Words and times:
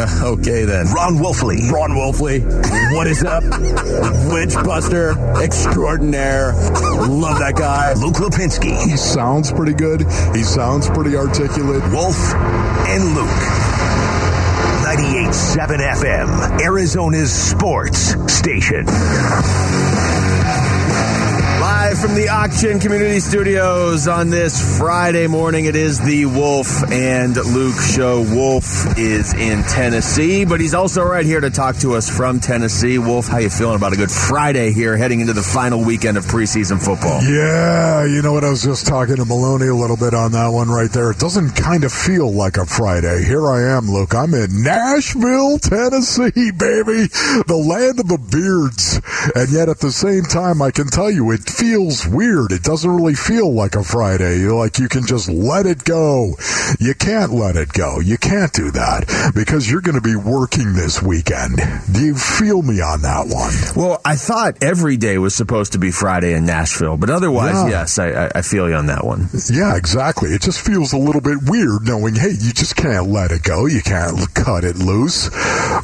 Okay 0.30 0.64
then. 0.64 0.86
Ron 0.92 1.16
Wolfley. 1.16 1.70
Ron 1.70 1.90
Wolfley. 1.90 2.44
What 2.94 3.06
is 3.06 3.22
up? 3.24 3.42
Witchbuster 4.30 5.16
extraordinaire. 5.42 6.52
Love 6.52 7.38
that 7.38 7.54
guy. 7.56 7.94
Luke 7.94 8.14
Lapinski. 8.14 8.76
He 8.88 8.96
sounds 8.96 9.52
pretty 9.52 9.74
good. 9.74 10.02
He 10.34 10.42
sounds 10.42 10.88
pretty 10.88 11.16
articulate. 11.16 11.82
Wolf 11.92 12.16
and 12.34 13.14
Luke. 13.14 13.70
98.7 14.90 15.78
FM, 15.78 16.60
Arizona's 16.60 17.32
sports 17.32 18.14
station. 18.32 18.86
Live 21.90 21.98
from 21.98 22.14
the 22.14 22.28
Auction 22.28 22.78
Community 22.78 23.18
Studios 23.18 24.06
on 24.06 24.30
this 24.30 24.78
Friday 24.78 25.26
morning, 25.26 25.64
it 25.64 25.74
is 25.74 25.98
the 25.98 26.24
Wolf 26.24 26.88
and 26.92 27.34
Luke 27.34 27.80
show. 27.80 28.22
Wolf 28.32 28.96
is 28.96 29.34
in 29.34 29.64
Tennessee, 29.64 30.44
but 30.44 30.60
he's 30.60 30.72
also 30.72 31.02
right 31.02 31.26
here 31.26 31.40
to 31.40 31.50
talk 31.50 31.74
to 31.78 31.94
us 31.94 32.08
from 32.08 32.38
Tennessee. 32.38 32.98
Wolf, 32.98 33.26
how 33.26 33.38
you 33.38 33.50
feeling 33.50 33.74
about 33.74 33.92
a 33.92 33.96
good 33.96 34.10
Friday 34.10 34.70
here, 34.70 34.96
heading 34.96 35.18
into 35.18 35.32
the 35.32 35.42
final 35.42 35.84
weekend 35.84 36.16
of 36.16 36.26
preseason 36.26 36.78
football? 36.78 37.24
Yeah, 37.24 38.04
you 38.04 38.22
know 38.22 38.34
what? 38.34 38.44
I 38.44 38.50
was 38.50 38.62
just 38.62 38.86
talking 38.86 39.16
to 39.16 39.24
Maloney 39.24 39.66
a 39.66 39.74
little 39.74 39.96
bit 39.96 40.14
on 40.14 40.30
that 40.30 40.50
one 40.50 40.68
right 40.68 40.92
there. 40.92 41.10
It 41.10 41.18
doesn't 41.18 41.56
kind 41.56 41.82
of 41.82 41.92
feel 41.92 42.30
like 42.30 42.56
a 42.56 42.66
Friday. 42.66 43.24
Here 43.24 43.50
I 43.50 43.76
am, 43.76 43.90
Luke. 43.90 44.14
I'm 44.14 44.32
in 44.34 44.62
Nashville, 44.62 45.58
Tennessee, 45.58 46.52
baby, 46.52 47.10
the 47.48 47.60
land 47.66 47.98
of 47.98 48.06
the 48.06 48.18
beards. 48.30 49.00
And 49.34 49.50
yet 49.50 49.68
at 49.68 49.80
the 49.80 49.90
same 49.90 50.22
time, 50.22 50.62
I 50.62 50.70
can 50.70 50.86
tell 50.86 51.10
you, 51.10 51.32
it 51.32 51.40
feels 51.50 51.79
weird. 51.88 52.52
It 52.52 52.62
doesn't 52.62 52.90
really 52.90 53.14
feel 53.14 53.52
like 53.52 53.74
a 53.74 53.82
Friday. 53.82 54.38
You're 54.40 54.54
like 54.58 54.78
you 54.78 54.88
can 54.88 55.06
just 55.06 55.28
let 55.30 55.66
it 55.66 55.84
go. 55.84 56.34
You 56.78 56.94
can't 56.94 57.32
let 57.32 57.56
it 57.56 57.72
go. 57.72 58.00
You 58.00 58.18
can't 58.18 58.52
do 58.52 58.70
that 58.72 59.32
because 59.34 59.70
you're 59.70 59.80
going 59.80 59.94
to 59.94 60.00
be 60.00 60.16
working 60.16 60.74
this 60.74 61.02
weekend. 61.02 61.56
Do 61.92 62.00
you 62.00 62.14
feel 62.14 62.62
me 62.62 62.80
on 62.80 63.02
that 63.02 63.26
one? 63.28 63.52
Well, 63.76 64.00
I 64.04 64.16
thought 64.16 64.62
every 64.62 64.96
day 64.96 65.18
was 65.18 65.34
supposed 65.34 65.72
to 65.72 65.78
be 65.78 65.90
Friday 65.90 66.34
in 66.34 66.44
Nashville, 66.44 66.96
but 66.96 67.10
otherwise, 67.10 67.54
Yeah. 67.54 67.68
yes, 67.68 67.98
I, 67.98 68.08
I- 68.26 68.30
I 68.36 68.42
feel 68.42 68.68
you 68.68 68.74
on 68.74 68.86
that 68.86 69.04
one. 69.04 69.28
Yeah, 69.50 69.76
exactly. 69.76 70.30
It 70.30 70.42
just 70.42 70.60
feels 70.60 70.92
a 70.92 70.98
little 70.98 71.20
bit 71.20 71.38
weird 71.46 71.82
knowing, 71.84 72.14
hey, 72.14 72.30
you 72.30 72.52
just 72.52 72.76
can't 72.76 73.08
let 73.08 73.32
it 73.32 73.42
go. 73.42 73.66
You 73.66 73.82
can't 73.82 74.16
cut 74.34 74.64
it 74.64 74.76
loose. 74.76 75.28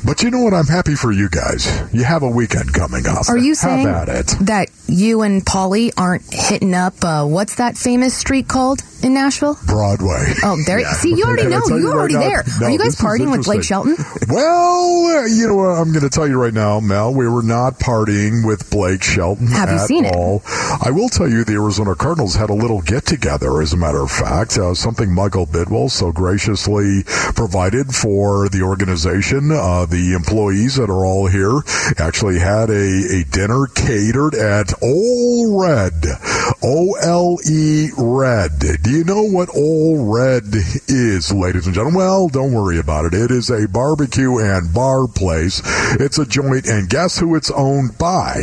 But 0.05 0.23
you 0.23 0.31
know 0.31 0.43
what? 0.43 0.55
I'm 0.55 0.67
happy 0.67 0.95
for 0.95 1.11
you 1.13 1.29
guys. 1.29 1.67
You 1.93 2.05
have 2.05 2.23
a 2.23 2.29
weekend 2.31 2.73
coming 2.73 3.07
up. 3.07 3.29
Are 3.29 3.37
you 3.37 3.51
Have 3.51 3.59
saying 3.59 3.87
at 3.89 4.09
it. 4.09 4.27
that 4.43 4.69
you 4.87 5.23
and 5.23 5.45
Aren't 5.97 6.23
hitting 6.33 6.75
up 6.75 6.95
uh, 7.05 7.25
what's 7.25 7.57
that 7.57 7.77
famous 7.77 8.17
street 8.17 8.49
called 8.49 8.83
in 9.03 9.15
Nashville? 9.15 9.59
Broadway. 9.67 10.35
Oh, 10.43 10.57
there. 10.67 10.81
Yeah. 10.81 10.93
See, 10.93 11.11
you 11.11 11.25
already 11.25 11.49
know. 11.49 11.63
You're 11.69 11.91
right 11.91 11.99
already 11.99 12.15
there. 12.15 12.45
No, 12.61 12.67
Are 12.67 12.71
you 12.71 12.79
guys 12.79 12.97
partying 12.97 13.31
with 13.31 13.45
Blake. 13.45 13.63
Shelton? 13.63 13.97
Well, 14.29 15.07
uh, 15.07 15.27
you 15.27 15.49
know 15.49 15.55
what? 15.57 15.79
I'm 15.79 15.93
going 15.93 16.03
to 16.03 16.11
tell 16.11 16.27
you 16.29 16.41
right 16.41 16.53
now, 16.55 16.81
Mel. 16.81 17.15
We 17.15 17.29
were 17.29 17.43
not 17.43 17.79
partying 17.79 18.47
with 18.47 18.71
Blake 18.71 19.03
Shelton 19.03 19.49
Have 19.49 19.69
you 19.71 19.77
at 19.77 19.87
seen 19.87 20.05
it? 20.05 20.15
I 20.15 20.91
will 20.91 21.09
tell 21.09 21.29
you, 21.29 21.45
the 21.45 21.55
Arizona 21.55 21.95
Cardinals 21.95 22.35
had 22.35 22.51
a 22.51 22.55
little 22.55 22.81
get 22.83 23.05
together. 23.07 23.61
As 23.61 23.73
a 23.73 23.77
matter 23.77 24.03
of 24.03 24.11
fact, 24.11 24.59
uh, 24.59 24.75
something 24.75 25.13
Michael 25.15 25.47
Bidwill 25.47 25.91
so 25.91 26.13
graciously 26.13 27.03
provided 27.35 27.95
for 27.95 28.49
the 28.49 28.63
organization. 28.63 29.51
Uh, 29.53 29.87
the 29.87 30.15
employees 30.15 30.77
that 30.77 30.91
are 30.91 31.05
all 31.05 31.27
here 31.27 31.61
actually 31.99 32.39
had 32.39 32.71
a, 32.71 33.21
a 33.21 33.25
dinner 33.31 33.67
catered 33.75 34.35
at 34.35 34.73
Ole 34.83 35.61
Red, 35.61 35.76
O 36.63 36.95
L 37.03 37.37
E 37.49 37.91
Red. 37.99 38.53
Do 38.83 38.91
you 38.91 39.05
know 39.05 39.23
what 39.23 39.49
Ole 39.55 40.11
Red 40.13 40.45
is, 40.89 41.31
ladies 41.33 41.67
and 41.67 41.75
gentlemen? 41.75 41.99
Well, 41.99 42.29
don't 42.29 42.53
worry 42.53 42.79
about 42.79 43.05
it. 43.05 43.15
It 43.15 43.31
is 43.31 43.51
a 43.51 43.69
barbecue 43.69 44.39
and 44.39 44.73
bar 44.73 45.07
place. 45.07 45.61
It's 46.01 46.19
a 46.19 46.25
joint, 46.27 46.67
and 46.67 46.89
guess 46.89 47.19
who 47.19 47.35
it's 47.35 47.51
owned 47.51 47.99
by? 47.99 48.43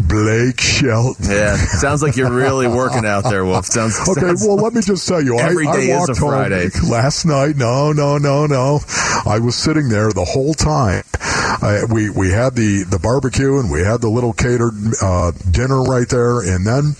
Blake 0.00 0.60
Shelton. 0.60 1.30
Yeah, 1.30 1.56
sounds 1.56 2.02
like 2.02 2.16
you're 2.16 2.30
really 2.30 2.66
working 2.68 3.04
out 3.06 3.24
there, 3.24 3.44
Wolf. 3.44 3.66
Sounds 3.66 3.98
Okay, 4.08 4.20
sounds- 4.20 4.46
well, 4.46 4.56
let 4.56 4.74
me 4.74 4.82
just 4.82 5.06
tell 5.08 5.22
you, 5.22 5.38
Every 5.38 5.66
I, 5.66 5.72
day 5.76 5.92
I 5.92 5.96
is 6.02 6.08
a 6.08 6.12
walked 6.12 6.18
home 6.18 6.30
Friday. 6.30 6.68
last 6.88 7.24
night. 7.24 7.56
No, 7.56 7.92
no, 7.92 8.18
no, 8.18 8.46
no. 8.46 8.80
I 9.26 9.38
was 9.42 9.54
sitting 9.56 9.88
there 9.88 10.12
the 10.12 10.24
whole 10.24 10.54
time. 10.54 11.02
We 11.62 12.10
we 12.10 12.30
had 12.30 12.54
the 12.54 12.84
the 12.88 12.98
barbecue 12.98 13.58
and 13.58 13.70
we 13.70 13.80
had 13.80 14.00
the 14.00 14.08
little 14.08 14.32
catered 14.32 14.74
uh, 15.00 15.32
dinner 15.50 15.82
right 15.82 16.08
there, 16.08 16.40
and 16.40 16.66
then. 16.66 16.96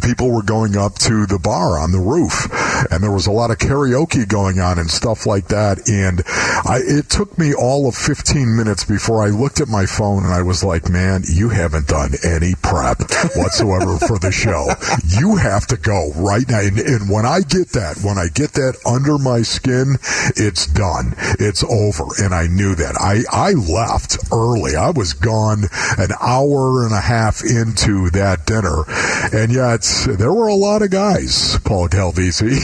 People 0.00 0.30
were 0.30 0.42
going 0.42 0.78
up 0.78 0.94
to 1.00 1.26
the 1.26 1.38
bar 1.38 1.78
on 1.78 1.92
the 1.92 1.98
roof, 1.98 2.48
and 2.90 3.02
there 3.04 3.12
was 3.12 3.26
a 3.26 3.30
lot 3.30 3.50
of 3.50 3.58
karaoke 3.58 4.26
going 4.26 4.58
on 4.58 4.78
and 4.78 4.90
stuff 4.90 5.26
like 5.26 5.48
that. 5.48 5.90
And 5.90 6.22
I, 6.26 6.80
it 6.82 7.10
took 7.10 7.36
me 7.36 7.52
all 7.52 7.86
of 7.86 7.94
15 7.94 8.56
minutes 8.56 8.84
before 8.84 9.22
I 9.22 9.28
looked 9.28 9.60
at 9.60 9.68
my 9.68 9.84
phone 9.84 10.24
and 10.24 10.32
I 10.32 10.40
was 10.40 10.64
like, 10.64 10.88
"Man, 10.88 11.24
you 11.28 11.50
haven't 11.50 11.88
done 11.88 12.12
any 12.24 12.53
prep 12.64 12.98
whatsoever 13.36 13.98
for 13.98 14.18
the 14.18 14.32
show. 14.32 14.72
You 15.20 15.36
have 15.36 15.66
to 15.68 15.76
go 15.76 16.12
right 16.16 16.48
now." 16.48 16.60
And, 16.60 16.78
and 16.78 17.10
when 17.10 17.26
I 17.26 17.40
get 17.40 17.70
that, 17.76 18.00
when 18.02 18.18
I 18.18 18.28
get 18.32 18.52
that 18.54 18.76
under 18.86 19.18
my 19.18 19.42
skin, 19.42 19.96
it's 20.36 20.66
done. 20.66 21.14
It's 21.38 21.62
over. 21.64 22.08
And 22.18 22.34
I 22.34 22.46
knew 22.46 22.74
that. 22.74 22.96
I 22.96 23.22
I 23.30 23.52
left 23.52 24.18
early. 24.32 24.76
I 24.76 24.90
was 24.90 25.12
gone 25.12 25.64
an 25.98 26.10
hour 26.20 26.84
and 26.84 26.94
a 26.94 27.00
half 27.00 27.44
into 27.44 28.10
that 28.10 28.46
dinner, 28.46 28.84
and 29.32 29.52
yet 29.52 29.84
there 30.18 30.32
were 30.32 30.48
a 30.48 30.54
lot 30.54 30.82
of 30.82 30.90
guys, 30.90 31.58
Paul 31.64 31.88
Calvisi. 31.88 32.58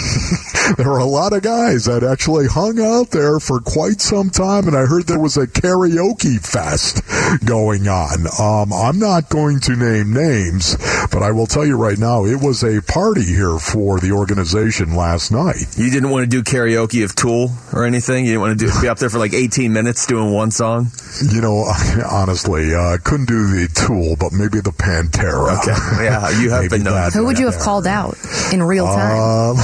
there 0.76 0.88
were 0.88 0.98
a 0.98 1.04
lot 1.04 1.32
of 1.32 1.42
guys 1.42 1.84
that 1.84 2.02
actually 2.02 2.46
hung 2.46 2.80
out 2.80 3.10
there 3.10 3.40
for 3.40 3.60
quite 3.60 4.00
some 4.00 4.30
time, 4.30 4.66
and 4.66 4.76
I 4.76 4.86
heard 4.86 5.06
there 5.06 5.20
was 5.20 5.36
a 5.36 5.46
karaoke 5.46 6.40
fest 6.40 7.02
going 7.44 7.88
on. 7.88 8.26
Um, 8.38 8.72
I'm 8.72 8.98
not 8.98 9.28
going 9.28 9.60
to 9.60 9.76
name 9.76 9.89
names, 10.04 10.76
but 11.10 11.22
I 11.22 11.30
will 11.32 11.46
tell 11.46 11.66
you 11.66 11.76
right 11.76 11.98
now, 11.98 12.24
it 12.24 12.40
was 12.40 12.62
a 12.62 12.80
party 12.82 13.24
here 13.24 13.58
for 13.58 13.98
the 14.00 14.12
organization 14.12 14.94
last 14.96 15.30
night. 15.30 15.64
You 15.76 15.90
didn't 15.90 16.10
want 16.10 16.24
to 16.24 16.30
do 16.30 16.42
karaoke 16.42 17.04
of 17.04 17.14
Tool 17.14 17.50
or 17.72 17.84
anything. 17.84 18.24
You 18.24 18.32
didn't 18.32 18.40
want 18.42 18.58
to 18.58 18.66
do 18.66 18.72
be 18.80 18.88
up 18.88 18.98
there 18.98 19.10
for 19.10 19.18
like 19.18 19.34
18 19.34 19.72
minutes 19.72 20.06
doing 20.06 20.32
one 20.32 20.50
song. 20.50 20.88
You 21.32 21.40
know, 21.40 21.64
honestly, 22.10 22.74
uh, 22.74 22.98
couldn't 23.04 23.26
do 23.26 23.46
the 23.48 23.68
Tool, 23.74 24.16
but 24.18 24.32
maybe 24.32 24.60
the 24.60 24.70
Pantera. 24.72 25.58
Okay, 25.60 26.04
yeah, 26.04 26.40
you 26.40 26.50
have 26.50 26.70
been 26.70 26.82
known. 26.84 26.94
that. 26.94 27.12
Who 27.12 27.26
would 27.26 27.38
you 27.38 27.46
have 27.50 27.58
called 27.60 27.86
out 27.86 28.16
in 28.52 28.62
real 28.62 28.86
time? 28.86 29.10
Um, 29.20 29.56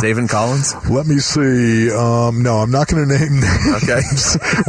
Zaven 0.00 0.28
Collins. 0.28 0.74
let 0.90 1.06
me 1.06 1.18
see. 1.18 1.90
Um, 1.92 2.42
no, 2.42 2.56
I'm 2.56 2.70
not 2.70 2.88
going 2.88 3.06
to 3.08 3.18
name 3.18 3.40
names. 3.40 3.82
Okay. 3.82 4.00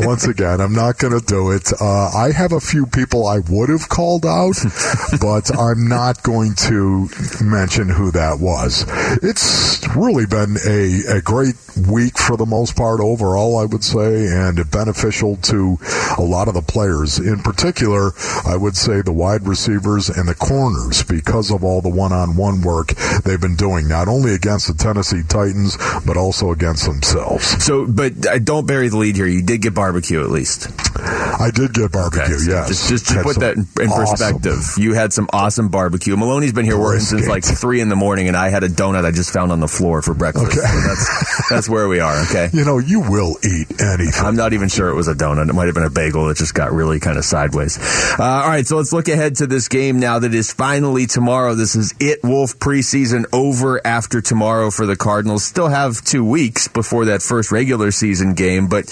Once 0.05 0.25
again, 0.27 0.59
I'm 0.61 0.73
not 0.73 0.97
going 0.97 1.17
to 1.17 1.25
do 1.25 1.51
it. 1.51 1.71
Uh, 1.79 2.09
I 2.09 2.31
have 2.31 2.51
a 2.51 2.59
few 2.59 2.85
people 2.85 3.25
I 3.27 3.39
would 3.39 3.69
have 3.69 3.89
called 3.89 4.25
out, 4.25 4.55
but 5.21 5.55
I'm 5.57 5.87
not 5.87 6.23
going 6.23 6.53
to 6.67 7.09
mention 7.41 7.89
who 7.89 8.11
that 8.11 8.37
was. 8.39 8.85
It's 9.21 9.85
really 9.95 10.25
been 10.25 10.57
a, 10.65 11.17
a 11.17 11.21
great 11.21 11.55
week 11.89 12.17
for 12.17 12.37
the 12.37 12.45
most 12.45 12.75
part 12.75 12.99
overall, 12.99 13.57
I 13.57 13.65
would 13.65 13.83
say, 13.83 14.27
and 14.27 14.59
beneficial 14.71 15.37
to 15.37 15.77
a 16.17 16.21
lot 16.21 16.47
of 16.47 16.53
the 16.53 16.61
players. 16.61 17.19
In 17.19 17.39
particular, 17.39 18.11
I 18.45 18.55
would 18.55 18.75
say 18.75 19.01
the 19.01 19.13
wide 19.13 19.47
receivers 19.47 20.09
and 20.09 20.27
the 20.27 20.35
corners 20.35 21.03
because 21.03 21.51
of 21.51 21.63
all 21.63 21.81
the 21.81 21.89
one-on-one 21.89 22.61
work 22.61 22.93
they've 23.23 23.41
been 23.41 23.55
doing, 23.55 23.87
not 23.87 24.07
only 24.07 24.33
against 24.33 24.67
the 24.67 24.73
Tennessee 24.73 25.23
Titans, 25.27 25.77
but 26.05 26.17
also 26.17 26.51
against 26.51 26.85
themselves. 26.85 27.63
So, 27.63 27.85
but 27.87 28.25
uh, 28.27 28.39
don't 28.39 28.65
bury 28.67 28.89
the 28.89 28.97
lead 28.97 29.15
here. 29.15 29.27
You 29.27 29.41
did 29.43 29.61
get 29.61 29.73
barbecue 29.73 30.21
at 30.23 30.29
least. 30.29 30.67
I 30.99 31.51
did 31.53 31.73
get 31.73 31.91
barbecue, 31.91 32.37
so 32.37 32.51
yes. 32.51 32.67
Just, 32.67 32.89
just 32.89 33.07
to 33.07 33.23
put 33.23 33.33
some 33.35 33.41
that 33.41 33.55
in, 33.57 33.67
in 33.83 33.89
awesome- 33.89 34.37
you 34.77 34.93
had 34.93 35.13
some 35.13 35.29
awesome 35.31 35.69
barbecue. 35.69 36.15
Maloney's 36.15 36.53
been 36.53 36.65
here 36.65 36.77
working 36.77 37.01
since 37.01 37.27
like 37.27 37.43
three 37.43 37.81
in 37.81 37.89
the 37.89 37.95
morning, 37.95 38.27
and 38.27 38.37
I 38.37 38.49
had 38.49 38.63
a 38.63 38.69
donut 38.69 39.05
I 39.05 39.11
just 39.11 39.31
found 39.31 39.51
on 39.51 39.59
the 39.59 39.67
floor 39.67 40.01
for 40.01 40.13
breakfast. 40.13 40.45
Okay. 40.45 40.55
So 40.55 40.87
that's 40.87 41.49
that's 41.49 41.69
where 41.69 41.87
we 41.87 41.99
are. 41.99 42.23
Okay. 42.25 42.49
You 42.53 42.65
know, 42.65 42.77
you 42.77 43.01
will 43.01 43.35
eat 43.43 43.81
anything. 43.81 44.25
I'm 44.25 44.35
not 44.35 44.53
even 44.53 44.69
sure 44.69 44.89
it 44.89 44.95
was 44.95 45.07
a 45.07 45.13
donut. 45.13 45.49
It 45.49 45.53
might 45.53 45.65
have 45.65 45.75
been 45.75 45.83
a 45.83 45.89
bagel 45.89 46.27
that 46.27 46.37
just 46.37 46.53
got 46.53 46.71
really 46.71 46.99
kind 46.99 47.17
of 47.17 47.25
sideways. 47.25 47.77
Uh, 48.19 48.23
all 48.23 48.47
right, 48.47 48.65
so 48.65 48.77
let's 48.77 48.93
look 48.93 49.07
ahead 49.07 49.37
to 49.37 49.47
this 49.47 49.67
game 49.67 49.99
now 49.99 50.19
that 50.19 50.33
is 50.33 50.51
finally 50.51 51.05
tomorrow. 51.05 51.55
This 51.55 51.75
is 51.75 51.93
it, 51.99 52.19
Wolf 52.23 52.57
preseason 52.59 53.25
over 53.33 53.85
after 53.85 54.21
tomorrow 54.21 54.71
for 54.71 54.85
the 54.85 54.95
Cardinals. 54.95 55.43
Still 55.43 55.67
have 55.67 56.01
two 56.03 56.23
weeks 56.23 56.67
before 56.67 57.05
that 57.05 57.21
first 57.21 57.51
regular 57.51 57.91
season 57.91 58.33
game, 58.33 58.67
but 58.67 58.85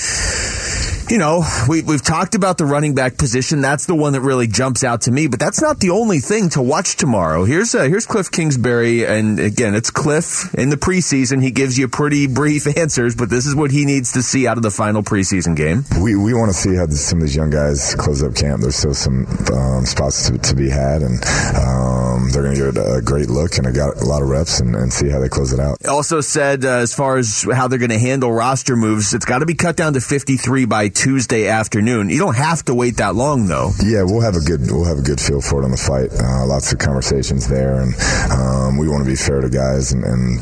you 1.11 1.17
know, 1.17 1.43
we, 1.67 1.81
we've 1.81 2.01
talked 2.01 2.35
about 2.35 2.57
the 2.57 2.63
running 2.63 2.95
back 2.95 3.17
position. 3.17 3.59
That's 3.59 3.85
the 3.85 3.93
one 3.93 4.13
that 4.13 4.21
really 4.21 4.47
jumps 4.47 4.81
out 4.81 5.01
to 5.01 5.11
me, 5.11 5.27
but 5.27 5.41
that's 5.41 5.61
not 5.61 5.81
the 5.81 5.89
only 5.89 6.19
thing 6.19 6.47
to 6.51 6.61
watch 6.61 6.95
tomorrow. 6.95 7.43
Here's 7.43 7.75
uh, 7.75 7.83
here's 7.83 8.05
Cliff 8.05 8.31
Kingsbury, 8.31 9.05
and 9.05 9.37
again, 9.37 9.75
it's 9.75 9.91
Cliff 9.91 10.53
in 10.53 10.69
the 10.69 10.77
preseason. 10.77 11.43
He 11.43 11.51
gives 11.51 11.77
you 11.77 11.89
pretty 11.89 12.27
brief 12.27 12.65
answers, 12.77 13.13
but 13.13 13.29
this 13.29 13.45
is 13.45 13.53
what 13.53 13.71
he 13.71 13.83
needs 13.83 14.13
to 14.13 14.23
see 14.23 14.47
out 14.47 14.55
of 14.55 14.63
the 14.63 14.71
final 14.71 15.03
preseason 15.03 15.53
game. 15.53 15.83
We, 16.01 16.15
we 16.15 16.33
want 16.33 16.49
to 16.49 16.57
see 16.57 16.75
how 16.75 16.87
some 16.87 17.19
of 17.19 17.23
these 17.23 17.35
young 17.35 17.49
guys 17.49 17.93
close 17.95 18.23
up 18.23 18.33
camp. 18.33 18.61
There's 18.61 18.77
still 18.77 18.93
some 18.93 19.27
um, 19.53 19.85
spots 19.85 20.29
to, 20.29 20.37
to 20.37 20.55
be 20.55 20.69
had, 20.69 21.01
and 21.01 21.21
um, 21.57 22.29
they're 22.31 22.43
going 22.43 22.55
to 22.55 22.71
get 22.71 22.77
a 22.77 23.01
great 23.01 23.29
look 23.29 23.57
and 23.57 23.67
I 23.67 23.71
got 23.71 23.97
a 23.97 24.05
lot 24.05 24.21
of 24.21 24.29
reps 24.29 24.61
and, 24.61 24.75
and 24.75 24.93
see 24.93 25.09
how 25.09 25.19
they 25.19 25.27
close 25.27 25.51
it 25.51 25.59
out. 25.59 25.85
Also 25.85 26.21
said, 26.21 26.63
uh, 26.63 26.77
as 26.77 26.93
far 26.93 27.17
as 27.17 27.45
how 27.53 27.67
they're 27.67 27.79
going 27.79 27.91
to 27.91 27.99
handle 27.99 28.31
roster 28.31 28.77
moves, 28.77 29.13
it's 29.13 29.25
got 29.25 29.39
to 29.39 29.45
be 29.45 29.55
cut 29.55 29.75
down 29.75 29.93
to 29.93 30.01
53 30.01 30.65
by 30.65 30.87
Tuesday 31.01 31.48
afternoon. 31.48 32.09
You 32.09 32.19
don't 32.19 32.36
have 32.36 32.63
to 32.65 32.75
wait 32.75 32.98
that 32.98 33.15
long, 33.15 33.48
though. 33.48 33.71
Yeah, 33.83 34.03
we'll 34.03 34.21
have 34.21 34.36
a 34.36 34.39
good 34.39 34.62
we'll 34.69 34.86
have 34.86 35.00
a 35.00 35.01
good 35.01 35.19
feel 35.19 35.42
for 35.42 35.59
it 35.59 35.65
on 35.65 35.71
the 35.71 35.77
fight. 35.77 36.13
Uh, 36.13 36.45
lots 36.45 36.71
of 36.71 36.77
conversations 36.77 37.48
there, 37.48 37.81
and 37.81 37.95
um, 38.30 38.77
we 38.77 38.88
want 38.88 39.03
to 39.03 39.09
be 39.09 39.15
fair 39.15 39.42
to 39.42 39.50
guys 39.50 39.94
and, 39.94 40.03
and 40.03 40.38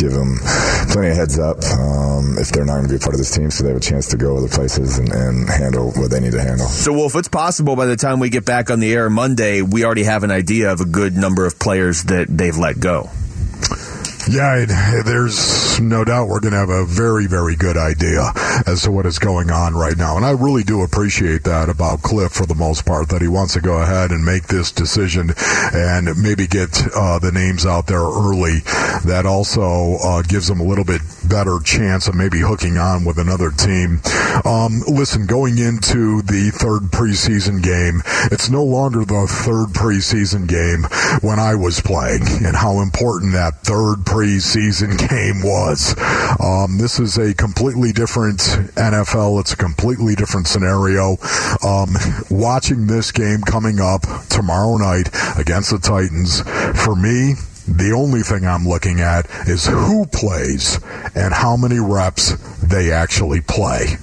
give 0.00 0.12
them 0.12 0.40
plenty 0.88 1.08
of 1.08 1.16
heads 1.16 1.38
up 1.38 1.62
um, 1.76 2.38
if 2.38 2.48
they're 2.48 2.64
not 2.64 2.80
going 2.80 2.84
to 2.84 2.88
be 2.88 2.96
a 2.96 2.98
part 2.98 3.12
of 3.12 3.18
this 3.18 3.36
team, 3.36 3.50
so 3.50 3.64
they 3.64 3.68
have 3.68 3.76
a 3.76 3.84
chance 3.84 4.08
to 4.08 4.16
go 4.16 4.38
other 4.38 4.48
places 4.48 4.96
and, 4.96 5.12
and 5.12 5.46
handle 5.46 5.92
what 5.92 6.10
they 6.10 6.20
need 6.20 6.32
to 6.32 6.40
handle. 6.40 6.66
So, 6.66 6.94
Wolf, 6.94 7.14
it's 7.14 7.28
possible 7.28 7.76
by 7.76 7.84
the 7.84 7.96
time 7.96 8.18
we 8.18 8.30
get 8.30 8.46
back 8.46 8.70
on 8.70 8.80
the 8.80 8.90
air 8.94 9.10
Monday, 9.10 9.60
we 9.60 9.84
already 9.84 10.04
have 10.04 10.24
an 10.24 10.30
idea 10.30 10.72
of 10.72 10.80
a 10.80 10.86
good 10.86 11.18
number 11.18 11.44
of 11.44 11.58
players 11.58 12.04
that 12.04 12.28
they've 12.28 12.56
let 12.56 12.80
go. 12.80 13.10
Yeah, 14.28 14.66
there's 15.06 15.80
no 15.80 16.04
doubt 16.04 16.28
we're 16.28 16.40
going 16.40 16.52
to 16.52 16.58
have 16.58 16.68
a 16.68 16.84
very, 16.84 17.26
very 17.26 17.56
good 17.56 17.78
idea 17.78 18.30
as 18.66 18.82
to 18.82 18.90
what 18.90 19.06
is 19.06 19.18
going 19.18 19.50
on 19.50 19.74
right 19.74 19.96
now. 19.96 20.16
And 20.16 20.26
I 20.26 20.32
really 20.32 20.62
do 20.62 20.82
appreciate 20.82 21.44
that 21.44 21.70
about 21.70 22.02
Cliff 22.02 22.32
for 22.32 22.44
the 22.44 22.54
most 22.54 22.84
part, 22.84 23.08
that 23.08 23.22
he 23.22 23.28
wants 23.28 23.54
to 23.54 23.62
go 23.62 23.80
ahead 23.80 24.10
and 24.10 24.22
make 24.22 24.46
this 24.48 24.70
decision 24.70 25.30
and 25.72 26.10
maybe 26.20 26.46
get 26.46 26.76
uh, 26.94 27.18
the 27.18 27.32
names 27.32 27.64
out 27.64 27.86
there 27.86 28.02
early. 28.02 28.60
That 29.06 29.24
also 29.24 29.96
uh, 30.04 30.22
gives 30.22 30.50
him 30.50 30.60
a 30.60 30.64
little 30.64 30.84
bit 30.84 31.00
better 31.26 31.58
chance 31.64 32.06
of 32.06 32.14
maybe 32.14 32.40
hooking 32.40 32.76
on 32.76 33.06
with 33.06 33.18
another 33.18 33.50
team. 33.50 34.00
Um, 34.44 34.82
listen, 34.88 35.24
going 35.26 35.56
into 35.56 36.20
the 36.20 36.50
third 36.52 36.90
preseason 36.92 37.62
game, 37.62 38.02
it's 38.30 38.50
no 38.50 38.62
longer 38.62 39.06
the 39.06 39.26
third 39.26 39.68
preseason 39.72 40.46
game 40.46 40.84
when 41.22 41.38
I 41.38 41.54
was 41.54 41.80
playing 41.80 42.22
and 42.44 42.54
how 42.54 42.80
important 42.80 43.32
that 43.32 43.62
third 43.62 44.04
preseason 44.04 44.17
preseason 44.18 44.98
game 45.08 45.42
was. 45.42 45.94
Um, 46.40 46.76
this 46.78 46.98
is 46.98 47.18
a 47.18 47.34
completely 47.34 47.92
different 47.92 48.40
NFL. 48.74 49.38
It's 49.40 49.52
a 49.52 49.56
completely 49.56 50.16
different 50.16 50.48
scenario. 50.48 51.18
Um, 51.64 51.94
watching 52.28 52.88
this 52.88 53.12
game 53.12 53.42
coming 53.42 53.78
up 53.78 54.02
tomorrow 54.28 54.76
night 54.76 55.08
against 55.38 55.70
the 55.70 55.78
Titans, 55.78 56.40
for 56.82 56.96
me, 56.96 57.34
the 57.68 57.94
only 57.96 58.22
thing 58.22 58.44
I'm 58.44 58.66
looking 58.66 59.00
at 59.00 59.26
is 59.46 59.66
who 59.66 60.04
plays 60.06 60.80
and 61.14 61.32
how 61.32 61.56
many 61.56 61.78
reps 61.78 62.32
they 62.58 62.90
actually 62.90 63.40
play. 63.42 63.98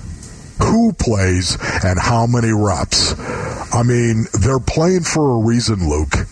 Who 0.64 0.94
plays 0.94 1.58
and 1.84 2.00
how 2.00 2.26
many 2.26 2.54
reps? 2.54 3.20
I 3.74 3.84
mean, 3.84 4.28
they're 4.40 4.60
playing 4.60 5.04
for 5.04 5.36
a 5.36 5.46
reason, 5.46 5.90
Luke. 5.90 6.25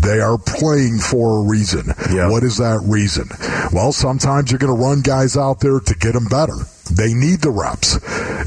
They 0.00 0.20
are 0.20 0.38
playing 0.38 0.98
for 0.98 1.38
a 1.38 1.48
reason. 1.48 1.92
Yeah. 2.12 2.30
What 2.30 2.44
is 2.44 2.58
that 2.58 2.80
reason? 2.84 3.28
Well, 3.72 3.92
sometimes 3.92 4.50
you're 4.50 4.58
going 4.58 4.74
to 4.74 4.82
run 4.82 5.00
guys 5.00 5.36
out 5.36 5.60
there 5.60 5.80
to 5.80 5.94
get 5.94 6.12
them 6.12 6.26
better. 6.26 6.56
They 6.90 7.12
need 7.14 7.40
the 7.40 7.50
reps. 7.50 7.96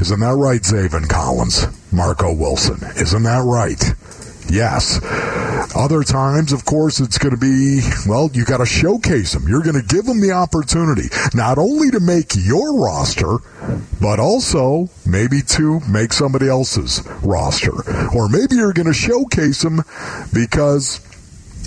Isn't 0.01 0.19
that 0.21 0.35
right, 0.35 0.61
Zaven 0.61 1.07
Collins? 1.07 1.67
Marco 1.91 2.33
Wilson. 2.33 2.79
Isn't 2.95 3.23
that 3.23 3.43
right? 3.43 3.83
Yes. 4.49 4.99
Other 5.75 6.03
times, 6.03 6.51
of 6.51 6.65
course, 6.65 6.99
it's 6.99 7.17
going 7.17 7.35
to 7.35 7.39
be, 7.39 7.81
well, 8.07 8.29
you 8.33 8.43
got 8.43 8.57
to 8.57 8.65
showcase 8.65 9.33
them. 9.33 9.47
You're 9.47 9.61
going 9.61 9.79
to 9.79 9.95
give 9.95 10.05
them 10.05 10.19
the 10.19 10.31
opportunity, 10.31 11.09
not 11.33 11.57
only 11.57 11.91
to 11.91 11.99
make 11.99 12.35
your 12.35 12.77
roster, 12.77 13.37
but 14.01 14.19
also 14.19 14.89
maybe 15.05 15.41
to 15.41 15.79
make 15.87 16.11
somebody 16.11 16.49
else's 16.49 17.07
roster. 17.21 17.71
Or 18.15 18.27
maybe 18.27 18.55
you're 18.55 18.73
going 18.73 18.87
to 18.87 18.93
showcase 18.93 19.61
them 19.61 19.83
because 20.33 20.99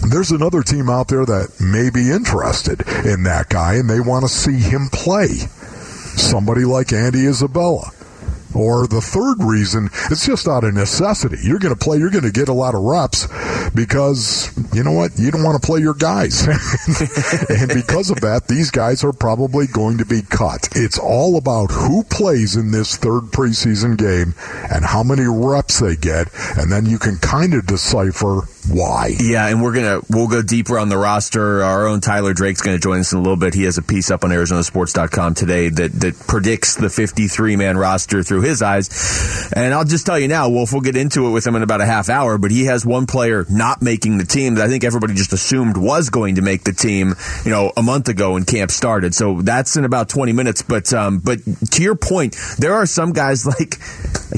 there's 0.03 0.31
another 0.31 0.63
team 0.63 0.89
out 0.89 1.09
there 1.09 1.25
that 1.25 1.61
may 1.61 1.91
be 1.91 2.11
interested 2.11 2.81
in 3.07 3.23
that 3.25 3.49
guy 3.49 3.75
and 3.75 3.89
they 3.89 4.01
want 4.01 4.25
to 4.25 4.29
see 4.29 4.59
him 4.59 4.89
play. 4.93 5.29
Somebody 5.29 6.65
like 6.65 6.93
Andy 6.93 7.27
Isabella. 7.27 7.91
Or 8.55 8.87
the 8.87 9.01
third 9.01 9.43
reason, 9.43 9.91
it's 10.11 10.27
just 10.27 10.49
out 10.49 10.65
of 10.65 10.75
necessity. 10.75 11.39
You're 11.43 11.59
going 11.59 11.75
to 11.75 11.81
play, 11.81 11.99
you're 11.99 12.11
going 12.11 12.25
to 12.25 12.33
get 12.33 12.49
a 12.49 12.53
lot 12.53 12.75
of 12.75 12.83
reps 12.83 13.27
because, 13.75 14.53
you 14.73 14.85
know 14.85 14.93
what, 14.93 15.19
you 15.19 15.31
don't 15.31 15.43
want 15.43 15.61
to 15.61 15.67
play 15.67 15.81
your 15.81 15.95
guys. 15.95 16.47
and 16.47 17.69
because 17.69 18.11
of 18.11 18.21
that, 18.21 18.47
these 18.49 18.71
guys 18.71 19.05
are 19.05 19.13
probably 19.13 19.67
going 19.67 19.99
to 19.99 20.07
be 20.07 20.23
cut. 20.23 20.69
It's 20.75 20.99
all 20.99 21.37
about 21.37 21.71
who 21.71 22.05
plays 22.05 22.57
in 22.57 22.71
this 22.71 22.97
third 22.97 23.33
preseason 23.33 23.97
game 23.97 24.35
and 24.71 24.85
how 24.85 25.03
many 25.03 25.25
reps 25.27 25.81
they 25.81 25.97
get, 25.97 26.29
and 26.57 26.71
then 26.71 26.87
you 26.87 26.99
can 26.99 27.19
kind 27.19 27.55
of 27.55 27.67
decipher 27.67 28.43
why. 28.69 29.13
Yeah, 29.19 29.49
and 29.49 29.63
we're 29.63 29.75
gonna 29.75 30.01
we'll 30.09 30.29
go 30.29 30.43
deeper 30.43 30.79
on 30.79 30.89
the 30.89 30.97
roster. 30.97 31.63
Our 31.63 31.87
own 31.87 32.01
Tyler 32.01 32.33
Drake's 32.33 32.63
going 32.63 32.77
to 32.77 32.81
join 32.81 33.01
us 33.01 33.13
in 33.13 33.19
a 33.19 33.23
little 33.23 33.37
bit. 33.37 33.55
He 33.55 33.65
has 33.65 33.79
a 33.79 33.83
piece 33.83 34.11
up 34.11 34.25
on 34.25 34.31
ArizonaSports.com 34.31 35.35
today 35.35 35.69
that 35.69 35.93
that 35.93 36.19
predicts 36.27 36.77
the 36.77 36.89
53 36.89 37.57
man 37.57 37.77
roster 37.77 38.23
through 38.23 38.43
his 38.45 38.63
eyes. 38.63 39.51
And 39.55 39.75
I'll 39.75 39.85
just 39.85 40.07
tell 40.07 40.19
you 40.19 40.29
now, 40.29 40.49
Wolf, 40.49 40.73
we'll 40.73 40.83
get 40.83 40.97
into 40.97 41.27
it 41.27 41.31
with 41.31 41.47
him 41.47 41.57
in 41.57 41.63
about 41.63 41.81
a 41.81 41.87
half 41.87 42.09
hour. 42.09 42.39
But 42.39 42.51
he 42.51 42.67
has 42.67 42.85
one 42.85 43.07
player 43.07 43.45
not 43.51 43.83
making 43.83 44.19
the 44.19 44.25
team 44.25 44.55
that 44.55 44.65
I 44.65 44.69
think 44.69 44.85
everybody 44.85 45.15
just 45.15 45.33
assumed 45.33 45.77
was 45.77 46.11
going 46.11 46.37
to 46.37 46.43
make 46.43 46.65
the 46.65 46.73
team. 46.73 47.15
You 47.45 47.51
know, 47.51 47.73
a 47.77 47.83
month 47.83 48.09
ago 48.09 48.35
when 48.35 48.45
camp 48.45 48.71
started. 48.71 49.15
So 49.15 49.43
that's 49.43 49.77
in 49.77 49.85
about 49.85 50.09
20 50.09 50.33
minutes. 50.33 50.63
But 50.63 50.93
um, 50.93 51.19
but 51.19 51.41
to 51.73 51.83
your 51.83 51.95
point, 51.95 52.37
there 52.59 52.75
are 52.75 52.87
some 52.87 53.13
guys 53.13 53.47
like, 53.59 53.79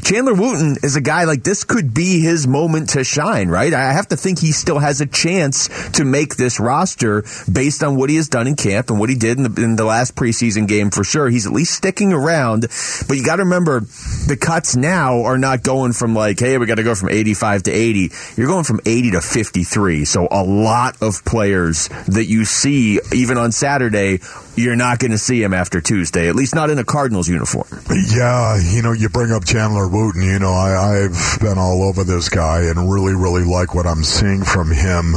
Chandler 0.03 0.35
Wooten 0.35 0.77
is 0.83 0.97
a 0.97 1.01
guy 1.01 1.25
like 1.25 1.43
this 1.43 1.65
could 1.65 1.95
be 1.95 2.21
his 2.21 2.47
moment 2.47 2.91
to 2.91 3.05
shine. 3.05 3.49
Right? 3.49 3.73
I 3.73 3.93
have 3.93 4.09
to 4.09 4.17
think 4.17 4.39
he 4.41 4.53
still 4.53 4.79
has 4.79 5.01
a 5.01 5.07
chance 5.07 5.69
to 5.93 6.05
make 6.05 6.37
this 6.37 6.61
roster 6.61 7.25
based 7.51 7.83
on 7.83 7.97
what 7.97 8.11
he 8.11 8.17
has 8.17 8.29
done 8.29 8.47
in 8.47 8.57
camp 8.57 8.91
and 8.91 8.99
what 8.99 9.09
he 9.09 9.17
did 9.17 9.39
in 9.39 9.45
the, 9.45 9.63
in 9.63 9.77
the 9.77 9.85
last 9.85 10.15
preseason 10.15 10.69
game 10.69 10.91
for 10.91 11.05
sure. 11.05 11.29
He's 11.29 11.47
at 11.47 11.53
least 11.53 11.75
sticking 11.75 12.13
around, 12.13 12.63
but 13.09 13.17
you 13.17 13.25
got 13.25 13.37
to 13.37 13.45
remember 13.45 13.83
the 14.27 14.37
cuts 14.37 14.77
now 14.77 15.23
are 15.23 15.39
not 15.39 15.63
going 15.63 15.93
from 15.93 16.15
like, 16.15 16.39
hey, 16.39 16.59
we 16.59 16.67
got 16.67 16.77
to 16.77 16.83
go 16.83 16.95
from 16.95 17.09
85 17.11 17.65
to 17.65 17.71
80. 17.71 18.13
You're 18.37 18.47
going 18.47 18.65
from 18.65 18.81
80 18.85 19.13
to 19.13 19.21
53. 19.21 20.05
So 20.05 20.29
a 20.31 20.43
lot 20.43 21.01
of 21.01 21.25
players 21.25 21.89
that 22.09 22.27
you 22.27 22.45
see 22.45 23.01
even 23.15 23.39
on 23.39 23.53
Saturday 23.53 24.19
you're 24.57 24.77
not 24.77 24.99
going 24.99 25.11
to 25.11 25.19
see 25.19 25.43
him 25.43 25.53
after 25.53 25.81
Tuesday, 25.81 26.29
at 26.29 26.35
least 26.35 26.55
not 26.55 26.71
in 26.71 26.79
a 26.79 26.85
Cardinals 26.85 27.29
uniform. 27.29 27.69
Yeah, 28.17 28.59
you 28.59 28.83
know, 28.83 28.93
you 28.93 29.09
bring 29.09 29.31
up 29.31 29.45
Chandler 29.45 29.87
Wooten. 29.87 30.23
You 30.23 30.39
know, 30.39 30.53
I, 30.53 30.97
have 30.97 31.39
been 31.41 31.59
all 31.59 31.83
over 31.83 32.05
this 32.05 32.29
guy 32.29 32.63
and 32.63 32.91
really, 32.91 33.15
really 33.15 33.45
like 33.45 33.75
what 33.75 33.87
I'm 33.87 34.03
seeing 34.03 34.43
from 34.43 34.71
him. 34.71 35.15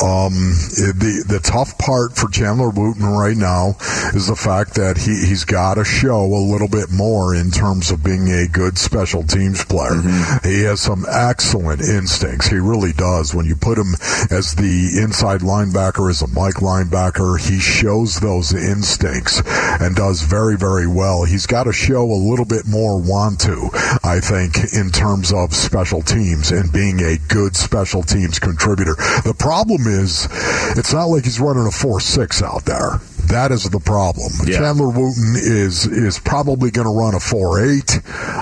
Um, 0.00 0.32
the 0.96 1.24
the 1.28 1.40
tough 1.42 1.76
part 1.76 2.16
for 2.16 2.28
Chandler 2.30 2.70
Wooten 2.70 3.04
right 3.04 3.36
now 3.36 3.76
is 4.14 4.26
the 4.26 4.36
fact 4.36 4.74
that 4.74 4.96
he 4.96 5.26
he's 5.28 5.44
got 5.44 5.74
to 5.74 5.84
show 5.84 6.24
a 6.24 6.42
little 6.50 6.68
bit 6.68 6.90
more 6.90 7.34
in 7.34 7.50
terms 7.50 7.90
of 7.90 8.02
being 8.02 8.28
a 8.28 8.48
good 8.48 8.78
special 8.78 9.22
teams 9.22 9.64
player. 9.64 9.90
Mm-hmm. 9.90 10.48
He 10.48 10.62
has 10.62 10.80
some 10.80 11.04
excellent 11.10 11.82
instincts. 11.82 12.48
He 12.48 12.56
really 12.56 12.92
does. 12.92 13.34
When 13.34 13.44
you 13.44 13.56
put 13.56 13.76
him 13.76 13.92
as 14.30 14.52
the 14.54 15.00
inside 15.02 15.40
linebacker, 15.40 16.08
as 16.08 16.22
a 16.22 16.28
Mike 16.28 16.64
linebacker, 16.64 17.38
he 17.38 17.58
shows 17.58 18.20
those 18.20 18.52
instincts 18.54 18.69
and 18.70 19.96
does 19.96 20.22
very 20.22 20.56
very 20.56 20.86
well. 20.86 21.24
He's 21.24 21.46
got 21.46 21.64
to 21.64 21.72
show 21.72 22.04
a 22.04 22.20
little 22.30 22.44
bit 22.44 22.66
more 22.66 23.00
want 23.00 23.40
to, 23.40 23.70
I 24.04 24.20
think, 24.20 24.72
in 24.72 24.90
terms 24.90 25.32
of 25.32 25.54
special 25.54 26.02
teams 26.02 26.50
and 26.50 26.72
being 26.72 27.00
a 27.00 27.18
good 27.28 27.56
special 27.56 28.02
teams 28.02 28.38
contributor. 28.38 28.94
The 29.24 29.34
problem 29.38 29.82
is, 29.86 30.28
it's 30.76 30.92
not 30.92 31.06
like 31.06 31.24
he's 31.24 31.40
running 31.40 31.66
a 31.66 31.70
4 31.70 32.00
6 32.00 32.42
out 32.42 32.64
there. 32.64 33.00
That 33.30 33.52
is 33.52 33.64
the 33.64 33.78
problem. 33.78 34.32
Yeah. 34.44 34.58
Chandler 34.58 34.88
Wooten 34.88 35.36
is 35.36 35.86
is 35.86 36.18
probably 36.18 36.70
going 36.70 36.86
to 36.86 36.92
run 36.92 37.14
a 37.14 37.18
4-8, 37.18 37.98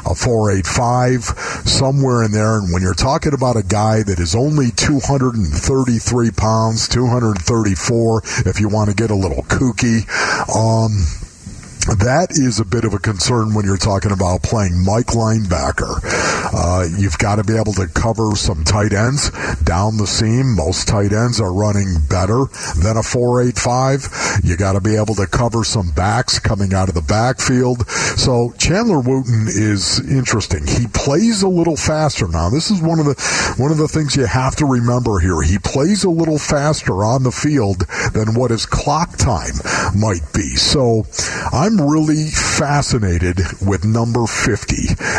a 0.07 0.14
4-8-5, 0.14 1.68
somewhere 1.68 2.23
in 2.25 2.33
there. 2.33 2.59
And 2.59 2.73
when 2.73 2.80
you're 2.80 2.95
talking 2.95 3.35
about 3.35 3.57
a 3.57 3.62
guy 3.62 4.02
that 4.02 4.18
is 4.18 4.35
only 4.35 4.71
233 4.71 6.30
pounds, 6.30 6.88
234, 6.88 8.23
if 8.47 8.61
you 8.61 8.68
want 8.68 8.88
to 8.88 8.97
get 8.97 9.11
a 9.11 9.14
little 9.14 9.42
kooky, 9.45 10.09
um, 10.49 11.04
that 11.97 12.33
is 12.33 12.61
a 12.61 12.64
bit 12.64 12.85
of 12.85 12.92
a 12.92 12.99
concern 12.99 13.54
when 13.54 13.64
you're 13.64 13.78
talking 13.78 14.12
about 14.12 14.42
playing 14.42 14.85
Mike 14.85 15.16
linebacker. 15.16 16.00
Uh, 16.52 16.87
you've 16.99 17.19
got 17.19 17.37
to 17.37 17.45
be 17.45 17.57
able 17.57 17.73
to 17.75 17.87
cover 17.88 18.35
some 18.37 18.64
tight 18.64 18.93
ends 18.93 19.31
down 19.64 19.97
the 19.97 20.07
seam. 20.07 20.55
Most 20.55 20.88
tight 20.88 21.12
ends 21.12 21.40
are 21.40 21.52
running 21.52 21.97
better 22.09 22.47
than 22.81 22.97
a 22.97 23.05
4.85. 23.05 24.45
You 24.45 24.57
got 24.57 24.73
to 24.73 24.81
be 24.81 24.97
able 24.97 25.14
to 25.17 25.26
cover 25.26 25.64
some 25.64 25.90
backs 25.90 26.38
coming 26.38 26.75
out 26.75 26.88
of 26.88 26.95
the 26.95 27.02
backfield. 27.02 27.88
So 27.88 28.52
Chandler 28.59 29.00
Wooten 29.00 29.47
is 29.49 30.00
interesting. 30.11 30.67
He 30.67 30.87
plays 30.88 31.43
a 31.43 31.49
little 31.49 31.76
faster 31.76 32.28
now. 32.28 32.50
This 32.50 32.71
is 32.71 32.81
one 32.81 32.99
of 32.99 33.07
the 33.07 33.19
one 33.59 33.71
of 33.71 33.78
the 33.78 33.88
things 33.88 34.17
you 34.17 34.26
have 34.26 34.57
to 34.57 34.67
remember 34.67 35.19
here. 35.19 35.43
He 35.43 35.59
plays 35.59 36.05
a 36.05 36.11
little 36.11 36.38
faster 36.38 37.05
on 37.05 37.23
the 37.23 37.33
field 37.33 37.87
than 38.12 38.35
what 38.35 38.50
his 38.50 38.67
clock 38.67 39.17
time 39.17 39.55
might 39.95 40.23
be. 40.33 40.57
So 40.57 41.05
I'm 41.52 41.81
really 41.81 42.28
fascinated 42.28 43.38
with 43.61 43.85
number 43.85 44.26
50 44.26 44.75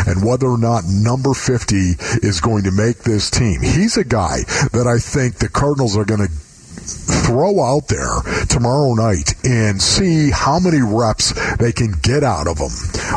and 0.06 0.24
whether 0.24 0.46
or 0.46 0.58
not 0.58 0.84
number 0.86 1.19
50 1.22 1.76
is 2.22 2.40
going 2.40 2.64
to 2.64 2.70
make 2.70 2.98
this 2.98 3.30
team. 3.30 3.60
He's 3.60 3.96
a 3.96 4.04
guy 4.04 4.38
that 4.72 4.86
I 4.86 4.98
think 4.98 5.36
the 5.36 5.48
Cardinals 5.48 5.96
are 5.96 6.04
going 6.04 6.26
to 6.26 6.32
throw 6.32 7.62
out 7.62 7.88
there 7.88 8.20
tomorrow 8.48 8.94
night 8.94 9.34
and 9.44 9.80
see 9.80 10.30
how 10.30 10.58
many 10.58 10.80
reps 10.80 11.32
they 11.56 11.72
can 11.72 11.92
get 12.02 12.24
out 12.24 12.48
of 12.48 12.58
him. 12.58 12.72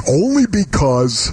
Only 0.07 0.45
because 0.45 1.31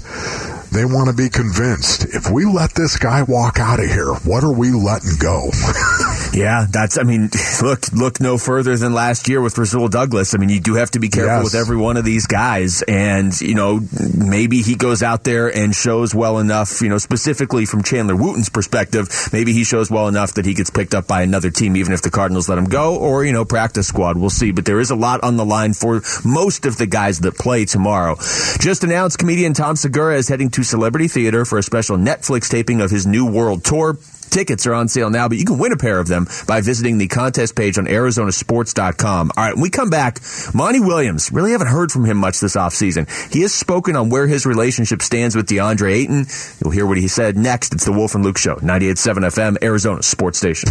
they 0.70 0.84
want 0.84 1.08
to 1.08 1.14
be 1.14 1.28
convinced 1.28 2.04
if 2.14 2.30
we 2.30 2.44
let 2.44 2.74
this 2.74 2.96
guy 2.96 3.22
walk 3.24 3.58
out 3.58 3.80
of 3.80 3.86
here, 3.86 4.14
what 4.24 4.44
are 4.44 4.52
we 4.52 4.70
letting 4.70 5.16
go? 5.18 5.50
Yeah, 6.32 6.66
that's. 6.70 6.96
I 6.96 7.02
mean, 7.02 7.28
look, 7.62 7.90
look 7.92 8.20
no 8.20 8.38
further 8.38 8.76
than 8.76 8.92
last 8.94 9.28
year 9.28 9.40
with 9.40 9.58
Rasul 9.58 9.88
Douglas. 9.88 10.34
I 10.34 10.38
mean, 10.38 10.48
you 10.48 10.60
do 10.60 10.74
have 10.74 10.90
to 10.92 11.00
be 11.00 11.08
careful 11.08 11.42
Yes. 11.42 11.44
with 11.44 11.54
every 11.54 11.76
one 11.76 11.96
of 11.96 12.04
these 12.04 12.26
guys, 12.26 12.82
and 12.82 13.38
you 13.40 13.54
know, 13.54 13.80
maybe 14.16 14.62
he 14.62 14.76
goes 14.76 15.02
out 15.02 15.24
there 15.24 15.48
and 15.54 15.74
shows 15.74 16.14
well 16.14 16.38
enough. 16.38 16.80
You 16.82 16.88
know, 16.88 16.98
specifically 16.98 17.66
from 17.66 17.82
Chandler 17.82 18.14
Wooten's 18.14 18.48
perspective, 18.48 19.08
maybe 19.32 19.52
he 19.52 19.64
shows 19.64 19.90
well 19.90 20.06
enough 20.06 20.34
that 20.34 20.46
he 20.46 20.54
gets 20.54 20.70
picked 20.70 20.94
up 20.94 21.06
by 21.08 21.22
another 21.22 21.50
team, 21.50 21.76
even 21.76 21.92
if 21.92 22.02
the 22.02 22.10
Cardinals 22.10 22.48
let 22.48 22.58
him 22.58 22.66
go, 22.66 22.96
or 22.96 23.24
you 23.24 23.32
know, 23.32 23.44
practice 23.44 23.88
squad. 23.88 24.16
We'll 24.16 24.30
see. 24.30 24.52
But 24.52 24.64
there 24.66 24.78
is 24.80 24.90
a 24.90 24.96
lot 24.96 25.22
on 25.24 25.36
the 25.36 25.44
line 25.44 25.72
for 25.74 26.00
most 26.24 26.64
of 26.64 26.76
the 26.76 26.86
guys 26.86 27.18
that 27.20 27.36
play 27.38 27.64
tomorrow. 27.64 28.14
Just 28.60 28.84
announced, 28.84 29.18
comedian 29.18 29.52
Tom 29.52 29.74
Segura 29.74 30.16
is 30.16 30.28
heading 30.28 30.50
to 30.50 30.62
Celebrity 30.62 31.08
Theater 31.08 31.44
for 31.44 31.58
a 31.58 31.62
special 31.62 31.96
Netflix 31.96 32.48
taping 32.48 32.80
of 32.80 32.90
his 32.90 33.04
new 33.06 33.26
world 33.28 33.64
tour. 33.64 33.98
Tickets 34.30 34.66
are 34.66 34.74
on 34.74 34.88
sale 34.88 35.10
now, 35.10 35.28
but 35.28 35.38
you 35.38 35.44
can 35.44 35.58
win 35.58 35.72
a 35.72 35.76
pair 35.76 35.98
of 35.98 36.08
them 36.08 36.26
by 36.46 36.60
visiting 36.60 36.98
the 36.98 37.08
contest 37.08 37.56
page 37.56 37.78
on 37.78 37.86
ArizonaSports.com. 37.86 39.32
All 39.36 39.44
right, 39.44 39.54
when 39.54 39.62
we 39.62 39.70
come 39.70 39.90
back, 39.90 40.20
Monty 40.54 40.80
Williams, 40.80 41.32
really 41.32 41.52
haven't 41.52 41.66
heard 41.66 41.90
from 41.90 42.04
him 42.04 42.16
much 42.16 42.40
this 42.40 42.56
offseason. 42.56 43.08
He 43.32 43.42
has 43.42 43.52
spoken 43.52 43.96
on 43.96 44.08
where 44.08 44.26
his 44.26 44.46
relationship 44.46 45.02
stands 45.02 45.34
with 45.34 45.48
DeAndre 45.48 45.92
Ayton. 45.92 46.26
You'll 46.62 46.72
hear 46.72 46.86
what 46.86 46.98
he 46.98 47.08
said 47.08 47.36
next. 47.36 47.74
It's 47.74 47.84
the 47.84 47.92
Wolf 47.92 48.14
and 48.14 48.24
Luke 48.24 48.38
Show, 48.38 48.56
98.7 48.56 49.18
FM, 49.24 49.62
Arizona 49.62 50.02
Sports 50.02 50.38
Station. 50.38 50.70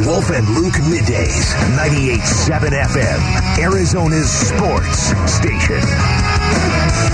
Wolf 0.00 0.28
and 0.30 0.46
Luke 0.56 0.74
middays, 0.74 1.54
98.7 1.78 2.70
FM, 2.70 3.58
Arizona's 3.58 4.28
sports 4.30 5.12
station. 5.32 7.13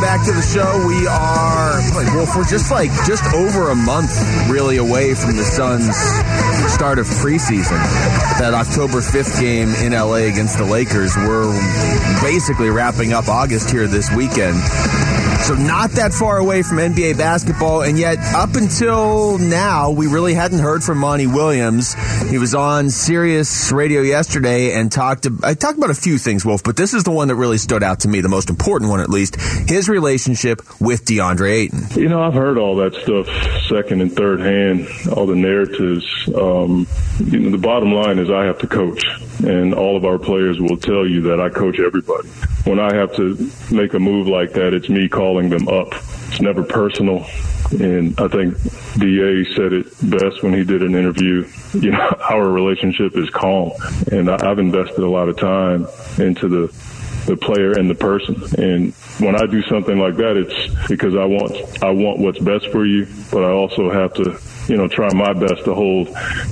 Welcome 0.00 0.18
back 0.18 0.26
to 0.26 0.32
the 0.32 0.42
show. 0.42 0.86
We 0.86 1.06
are, 1.06 2.16
Wolf, 2.16 2.36
we're 2.36 2.44
just 2.44 2.70
like, 2.70 2.90
just 3.06 3.24
over 3.34 3.70
a 3.70 3.74
month 3.74 4.10
really 4.48 4.76
away 4.76 5.14
from 5.14 5.36
the 5.36 5.44
Suns' 5.44 5.96
start 6.72 6.98
of 6.98 7.06
preseason. 7.06 7.78
That 8.38 8.54
October 8.54 9.00
5th 9.00 9.40
game 9.40 9.68
in 9.70 9.92
LA 9.92 10.28
against 10.30 10.58
the 10.58 10.64
Lakers. 10.64 11.14
We're 11.16 11.52
basically 12.22 12.70
wrapping 12.70 13.12
up 13.12 13.28
August 13.28 13.70
here 13.70 13.86
this 13.86 14.10
weekend. 14.14 14.56
So 15.42 15.54
not 15.54 15.90
that 15.92 16.12
far 16.12 16.36
away 16.36 16.62
from 16.62 16.76
NBA 16.76 17.16
basketball, 17.16 17.82
and 17.82 17.98
yet 17.98 18.18
up 18.34 18.54
until 18.54 19.38
now, 19.38 19.90
we 19.90 20.06
really 20.06 20.34
hadn't 20.34 20.58
heard 20.58 20.84
from 20.84 20.98
Monty 20.98 21.26
Williams. 21.26 21.94
He 22.30 22.38
was 22.38 22.54
on 22.54 22.90
Sirius 22.90 23.72
Radio 23.72 24.02
yesterday 24.02 24.74
and 24.74 24.92
talked. 24.92 25.26
I 25.42 25.54
talked 25.54 25.78
about 25.78 25.90
a 25.90 25.94
few 25.94 26.18
things, 26.18 26.44
Wolf, 26.44 26.62
but 26.62 26.76
this 26.76 26.94
is 26.94 27.04
the 27.04 27.10
one 27.10 27.28
that 27.28 27.36
really 27.36 27.58
stood 27.58 27.82
out 27.82 28.00
to 28.00 28.08
me, 28.08 28.20
the 28.20 28.28
most 28.28 28.50
important 28.50 28.90
one 28.90 29.00
at 29.00 29.08
least. 29.08 29.40
His 29.68 29.88
relationship 29.88 30.60
with 30.80 31.04
DeAndre 31.06 31.50
Ayton. 31.50 31.86
You 32.00 32.08
know, 32.08 32.22
I've 32.22 32.34
heard 32.34 32.58
all 32.58 32.76
that 32.76 32.94
stuff 32.94 33.26
second 33.66 34.02
and 34.02 34.14
third 34.14 34.40
hand, 34.40 34.88
all 35.10 35.26
the 35.26 35.34
narratives. 35.34 36.06
Um, 36.28 36.86
you 37.18 37.40
know, 37.40 37.50
the 37.50 37.58
bottom 37.58 37.92
line 37.92 38.18
is 38.18 38.30
I 38.30 38.44
have 38.44 38.58
to 38.58 38.66
coach, 38.66 39.04
and 39.42 39.74
all 39.74 39.96
of 39.96 40.04
our 40.04 40.18
players 40.18 40.60
will 40.60 40.76
tell 40.76 41.06
you 41.06 41.22
that 41.22 41.40
I 41.40 41.48
coach 41.48 41.80
everybody. 41.80 42.28
When 42.64 42.78
I 42.78 42.94
have 42.94 43.16
to 43.16 43.50
make 43.70 43.94
a 43.94 43.98
move 43.98 44.28
like 44.28 44.52
that, 44.52 44.74
it's 44.74 44.88
me 44.90 45.08
calling 45.08 45.29
them 45.38 45.68
up. 45.68 45.88
It's 46.28 46.40
never 46.40 46.62
personal. 46.62 47.26
And 47.72 48.18
I 48.18 48.26
think 48.28 48.54
DA 48.98 49.44
said 49.54 49.72
it 49.72 49.86
best 50.02 50.42
when 50.42 50.54
he 50.54 50.64
did 50.64 50.82
an 50.82 50.94
interview. 50.94 51.48
You 51.72 51.92
know, 51.92 52.16
our 52.30 52.48
relationship 52.48 53.16
is 53.16 53.30
calm, 53.30 53.72
and 54.10 54.28
I've 54.30 54.58
invested 54.58 54.98
a 54.98 55.08
lot 55.08 55.28
of 55.28 55.36
time 55.36 55.86
into 56.18 56.48
the 56.48 56.74
the 57.26 57.36
player 57.36 57.72
and 57.72 57.88
the 57.88 57.94
person. 57.94 58.34
And 58.58 58.92
when 59.20 59.36
I 59.36 59.46
do 59.46 59.62
something 59.62 59.98
like 59.98 60.16
that, 60.16 60.36
it's 60.36 60.88
because 60.88 61.14
I 61.14 61.24
want 61.24 61.82
I 61.82 61.90
want 61.90 62.18
what's 62.18 62.38
best 62.38 62.68
for 62.68 62.84
you, 62.84 63.06
but 63.30 63.44
I 63.44 63.50
also 63.50 63.90
have 63.90 64.14
to 64.14 64.38
you 64.68 64.76
know 64.76 64.88
try 64.88 65.12
my 65.12 65.32
best 65.32 65.64
to 65.64 65.74
hold 65.74 66.08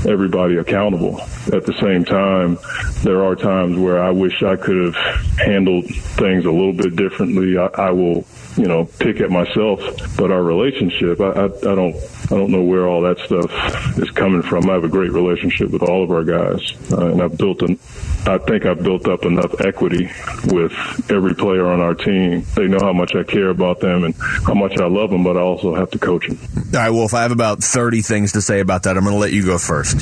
everybody 0.07 0.57
accountable. 0.57 1.21
At 1.53 1.67
the 1.67 1.75
same 1.81 2.05
time, 2.05 2.59
there 3.03 3.25
are 3.25 3.35
times 3.35 3.77
where 3.77 4.03
I 4.03 4.11
wish 4.11 4.43
I 4.43 4.57
could 4.57 4.95
have 4.95 4.97
handled 5.39 5.87
things 5.87 6.45
a 6.45 6.51
little 6.51 6.73
bit 6.73 6.97
differently. 6.97 7.59
I, 7.59 7.67
I 7.67 7.91
will 7.91 8.25
you 8.59 8.67
know 8.67 8.85
pick 8.99 9.21
at 9.21 9.31
myself, 9.31 9.81
but 10.17 10.31
our 10.31 10.43
relationship, 10.43 11.21
I, 11.21 11.31
I, 11.31 11.45
I 11.45 11.75
don't. 11.75 11.97
I 12.31 12.37
don't 12.37 12.51
know 12.51 12.63
where 12.63 12.87
all 12.87 13.01
that 13.03 13.19
stuff 13.21 13.99
is 13.99 14.11
coming 14.11 14.43
from. 14.43 14.69
I 14.69 14.75
have 14.75 14.85
a 14.85 14.89
great 14.89 15.13
relationship 15.13 15.71
with 15.71 15.83
all 15.83 16.05
of 16.05 16.11
our 16.11 16.25
guys, 16.25 16.75
uh, 16.93 17.07
and 17.07 17.23
I've 17.23 17.39
built 17.39 17.63
an, 17.63 17.79
I 18.27 18.37
think 18.37 18.67
I've 18.67 18.83
built 18.83 19.09
up 19.09 19.25
enough 19.25 19.59
equity 19.63 20.11
with 20.45 20.73
every 21.11 21.35
player 21.35 21.67
on 21.67 21.81
our 21.81 21.95
team. 21.95 22.45
They 22.55 22.67
know 22.67 22.81
how 22.81 22.93
much 22.93 23.15
I 23.15 23.23
care 23.23 23.49
about 23.49 23.81
them 23.81 24.05
and 24.05 24.15
how 24.45 24.53
much 24.53 24.77
I 24.77 24.87
love 24.87 25.09
them, 25.09 25.25
but 25.25 25.39
I 25.39 25.41
also 25.41 25.75
have 25.75 25.91
to 25.93 25.99
coach 25.99 26.29
them. 26.29 26.39
All 26.75 26.81
right, 26.81 26.91
Wolf, 26.91 27.15
I 27.15 27.23
have 27.23 27.33
about 27.33 27.63
30 27.63 28.03
things 28.03 28.33
to 28.33 28.43
say 28.43 28.61
about 28.61 28.83
that. 28.83 28.99
I'm 28.99 29.05
going 29.05 29.15
to 29.15 29.21
let 29.21 29.33
you 29.33 29.47
go 29.47 29.57
first. 29.57 29.97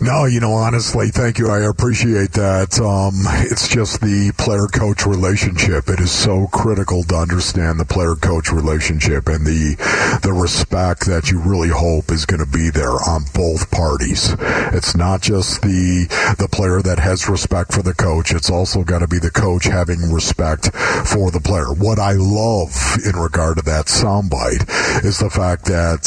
No, 0.00 0.26
you 0.26 0.40
know, 0.40 0.52
honestly, 0.52 1.08
thank 1.08 1.38
you. 1.38 1.48
I 1.48 1.60
appreciate 1.68 2.32
that. 2.32 2.78
Um, 2.80 3.14
it's 3.50 3.68
just 3.68 4.00
the 4.00 4.31
player 4.42 4.66
coach 4.66 5.06
relationship. 5.06 5.88
It 5.88 6.00
is 6.00 6.10
so 6.10 6.48
critical 6.48 7.04
to 7.04 7.14
understand 7.14 7.78
the 7.78 7.84
player 7.84 8.16
coach 8.16 8.50
relationship 8.50 9.28
and 9.28 9.46
the 9.46 9.76
the 10.22 10.32
respect 10.32 11.06
that 11.06 11.30
you 11.30 11.38
really 11.38 11.68
hope 11.68 12.10
is 12.10 12.26
going 12.26 12.44
to 12.44 12.50
be 12.50 12.68
there 12.68 12.90
on 12.90 13.22
both 13.34 13.70
parties. 13.70 14.34
It's 14.74 14.96
not 14.96 15.22
just 15.22 15.62
the 15.62 16.08
the 16.40 16.48
player 16.48 16.82
that 16.82 16.98
has 16.98 17.28
respect 17.28 17.72
for 17.72 17.82
the 17.82 17.94
coach. 17.94 18.34
It's 18.34 18.50
also 18.50 18.82
got 18.82 18.98
to 18.98 19.06
be 19.06 19.20
the 19.20 19.30
coach 19.30 19.66
having 19.66 20.10
respect 20.12 20.74
for 21.06 21.30
the 21.30 21.40
player. 21.40 21.72
What 21.72 22.00
I 22.00 22.12
love 22.12 22.74
in 23.06 23.14
regard 23.14 23.58
to 23.58 23.62
that 23.66 23.86
soundbite 23.86 25.04
is 25.04 25.20
the 25.20 25.30
fact 25.30 25.66
that 25.66 26.02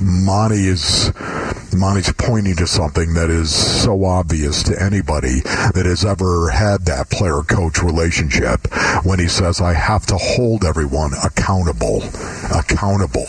Monty 0.00 0.68
is 0.68 1.10
Monty's 1.74 2.12
pointing 2.12 2.56
to 2.56 2.66
something 2.66 3.14
that 3.14 3.30
is 3.30 3.52
so 3.52 4.04
obvious 4.04 4.62
to 4.64 4.80
anybody 4.80 5.40
that 5.40 5.86
has 5.86 6.04
ever 6.04 6.50
had 6.50 6.84
that 6.84 7.10
player 7.10 7.42
coach 7.42 7.71
relationship 7.80 8.66
when 9.04 9.18
he 9.18 9.28
says, 9.28 9.60
I 9.60 9.74
have 9.74 10.06
to 10.06 10.16
hold 10.16 10.64
everyone 10.64 11.12
accountable. 11.24 12.02
Accountable. 12.52 13.26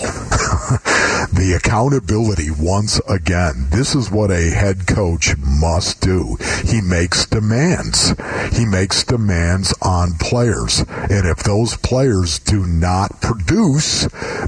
the 1.31 1.53
accountability, 1.55 2.49
once 2.51 2.99
again, 3.07 3.67
this 3.69 3.93
is 3.95 4.09
what 4.09 4.31
a 4.31 4.49
head 4.49 4.87
coach 4.87 5.37
must 5.37 6.01
do. 6.01 6.37
He 6.65 6.81
makes 6.81 7.25
demands. 7.25 8.13
He 8.57 8.65
makes 8.65 9.03
demands 9.03 9.73
on 9.81 10.13
players. 10.19 10.79
And 10.79 11.27
if 11.27 11.43
those 11.43 11.77
players 11.77 12.39
do 12.39 12.65
not 12.65 13.21
produce 13.21 14.07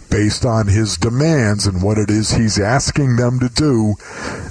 based 0.10 0.46
on 0.46 0.68
his 0.68 0.98
demands 0.98 1.68
and 1.68 1.82
what 1.82 1.98
it 1.98 2.10
is 2.10 2.32
he's 2.32 2.60
asking 2.60 3.16
them 3.18 3.40
to 3.40 3.50
do, 3.50 3.96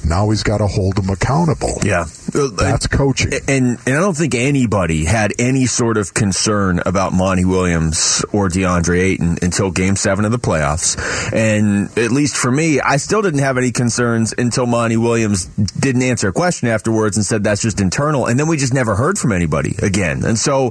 now 0.04 0.30
he's 0.30 0.42
got 0.42 0.58
to 0.58 0.66
hold 0.66 0.96
them 0.96 1.10
accountable. 1.10 1.78
Yeah. 1.82 2.06
That's 2.34 2.88
coaching. 2.88 3.32
And 3.46 3.78
and 3.86 3.96
I 3.96 4.00
don't 4.00 4.16
think 4.16 4.34
anybody 4.34 5.04
had 5.04 5.32
any 5.38 5.66
sort 5.66 5.96
of 5.96 6.14
concern 6.14 6.80
about 6.84 7.12
Monty 7.12 7.44
Williams 7.44 8.24
or 8.32 8.48
DeAndre 8.48 8.98
Ayton 8.98 9.38
until 9.40 9.70
Game 9.70 9.94
Seven 9.94 10.24
of 10.24 10.32
the 10.32 10.38
playoffs. 10.38 10.98
And 11.32 11.96
at 11.96 12.10
least 12.10 12.36
for 12.36 12.50
me, 12.50 12.80
I 12.80 12.96
still 12.96 13.22
didn't 13.22 13.40
have 13.40 13.56
any 13.56 13.70
concerns 13.70 14.34
until 14.36 14.66
Monty 14.66 14.96
Williams 14.96 15.46
didn't 15.46 16.02
answer 16.02 16.28
a 16.28 16.32
question 16.32 16.68
afterwards 16.68 17.16
and 17.16 17.24
said 17.24 17.44
that's 17.44 17.62
just 17.62 17.80
internal. 17.80 18.26
And 18.26 18.38
then 18.38 18.48
we 18.48 18.56
just 18.56 18.74
never 18.74 18.96
heard 18.96 19.16
from 19.16 19.30
anybody 19.30 19.76
again. 19.80 20.24
And 20.24 20.36
so 20.36 20.70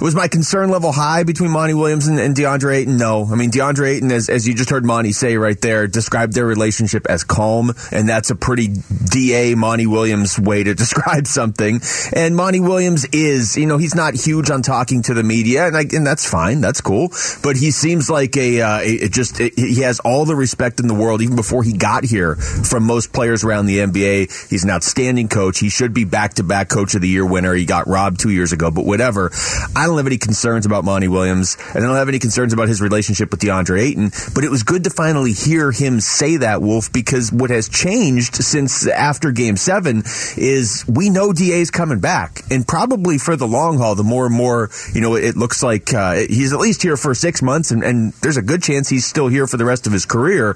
was 0.00 0.14
my 0.14 0.28
concern 0.28 0.68
level 0.68 0.92
high 0.92 1.22
between 1.22 1.50
Monty 1.50 1.74
Williams 1.74 2.06
and, 2.06 2.20
and 2.20 2.36
DeAndre 2.36 2.76
Ayton? 2.76 2.98
No. 2.98 3.26
I 3.30 3.34
mean 3.34 3.50
DeAndre 3.50 3.96
Ayton, 3.96 4.12
as 4.12 4.28
as 4.28 4.46
you 4.46 4.54
just 4.54 4.68
heard 4.68 4.84
Monty 4.84 5.12
say 5.12 5.38
right 5.38 5.58
there, 5.58 5.86
described 5.86 6.34
their 6.34 6.46
relationship 6.46 7.06
as 7.08 7.24
calm, 7.24 7.72
and 7.90 8.06
that's 8.06 8.28
a 8.28 8.36
pretty 8.36 8.68
DA 9.10 9.54
Monty 9.54 9.86
Williams 9.86 10.38
way 10.38 10.62
to 10.64 10.74
describe 10.74 10.97
something. 11.26 11.80
And 12.14 12.36
Monty 12.36 12.60
Williams 12.60 13.04
is, 13.12 13.56
you 13.56 13.66
know, 13.66 13.78
he's 13.78 13.94
not 13.94 14.14
huge 14.14 14.50
on 14.50 14.62
talking 14.62 15.02
to 15.02 15.14
the 15.14 15.22
media, 15.22 15.66
and, 15.66 15.76
I, 15.76 15.84
and 15.92 16.06
that's 16.06 16.28
fine, 16.28 16.60
that's 16.60 16.80
cool. 16.80 17.08
But 17.42 17.56
he 17.56 17.70
seems 17.70 18.10
like 18.10 18.36
a, 18.36 18.60
uh, 18.60 18.80
a 18.80 19.08
just 19.08 19.38
he 19.38 19.82
has 19.82 20.00
all 20.00 20.24
the 20.24 20.36
respect 20.36 20.80
in 20.80 20.88
the 20.88 20.94
world, 20.94 21.22
even 21.22 21.36
before 21.36 21.62
he 21.62 21.72
got 21.72 22.04
here, 22.04 22.36
from 22.36 22.84
most 22.84 23.12
players 23.12 23.44
around 23.44 23.66
the 23.66 23.78
NBA. 23.78 24.48
He's 24.50 24.64
an 24.64 24.70
outstanding 24.70 25.28
coach. 25.28 25.58
He 25.58 25.68
should 25.68 25.94
be 25.94 26.04
back 26.04 26.34
to 26.34 26.44
back 26.44 26.68
Coach 26.68 26.94
of 26.94 27.02
the 27.02 27.08
Year 27.08 27.26
winner. 27.26 27.54
He 27.54 27.64
got 27.64 27.86
robbed 27.86 28.20
two 28.20 28.30
years 28.30 28.52
ago, 28.52 28.70
but 28.70 28.84
whatever. 28.84 29.30
I 29.76 29.86
don't 29.86 29.96
have 29.96 30.06
any 30.06 30.18
concerns 30.18 30.66
about 30.66 30.84
Monty 30.84 31.08
Williams, 31.08 31.56
and 31.74 31.84
I 31.84 31.86
don't 31.86 31.96
have 31.96 32.08
any 32.08 32.18
concerns 32.18 32.52
about 32.52 32.68
his 32.68 32.80
relationship 32.80 33.30
with 33.30 33.40
DeAndre 33.40 33.80
Ayton. 33.80 34.10
But 34.34 34.44
it 34.44 34.50
was 34.50 34.62
good 34.62 34.84
to 34.84 34.90
finally 34.90 35.32
hear 35.32 35.72
him 35.72 36.00
say 36.00 36.38
that, 36.38 36.62
Wolf, 36.62 36.92
because 36.92 37.32
what 37.32 37.50
has 37.50 37.68
changed 37.68 38.36
since 38.36 38.86
after 38.86 39.32
Game 39.32 39.56
Seven 39.56 40.02
is 40.36 40.84
we 40.88 41.10
know 41.10 41.32
DA's 41.32 41.70
coming 41.70 42.00
back, 42.00 42.40
and 42.50 42.66
probably 42.66 43.18
for 43.18 43.36
the 43.36 43.46
long 43.46 43.78
haul. 43.78 43.94
The 43.94 44.04
more 44.04 44.26
and 44.26 44.34
more, 44.34 44.70
you 44.94 45.00
know, 45.00 45.14
it 45.16 45.36
looks 45.36 45.62
like 45.62 45.92
uh, 45.92 46.14
he's 46.28 46.52
at 46.52 46.58
least 46.58 46.82
here 46.82 46.96
for 46.96 47.14
six 47.14 47.42
months, 47.42 47.70
and, 47.70 47.84
and 47.84 48.12
there's 48.14 48.36
a 48.38 48.42
good 48.42 48.62
chance 48.62 48.88
he's 48.88 49.04
still 49.04 49.28
here 49.28 49.46
for 49.46 49.56
the 49.56 49.64
rest 49.64 49.86
of 49.86 49.92
his 49.92 50.06
career. 50.06 50.50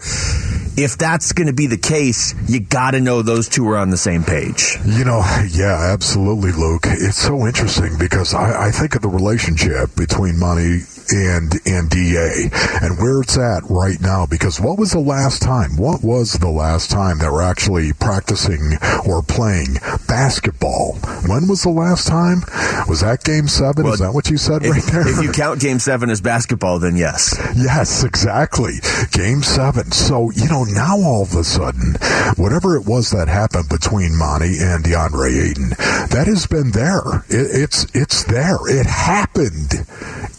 If 0.75 0.97
that's 0.97 1.33
going 1.33 1.49
to 1.49 1.53
be 1.53 1.67
the 1.67 1.77
case, 1.77 2.35
you 2.49 2.61
got 2.61 2.93
to 2.93 3.01
know 3.01 3.21
those 3.21 3.49
two 3.49 3.69
are 3.69 3.77
on 3.77 3.91
the 3.91 3.99
same 3.99 4.25
page. 4.25 4.77
You 4.87 5.05
know, 5.05 5.23
yeah, 5.51 5.93
absolutely, 5.93 6.53
Luke. 6.53 6.85
It's 6.87 7.19
so 7.19 7.47
interesting 7.47 7.99
because 7.99 8.33
I, 8.33 8.69
I 8.69 8.71
think 8.71 8.95
of 8.95 9.03
the 9.03 9.09
relationship 9.09 9.95
between 9.97 10.39
Monty 10.39 10.81
and 11.11 11.53
and 11.67 11.91
DA 11.91 12.49
and 12.81 12.99
where 12.99 13.21
it's 13.21 13.37
at 13.37 13.63
right 13.69 14.01
now. 14.01 14.27
Because 14.27 14.61
what 14.61 14.79
was 14.79 14.93
the 14.93 15.01
last 15.01 15.43
time? 15.43 15.77
What 15.77 16.03
was 16.03 16.35
the 16.35 16.49
last 16.49 16.91
time 16.91 17.19
that 17.19 17.31
we're 17.31 17.43
actually 17.43 17.93
practicing 17.93 18.79
or 19.07 19.23
playing 19.23 19.77
basketball? 20.13 20.93
When 21.27 21.49
was 21.49 21.63
the 21.63 21.71
last 21.71 22.07
time? 22.07 22.43
Was 22.87 23.01
that 23.01 23.25
Game 23.25 23.49
Seven? 23.49 23.85
Well, 23.85 23.95
Is 23.95 24.01
that 24.01 24.13
what 24.13 24.29
you 24.29 24.37
said 24.37 24.63
If, 24.63 24.71
right 24.71 24.83
there? 24.93 25.09
if 25.09 25.23
you 25.25 25.33
count 25.33 25.59
Game 25.59 25.79
Seven 25.79 26.11
as 26.11 26.21
basketball, 26.21 26.79
then 26.79 26.97
yes. 26.97 27.35
Yes, 27.57 28.05
exactly. 28.05 28.75
Game 29.13 29.43
seven. 29.43 29.91
So, 29.91 30.31
you 30.33 30.49
know, 30.49 30.65
now 30.65 30.99
all 30.99 31.23
of 31.23 31.35
a 31.35 31.45
sudden, 31.45 31.95
whatever 32.37 32.77
it 32.77 32.85
was 32.85 33.11
that 33.13 33.29
happened 33.29 33.71
between 33.71 34.15
Monty 34.19 34.59
and 34.61 34.85
DeAndre 34.85 35.51
Ayton, 35.51 35.71
that 36.11 36.25
has 36.27 36.47
been 36.47 36.73
there. 36.73 37.25
It, 37.31 37.63
it's, 37.65 37.87
it's 37.95 38.25
there. 38.25 38.59
It 38.67 38.85
happened. 38.87 39.73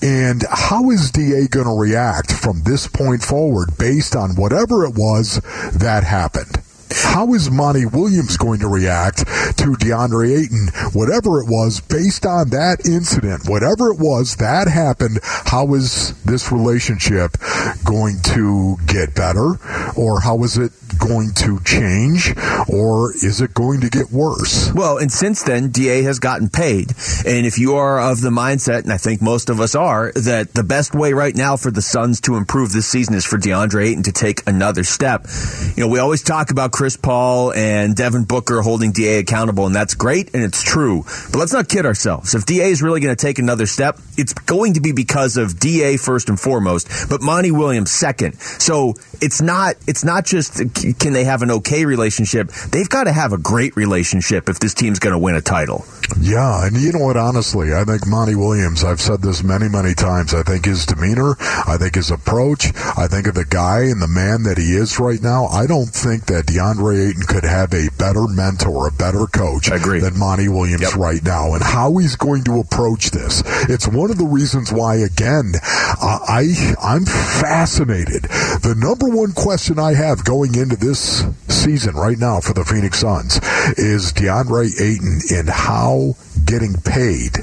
And 0.04 0.44
how 0.52 0.92
is 0.92 1.10
DA 1.10 1.48
going 1.48 1.66
to 1.66 1.74
react 1.80 2.32
from 2.32 2.62
this 2.62 2.88
point 2.88 3.24
forward 3.24 3.70
based 3.80 4.16
on 4.16 4.36
whatever 4.36 4.86
it 4.86 4.94
was 4.96 5.42
that 5.74 6.04
happened? 6.04 6.62
How 6.94 7.34
is 7.34 7.50
Monty 7.50 7.86
Williams 7.86 8.38
going 8.38 8.60
to 8.60 8.68
react 8.68 9.20
to 9.20 9.74
DeAndre 9.74 10.44
Ayton, 10.44 10.68
whatever 10.94 11.42
it 11.42 11.48
was, 11.48 11.82
based 11.82 12.26
on 12.26 12.50
that 12.50 12.86
incident, 12.88 13.48
whatever 13.48 13.92
it 13.92 14.00
was 14.00 14.36
that 14.38 14.68
happened? 14.68 15.20
How 15.24 15.74
is 15.74 16.14
this 16.24 16.52
relationship 16.52 17.38
going 17.84 18.20
to 18.34 18.78
get 18.86 19.16
better, 19.16 19.60
or 19.96 20.22
how 20.22 20.44
is 20.44 20.58
it 20.58 20.72
going 20.94 21.32
to 21.38 21.60
change, 21.62 22.34
or 22.68 23.12
is 23.14 23.42
it 23.42 23.54
going 23.54 23.82
to 23.82 23.90
get 23.90 24.12
worse? 24.12 24.72
Well, 24.74 24.98
and 24.98 25.12
since 25.12 25.44
then, 25.44 25.70
DA 25.70 26.04
has 26.04 26.20
gotten 26.20 26.50
paid. 26.50 26.94
And 27.26 27.46
if 27.46 27.58
you 27.58 27.76
are 27.76 28.00
of 28.00 28.22
the 28.22 28.30
mindset, 28.30 28.84
and 28.84 28.92
I 28.92 28.98
think 28.98 29.22
most 29.22 29.50
of 29.50 29.60
us 29.60 29.76
are, 29.76 30.12
that 30.14 30.54
the 30.54 30.64
best 30.64 30.94
way 30.94 31.14
right 31.14 31.36
now 31.36 31.58
for 31.58 31.72
the 31.72 31.82
Suns 31.82 32.22
to 32.22 32.36
improve 32.36 32.72
this 32.72 32.88
season 32.88 33.16
is 33.16 33.26
for 33.26 33.38
DeAndre 33.38 33.88
Ayton 33.88 34.04
to 34.04 34.12
take 34.12 34.48
another 34.48 34.84
step. 34.84 35.28
You 35.76 35.84
know, 35.84 35.90
we 35.90 36.00
always 36.00 36.24
talk 36.24 36.52
about 36.52 36.72
Chris 36.72 36.98
Paul 36.98 37.54
and 37.54 37.96
Devin 37.96 38.26
Booker 38.26 38.62
holding 38.62 38.92
DA 38.92 39.20
accountable, 39.20 39.66
and 39.66 39.76
that's 39.76 39.94
great 39.94 40.34
and 40.34 40.44
it's 40.44 40.64
true. 40.64 41.04
But 41.32 41.40
let's 41.40 41.54
not 41.54 41.70
kid 41.70 41.86
ourselves. 41.86 42.36
If 42.36 42.46
DA 42.46 42.70
is 42.70 42.82
really 42.82 43.00
going 43.00 43.16
to 43.16 43.22
take 43.22 43.40
another 43.40 43.66
step, 43.66 44.00
it's 44.18 44.34
going 44.34 44.74
to 44.74 44.82
be 44.82 44.92
because 44.92 45.38
of 45.38 45.60
DA 45.60 45.98
first 45.98 46.30
and 46.30 46.40
foremost, 46.40 46.88
but 47.10 47.22
Monty 47.22 47.52
Williams 47.52 47.92
second. 47.92 48.40
So 48.40 48.96
it's 49.22 49.42
not 49.42 49.76
it's 49.88 50.04
not 50.04 50.26
just 50.26 50.60
can 51.00 51.14
they 51.14 51.24
have 51.24 51.42
an 51.42 51.52
okay 51.52 51.86
relationship. 51.86 52.50
They've 52.72 52.90
got 52.90 53.06
to 53.06 53.14
have 53.14 53.32
a 53.34 53.38
great 53.38 53.76
relationship 53.76 54.50
if 54.50 54.60
this 54.60 54.74
team's 54.74 55.00
going 55.00 55.14
to 55.14 55.20
win 55.20 55.36
a 55.36 55.42
title. 55.42 55.86
Yeah, 56.20 56.66
and 56.66 56.76
you 56.78 56.92
know 56.92 57.00
what? 57.06 57.18
Honestly, 57.18 57.74
I 57.74 57.84
think 57.86 58.06
Monty 58.08 58.36
Williams. 58.36 58.84
I've 58.84 59.00
said 59.02 59.22
this 59.22 59.44
many, 59.44 59.70
many 59.70 59.94
times. 59.94 60.34
I 60.34 60.44
think 60.44 60.66
his 60.66 60.86
demeanor, 60.86 61.36
I 61.40 61.78
think 61.80 61.96
his 61.96 62.12
approach, 62.12 62.68
I 62.98 63.08
think 63.08 63.28
of 63.28 63.36
the 63.36 63.46
guy 63.46 63.82
and 63.84 64.02
the 64.02 64.08
man 64.08 64.44
that 64.44 64.58
he 64.58 64.74
is 64.76 65.00
right 65.00 65.22
now. 65.22 65.46
I 65.48 65.66
don't 65.68 65.90
think 65.90 66.26
that 66.26 66.46
DeAndre 66.48 67.10
Ayton 67.10 67.24
could 67.24 67.44
have 67.46 67.74
a 67.74 67.90
better 67.98 68.28
mentor, 68.28 68.88
a 68.88 68.92
better 68.92 69.26
coach 69.28 69.70
than 69.70 70.18
Monty 70.18 70.50
Williams 70.50 70.82
Yep. 70.82 70.96
right 70.96 71.24
now, 71.24 71.54
and 71.54 71.64
how 71.64 71.96
he's 71.98 72.16
going 72.16 72.44
to 72.46 72.60
approach 72.60 73.12
this. 73.12 73.42
It's 73.70 73.88
one 73.88 74.12
of 74.12 74.18
the 74.18 74.26
reasons 74.26 74.72
why, 74.72 74.96
again, 74.96 75.54
uh, 75.64 76.20
I 76.28 76.74
I'm 76.82 77.06
fascinated. 77.06 78.24
The 78.24 78.76
number 78.78 79.08
one 79.10 79.34
question 79.34 79.78
I 79.80 79.94
have 79.94 80.24
going 80.24 80.56
into 80.56 80.73
this 80.80 81.24
season 81.48 81.96
right 81.96 82.18
now 82.18 82.40
for 82.40 82.54
the 82.54 82.64
Phoenix 82.64 83.00
Suns 83.00 83.38
is 83.78 84.14
DeAndre 84.14 84.70
Ayton 84.80 85.20
and 85.38 85.50
how 85.50 86.16
getting 86.46 86.74
paid 86.74 87.38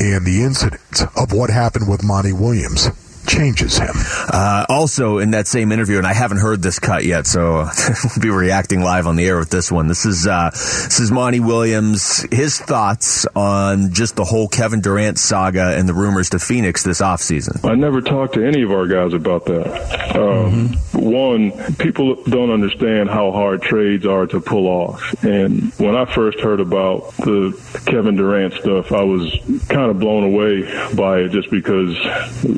and 0.00 0.26
the 0.26 0.42
incident 0.42 1.02
of 1.16 1.32
what 1.32 1.50
happened 1.50 1.88
with 1.88 2.02
Monty 2.02 2.32
Williams 2.32 2.88
changes 3.26 3.78
him. 3.78 3.94
Uh, 3.94 4.66
also, 4.68 5.18
in 5.18 5.32
that 5.32 5.46
same 5.46 5.72
interview, 5.72 5.98
and 5.98 6.06
I 6.06 6.12
haven't 6.12 6.38
heard 6.38 6.62
this 6.62 6.78
cut 6.78 7.04
yet, 7.04 7.26
so 7.26 7.68
we'll 8.04 8.22
be 8.22 8.30
reacting 8.30 8.80
live 8.80 9.06
on 9.06 9.16
the 9.16 9.26
air 9.26 9.38
with 9.38 9.50
this 9.50 9.70
one. 9.70 9.88
This 9.88 10.06
is 10.06 10.26
uh, 10.26 10.50
this 10.52 11.00
is 11.00 11.10
Monty 11.10 11.40
Williams. 11.40 12.26
His 12.30 12.58
thoughts 12.58 13.26
on 13.34 13.92
just 13.92 14.16
the 14.16 14.24
whole 14.24 14.48
Kevin 14.48 14.80
Durant 14.80 15.18
saga 15.18 15.76
and 15.76 15.88
the 15.88 15.94
rumors 15.94 16.30
to 16.30 16.38
Phoenix 16.38 16.82
this 16.82 17.00
offseason. 17.00 17.68
I 17.68 17.74
never 17.74 18.00
talked 18.00 18.34
to 18.34 18.46
any 18.46 18.62
of 18.62 18.70
our 18.70 18.86
guys 18.86 19.12
about 19.12 19.46
that. 19.46 20.16
Um, 20.16 20.74
One, 20.92 21.52
people 21.74 22.22
don't 22.24 22.50
understand 22.50 23.10
how 23.10 23.30
hard 23.32 23.62
trades 23.62 24.06
are 24.06 24.26
to 24.28 24.40
pull 24.40 24.66
off. 24.66 25.22
And 25.24 25.72
when 25.74 25.94
I 25.96 26.04
first 26.06 26.40
heard 26.40 26.60
about 26.60 27.12
the 27.18 27.58
Kevin 27.86 28.16
Durant 28.16 28.54
stuff, 28.54 28.92
I 28.92 29.02
was 29.02 29.30
kind 29.68 29.90
of 29.90 29.98
blown 29.98 30.24
away 30.24 30.62
by 30.94 31.18
it 31.20 31.30
just 31.30 31.50
because, 31.50 31.94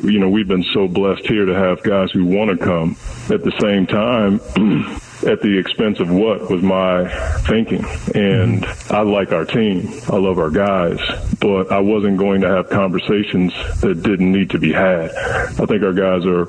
you 0.03 0.19
know, 0.19 0.29
we've 0.29 0.47
been 0.47 0.56
so 0.63 0.87
blessed 0.87 1.25
here 1.27 1.45
to 1.45 1.53
have 1.53 1.83
guys 1.83 2.11
who 2.11 2.25
want 2.25 2.51
to 2.51 2.63
come. 2.63 2.97
At 3.29 3.43
the 3.43 3.51
same 3.59 3.87
time, 3.87 4.35
at 5.25 5.41
the 5.41 5.57
expense 5.57 5.99
of 5.99 6.09
what 6.09 6.49
was 6.49 6.61
my 6.61 7.07
thinking. 7.47 7.83
And 8.13 8.65
I 8.89 9.01
like 9.01 9.31
our 9.31 9.45
team. 9.45 9.89
I 10.07 10.17
love 10.17 10.37
our 10.37 10.49
guys, 10.49 10.99
but 11.39 11.71
I 11.71 11.79
wasn't 11.79 12.17
going 12.17 12.41
to 12.41 12.49
have 12.49 12.69
conversations 12.69 13.53
that 13.81 14.01
didn't 14.03 14.31
need 14.31 14.51
to 14.51 14.59
be 14.59 14.71
had. 14.71 15.11
I 15.11 15.65
think 15.65 15.83
our 15.83 15.93
guys 15.93 16.25
are 16.25 16.47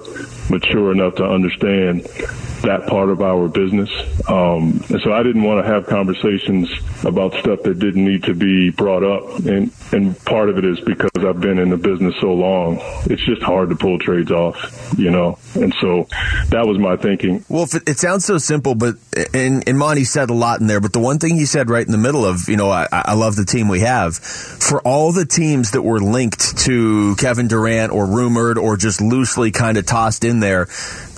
mature 0.50 0.92
enough 0.92 1.16
to 1.16 1.24
understand 1.24 2.06
that 2.68 2.86
part 2.86 3.08
of 3.08 3.22
our 3.22 3.48
business. 3.48 3.90
Um, 4.28 4.84
and 4.90 5.00
so 5.02 5.12
I 5.12 5.22
didn't 5.22 5.42
want 5.42 5.64
to 5.64 5.72
have 5.72 5.86
conversations 5.86 6.70
about 7.02 7.32
stuff 7.34 7.62
that 7.62 7.78
didn't 7.78 8.04
need 8.04 8.24
to 8.24 8.34
be 8.34 8.68
brought 8.68 9.02
up. 9.02 9.38
And, 9.46 9.72
and 9.90 10.22
part 10.26 10.50
of 10.50 10.58
it 10.58 10.66
is 10.66 10.78
because 10.80 11.10
I've 11.16 11.40
been 11.40 11.58
in 11.58 11.70
the 11.70 11.78
business 11.78 12.14
so 12.20 12.34
long. 12.34 12.78
It's 13.04 13.24
just 13.24 13.42
hard 13.42 13.70
to 13.70 13.76
pull 13.76 13.98
trades 13.98 14.30
off, 14.30 14.94
you 14.98 15.10
know? 15.10 15.38
And 15.54 15.74
so 15.80 16.08
that 16.50 16.66
was 16.66 16.78
my 16.78 16.96
thinking. 16.96 17.42
Well, 17.48 17.66
it, 17.72 17.88
it 17.88 17.98
sounds 17.98 18.26
so 18.26 18.36
simple, 18.36 18.74
but 18.74 18.96
and, 19.34 19.68
and 19.68 19.78
Monty 19.78 20.04
said 20.04 20.30
a 20.30 20.34
lot 20.34 20.60
in 20.60 20.66
there. 20.66 20.80
But 20.80 20.92
the 20.92 21.00
one 21.00 21.18
thing 21.18 21.36
he 21.36 21.46
said 21.46 21.70
right 21.70 21.84
in 21.84 21.92
the 21.92 21.98
middle 21.98 22.24
of, 22.24 22.48
you 22.48 22.56
know, 22.56 22.70
I, 22.70 22.86
I 22.90 23.14
love 23.14 23.36
the 23.36 23.44
team 23.44 23.68
we 23.68 23.80
have. 23.80 24.16
For 24.16 24.80
all 24.80 25.12
the 25.12 25.26
teams 25.26 25.72
that 25.72 25.82
were 25.82 26.00
linked 26.00 26.58
to 26.58 27.16
Kevin 27.16 27.48
Durant 27.48 27.92
or 27.92 28.06
rumored 28.06 28.58
or 28.58 28.76
just 28.76 29.00
loosely 29.00 29.50
kind 29.50 29.78
of 29.78 29.86
tossed 29.86 30.24
in 30.24 30.40
there, 30.40 30.66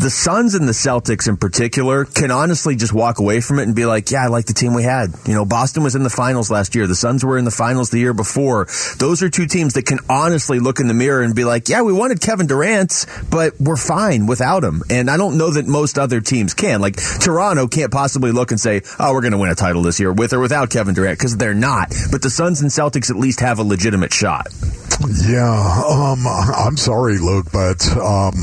the 0.00 0.10
Suns 0.10 0.54
and 0.54 0.66
the 0.66 0.72
Celtics 0.72 1.28
in 1.28 1.36
particular 1.36 2.04
can 2.04 2.30
honestly 2.30 2.74
just 2.74 2.92
walk 2.92 3.18
away 3.18 3.40
from 3.40 3.58
it 3.58 3.64
and 3.64 3.76
be 3.76 3.84
like, 3.84 4.10
yeah, 4.10 4.24
I 4.24 4.26
like 4.28 4.46
the 4.46 4.54
team 4.54 4.72
we 4.74 4.82
had. 4.82 5.12
You 5.26 5.34
know, 5.34 5.44
Boston 5.44 5.82
was 5.82 5.94
in 5.94 6.02
the 6.02 6.10
finals 6.10 6.50
last 6.50 6.74
year. 6.74 6.86
The 6.86 6.94
Suns 6.94 7.24
were 7.24 7.36
in 7.36 7.44
the 7.44 7.50
finals 7.50 7.90
the 7.90 7.98
year 7.98 8.14
before. 8.14 8.66
Those 8.98 9.22
are 9.22 9.28
two 9.28 9.46
teams 9.46 9.74
that 9.74 9.84
can 9.84 9.98
honestly 10.08 10.58
look 10.58 10.80
in 10.80 10.88
the 10.88 10.94
mirror 10.94 11.22
and 11.22 11.34
be 11.34 11.44
like, 11.44 11.68
yeah, 11.68 11.82
we 11.82 11.92
wanted 11.92 12.20
Kevin 12.20 12.46
Durant, 12.46 13.04
but 13.30 13.60
we're 13.60 13.76
fine 13.76 14.26
without 14.26 14.64
him. 14.64 14.82
And 14.88 15.10
I 15.10 15.16
don't 15.16 15.36
know 15.36 15.50
that 15.50 15.66
most 15.66 15.98
other 15.98 16.20
teams 16.20 16.54
can. 16.54 16.80
Like 16.80 16.96
Toronto 17.20 17.66
can't 17.66 17.89
possibly 17.90 18.32
look 18.32 18.50
and 18.50 18.60
say, 18.60 18.82
oh, 18.98 19.12
we're 19.12 19.20
going 19.20 19.32
to 19.32 19.38
win 19.38 19.50
a 19.50 19.54
title 19.54 19.82
this 19.82 20.00
year 20.00 20.12
with 20.12 20.32
or 20.32 20.40
without 20.40 20.70
Kevin 20.70 20.94
Durant 20.94 21.18
because 21.18 21.36
they're 21.36 21.54
not. 21.54 21.92
But 22.10 22.22
the 22.22 22.30
Suns 22.30 22.60
and 22.60 22.70
Celtics 22.70 23.10
at 23.10 23.16
least 23.16 23.40
have 23.40 23.58
a 23.58 23.64
legitimate 23.64 24.12
shot. 24.12 24.48
Yeah, 25.08 25.82
um, 25.88 26.26
I'm 26.26 26.76
sorry, 26.76 27.18
Luke, 27.18 27.46
but 27.52 27.86
um, 27.96 28.34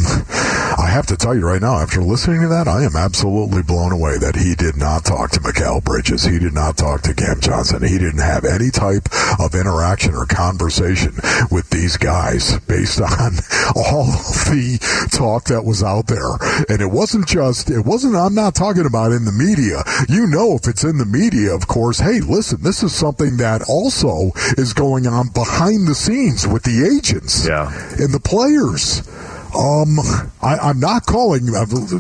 I 0.78 0.88
have 0.90 1.06
to 1.08 1.16
tell 1.16 1.36
you 1.36 1.46
right 1.46 1.62
now, 1.62 1.78
after 1.78 2.02
listening 2.02 2.42
to 2.42 2.48
that, 2.48 2.68
I 2.68 2.84
am 2.84 2.96
absolutely 2.96 3.62
blown 3.62 3.92
away 3.92 4.18
that 4.18 4.36
he 4.36 4.56
did 4.56 4.76
not 4.76 5.06
talk 5.06 5.30
to 5.32 5.40
Mikal 5.40 5.84
Bridges. 5.84 6.24
He 6.24 6.40
did 6.40 6.54
not 6.54 6.76
talk 6.76 7.02
to 7.04 7.14
Cam 7.14 7.42
Johnson. 7.42 7.84
He 7.84 8.00
didn't 8.00 8.26
have 8.26 8.44
any 8.44 8.72
type 8.72 9.08
of 9.40 9.54
interaction 9.54 10.16
or 10.16 10.26
conversation 10.26 11.14
with 11.52 11.70
these 11.70 11.96
guys 11.96 12.60
based 12.62 13.02
on 13.02 13.38
all 13.76 14.06
the 14.50 14.80
talk 15.12 15.46
that 15.46 15.64
was 15.64 15.84
out 15.84 16.08
there. 16.08 16.34
And 16.70 16.82
it 16.82 16.90
wasn't 16.90 17.28
just, 17.28 17.70
it 17.70 17.86
wasn't, 17.86 18.16
I'm 18.16 18.34
not 18.34 18.56
talking 18.56 18.88
about 18.88 19.12
in 19.12 19.26
the 19.26 19.32
media. 19.32 19.84
You 20.10 20.26
know, 20.26 20.56
if 20.56 20.68
it's 20.68 20.84
in 20.84 20.98
the 20.98 21.06
media, 21.06 21.54
of 21.54 21.68
course, 21.68 22.00
hey, 22.00 22.20
listen, 22.20 22.64
this 22.64 22.82
is 22.82 22.96
something 22.96 23.38
that 23.38 23.62
also 23.70 24.32
is 24.58 24.74
going 24.74 25.06
on 25.06 25.30
behind 25.30 25.88
the 25.88 25.96
scenes 25.96 26.47
with 26.52 26.64
the 26.64 26.86
agents 26.96 27.46
Yeah. 27.48 27.72
and 28.00 28.14
the 28.14 28.20
players. 28.20 29.08
Um, 29.56 29.98
I, 30.42 30.58
I'm 30.70 30.80
not 30.80 31.06
calling. 31.06 31.48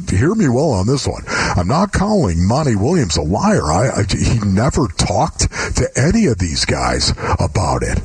Hear 0.09 0.35
me 0.35 0.49
well 0.49 0.71
on 0.71 0.85
this 0.85 1.07
one. 1.07 1.23
I'm 1.27 1.67
not 1.67 1.91
calling 1.93 2.45
Monty 2.47 2.75
Williams 2.75 3.15
a 3.17 3.21
liar. 3.21 3.63
I, 3.71 3.89
I 4.01 4.03
he 4.03 4.39
never 4.39 4.87
talked 4.89 5.49
to 5.77 5.89
any 5.95 6.25
of 6.27 6.37
these 6.39 6.65
guys 6.65 7.11
about 7.39 7.83
it. 7.83 7.99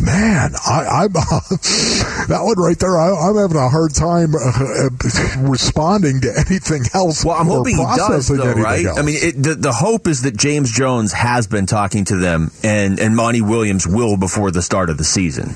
Man, 0.00 0.52
I, 0.66 1.04
am 1.04 1.12
that 2.28 2.40
one 2.42 2.58
right 2.58 2.78
there. 2.78 2.96
I, 2.96 3.28
am 3.28 3.36
having 3.36 3.56
a 3.56 3.68
hard 3.68 3.94
time 3.94 4.34
uh, 4.34 4.90
responding 5.48 6.20
to 6.22 6.32
anything 6.36 6.84
else. 6.94 7.24
Well, 7.24 7.36
I'm 7.36 7.46
hoping 7.46 7.76
he 7.76 7.82
does, 7.82 8.28
though, 8.28 8.52
right? 8.52 8.86
Else. 8.86 8.98
I 8.98 9.02
mean, 9.02 9.18
it, 9.20 9.42
the, 9.42 9.54
the 9.54 9.72
hope 9.72 10.06
is 10.06 10.22
that 10.22 10.36
James 10.36 10.70
Jones 10.72 11.12
has 11.12 11.46
been 11.46 11.66
talking 11.66 12.04
to 12.06 12.16
them, 12.16 12.50
and 12.62 12.98
and 12.98 13.16
Monty 13.16 13.40
Williams 13.40 13.86
will 13.86 14.16
before 14.16 14.50
the 14.50 14.62
start 14.62 14.90
of 14.90 14.98
the 14.98 15.04
season. 15.04 15.54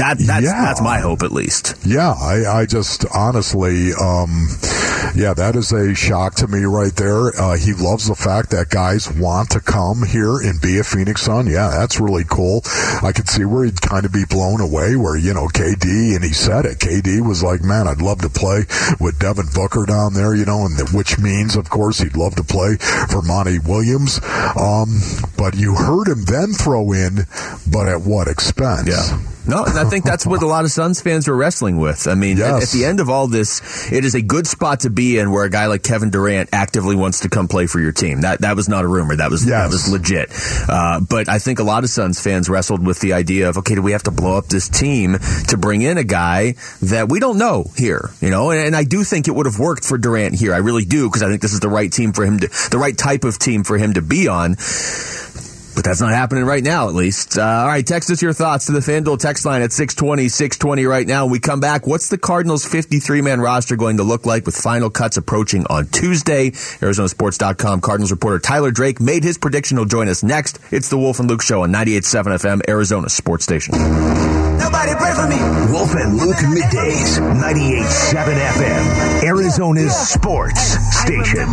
That, 0.00 0.16
that's, 0.18 0.44
yeah. 0.44 0.64
that's 0.64 0.80
my 0.80 0.98
hope, 0.98 1.22
at 1.22 1.30
least. 1.30 1.74
Yeah, 1.84 2.12
I, 2.12 2.60
I 2.60 2.66
just 2.66 3.04
honestly, 3.14 3.92
um, 3.92 4.48
yeah, 5.14 5.34
that 5.34 5.56
is 5.56 5.72
a 5.72 5.94
shock 5.94 6.34
to 6.36 6.46
me 6.46 6.64
right 6.64 6.94
there. 6.94 7.28
Uh, 7.38 7.56
he 7.56 7.72
loves 7.72 8.06
the 8.06 8.14
fact 8.14 8.50
that 8.50 8.70
guys 8.70 9.10
want 9.10 9.50
to 9.50 9.60
come 9.60 10.04
here 10.06 10.38
and 10.40 10.60
be 10.60 10.78
a 10.78 10.84
Phoenix 10.84 11.22
Sun. 11.22 11.46
Yeah, 11.46 11.70
that's 11.70 12.00
really 12.00 12.24
cool. 12.24 12.62
I 13.02 13.12
could 13.14 13.28
see 13.28 13.44
where 13.44 13.64
he'd 13.64 13.80
kind 13.80 14.04
of 14.04 14.12
be 14.12 14.24
blown 14.28 14.60
away 14.60 14.96
where, 14.96 15.16
you 15.16 15.34
know, 15.34 15.46
KD, 15.48 16.14
and 16.14 16.24
he 16.24 16.32
said 16.32 16.64
it. 16.64 16.78
KD 16.78 17.26
was 17.26 17.42
like, 17.42 17.62
man, 17.62 17.88
I'd 17.88 18.02
love 18.02 18.20
to 18.22 18.28
play 18.28 18.64
with 19.00 19.18
Devin 19.18 19.48
Booker 19.54 19.86
down 19.86 20.14
there, 20.14 20.34
you 20.34 20.44
know, 20.44 20.64
and 20.64 20.76
the, 20.76 20.90
which 20.96 21.18
means, 21.18 21.56
of 21.56 21.68
course, 21.70 21.98
he'd 21.98 22.16
love 22.16 22.34
to 22.36 22.44
play 22.44 22.76
for 23.10 23.22
Monty 23.22 23.58
Williams. 23.58 24.20
Um, 24.56 25.00
but 25.36 25.56
you 25.56 25.74
heard 25.74 26.08
him 26.08 26.24
then 26.24 26.52
throw 26.52 26.92
in, 26.92 27.26
but 27.70 27.88
at 27.88 28.02
what 28.02 28.28
expense? 28.28 28.88
Yeah. 28.88 29.20
No, 29.46 29.64
and 29.64 29.78
I 29.78 29.84
think 29.84 30.04
that's 30.04 30.26
what 30.26 30.42
a 30.42 30.46
lot 30.46 30.64
of 30.64 30.70
Suns 30.70 31.00
fans 31.00 31.26
are 31.26 31.34
wrestling 31.34 31.78
with. 31.78 32.06
I 32.06 32.14
mean, 32.14 32.36
yes. 32.36 32.50
at, 32.50 32.62
at, 32.62 32.68
the 32.68 32.84
end 32.84 33.00
of 33.00 33.08
all 33.08 33.26
this, 33.26 33.90
it 33.90 34.04
is 34.04 34.14
a 34.14 34.22
good 34.22 34.46
spot 34.46 34.80
to 34.90 34.94
be 34.94 35.18
in 35.18 35.30
where 35.30 35.44
a 35.44 35.50
guy 35.50 35.66
like 35.66 35.82
Kevin 35.82 36.10
Durant 36.10 36.50
actively 36.52 36.96
wants 36.96 37.20
to 37.20 37.28
come 37.28 37.48
play 37.48 37.66
for 37.66 37.80
your 37.80 37.92
team. 37.92 38.22
That 38.22 38.40
that 38.40 38.56
was 38.56 38.68
not 38.68 38.84
a 38.84 38.88
rumor. 38.88 39.16
That 39.16 39.30
was 39.30 39.46
yes. 39.46 39.50
that 39.50 39.70
was 39.70 39.90
legit. 39.90 40.30
Uh, 40.68 41.00
but 41.00 41.28
I 41.28 41.38
think 41.38 41.58
a 41.58 41.62
lot 41.62 41.84
of 41.84 41.90
Suns 41.90 42.20
fans 42.20 42.48
wrestled 42.48 42.84
with 42.84 43.00
the 43.00 43.12
idea 43.12 43.48
of 43.48 43.58
okay, 43.58 43.74
do 43.74 43.82
we 43.82 43.92
have 43.92 44.02
to 44.04 44.10
blow 44.10 44.36
up 44.36 44.46
this 44.46 44.68
team 44.68 45.16
to 45.48 45.56
bring 45.56 45.82
in 45.82 45.98
a 45.98 46.04
guy 46.04 46.54
that 46.82 47.08
we 47.08 47.20
don't 47.20 47.38
know 47.38 47.70
here? 47.76 48.10
You 48.20 48.30
know, 48.30 48.50
and, 48.50 48.60
and 48.60 48.76
I 48.76 48.84
do 48.84 49.04
think 49.04 49.28
it 49.28 49.32
would 49.32 49.46
have 49.46 49.58
worked 49.58 49.84
for 49.84 49.96
Durant 49.98 50.38
here. 50.38 50.54
I 50.54 50.58
really 50.58 50.84
do 50.84 51.08
because 51.08 51.22
I 51.22 51.28
think 51.28 51.42
this 51.42 51.52
is 51.52 51.60
the 51.60 51.68
right 51.68 51.90
team 51.90 52.12
for 52.12 52.24
him 52.24 52.40
to, 52.40 52.48
the 52.70 52.78
right 52.78 52.96
type 52.96 53.24
of 53.24 53.38
team 53.38 53.64
for 53.64 53.78
him 53.78 53.94
to 53.94 54.02
be 54.02 54.28
on. 54.28 54.56
But 55.74 55.84
that's 55.84 56.00
not 56.00 56.10
happening 56.10 56.44
right 56.44 56.62
now, 56.62 56.88
at 56.88 56.94
least. 56.94 57.38
Uh, 57.38 57.42
all 57.42 57.66
right, 57.66 57.86
text 57.86 58.10
us 58.10 58.20
your 58.20 58.32
thoughts 58.32 58.66
to 58.66 58.72
the 58.72 58.80
FanDuel 58.80 59.18
text 59.18 59.44
line 59.46 59.62
at 59.62 59.72
620, 59.72 60.28
620 60.28 60.84
right 60.84 61.06
now. 61.06 61.26
We 61.26 61.38
come 61.38 61.60
back, 61.60 61.86
what's 61.86 62.08
the 62.08 62.18
Cardinals' 62.18 62.66
53-man 62.66 63.40
roster 63.40 63.76
going 63.76 63.98
to 63.98 64.02
look 64.02 64.26
like 64.26 64.46
with 64.46 64.56
final 64.56 64.90
cuts 64.90 65.16
approaching 65.16 65.66
on 65.70 65.86
Tuesday? 65.86 66.50
ArizonaSports.com 66.50 67.80
Cardinals 67.80 68.10
reporter 68.10 68.38
Tyler 68.38 68.70
Drake 68.70 69.00
made 69.00 69.24
his 69.24 69.38
prediction. 69.38 69.76
He'll 69.76 69.86
join 69.86 70.08
us 70.08 70.22
next. 70.22 70.58
It's 70.70 70.88
the 70.88 70.98
Wolf 70.98 71.20
and 71.20 71.28
Luke 71.28 71.42
Show 71.42 71.62
on 71.62 71.72
98.7 71.72 72.24
FM, 72.40 72.68
Arizona 72.68 73.08
Sports 73.08 73.44
Station. 73.44 74.39
Nobody 74.60 74.92
pray 74.94 75.12
for 75.16 75.26
me. 75.26 75.40
Wolf 75.72 75.94
and 75.94 76.16
Luke 76.16 76.36
middays, 76.36 77.18
98.7 77.18 78.36
FM, 78.36 79.22
Arizona's 79.24 79.96
sports 79.96 80.60
station. 81.00 81.48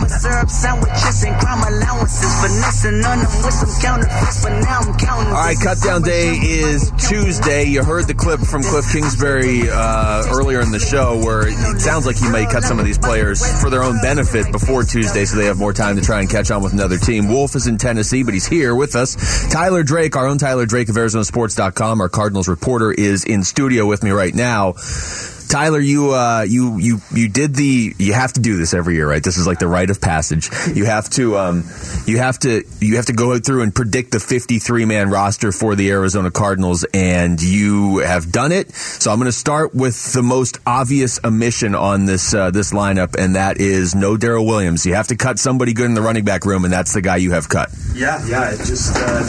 All 5.28 5.34
right, 5.34 5.58
cut 5.62 5.78
down 5.82 6.02
day 6.02 6.36
is 6.36 6.92
Tuesday. 6.98 7.64
You 7.66 7.84
heard 7.84 8.08
the 8.08 8.14
clip 8.14 8.40
from 8.42 8.62
Cliff 8.64 8.86
Kingsbury 8.92 9.70
uh, 9.70 10.24
earlier 10.32 10.60
in 10.62 10.72
the 10.72 10.80
show 10.80 11.18
where 11.24 11.48
it 11.48 11.80
sounds 11.80 12.06
like 12.06 12.18
he 12.18 12.30
may 12.30 12.46
cut 12.46 12.64
some 12.64 12.80
of 12.80 12.86
these 12.86 12.98
players 12.98 13.42
for 13.62 13.70
their 13.70 13.84
own 13.84 14.00
benefit 14.02 14.52
before 14.52 14.84
Tuesday 14.84 15.26
so 15.26 15.38
they 15.38 15.46
have 15.46 15.58
more 15.58 15.74
time 15.74 15.96
to 15.96 16.02
try 16.02 16.20
and 16.20 16.30
catch 16.30 16.52
on 16.52 16.62
with 16.62 16.74
another 16.74 16.98
team. 16.98 17.28
Wolf 17.30 17.56
is 17.56 17.68
in 17.68 17.78
Tennessee, 17.78 18.24
but 18.24 18.34
he's 18.34 18.48
here 18.48 18.76
with 18.76 18.96
us. 18.96 19.16
Tyler 19.50 19.84
Drake, 19.84 20.16
our 20.16 20.28
own 20.28 20.38
Tyler 20.38 20.66
Drake 20.66 20.90
of 20.90 20.96
ArizonaSports.com, 20.96 22.02
our 22.02 22.10
Cardinals 22.10 22.48
reporter, 22.48 22.94
is 22.98 23.24
in 23.24 23.44
studio 23.44 23.86
with 23.86 24.04
me 24.04 24.12
right 24.12 24.34
now. 24.34 24.74
Tyler, 25.48 25.80
you 25.80 26.12
uh, 26.12 26.46
you 26.48 26.78
you 26.78 27.00
you 27.12 27.30
did 27.30 27.56
the 27.56 27.96
you 27.98 28.14
have 28.14 28.34
to 28.34 28.42
do 28.42 28.58
this 28.58 28.74
every 28.74 28.96
year, 28.96 29.10
right? 29.10 29.24
This 29.24 29.38
is 29.38 29.48
like 29.48 29.60
the 29.60 29.68
rite 29.68 29.90
of 29.90 30.02
passage. 30.02 30.50
You 30.74 30.86
have 30.86 31.10
to 31.12 31.38
um, 31.38 31.64
you 32.06 32.18
have 32.18 32.38
to 32.40 32.64
you 32.82 32.98
have 32.98 33.06
to 33.06 33.14
go 33.14 33.38
through 33.40 33.62
and 33.62 33.74
predict 33.74 34.12
the 34.12 34.20
53 34.20 34.86
man 34.86 35.10
roster 35.10 35.52
for 35.52 35.76
the 35.76 35.90
Arizona 35.92 36.32
Cardinals, 36.32 36.86
and 36.94 37.42
you 37.42 38.00
have 38.00 38.32
done 38.32 38.52
it. 38.52 38.74
So 38.76 39.12
I'm 39.12 39.20
going 39.20 39.28
to 39.28 39.32
start 39.32 39.74
with 39.74 40.14
the 40.14 40.24
most 40.24 40.60
obvious 40.66 41.20
omission 41.24 41.76
on 41.76 42.06
this 42.06 42.34
uh, 42.34 42.52
this 42.52 42.74
lineup, 42.74 43.16
and 43.18 43.36
that 43.36 43.60
is 43.60 43.96
no 43.96 44.18
Darrel 44.18 44.46
Williams. 44.46 44.86
You 44.86 44.96
have 44.96 45.08
to 45.08 45.16
cut 45.16 45.40
somebody 45.40 45.74
good 45.74 45.86
in 45.86 45.94
the 45.94 46.02
running 46.02 46.26
back 46.26 46.46
room, 46.46 46.66
and 46.66 46.74
that's 46.74 46.94
the 46.94 47.02
guy 47.02 47.18
you 47.18 47.32
have 47.32 47.48
cut. 47.48 47.70
Yeah, 47.94 48.24
yeah. 48.28 48.52
It 48.52 48.58
just 48.58 48.96
uh, 48.96 49.24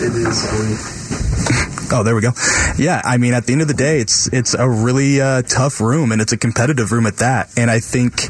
it 0.00 0.14
is. 0.14 1.77
Oh, 1.90 2.02
there 2.02 2.14
we 2.14 2.20
go. 2.20 2.32
Yeah, 2.76 3.00
I 3.04 3.16
mean, 3.16 3.32
at 3.32 3.46
the 3.46 3.52
end 3.52 3.62
of 3.62 3.68
the 3.68 3.74
day, 3.74 3.98
it's 3.98 4.28
it's 4.28 4.54
a 4.54 4.68
really 4.68 5.20
uh, 5.20 5.42
tough 5.42 5.80
room, 5.80 6.12
and 6.12 6.20
it's 6.20 6.32
a 6.32 6.36
competitive 6.36 6.92
room 6.92 7.06
at 7.06 7.16
that. 7.18 7.50
And 7.56 7.70
I 7.70 7.80
think 7.80 8.28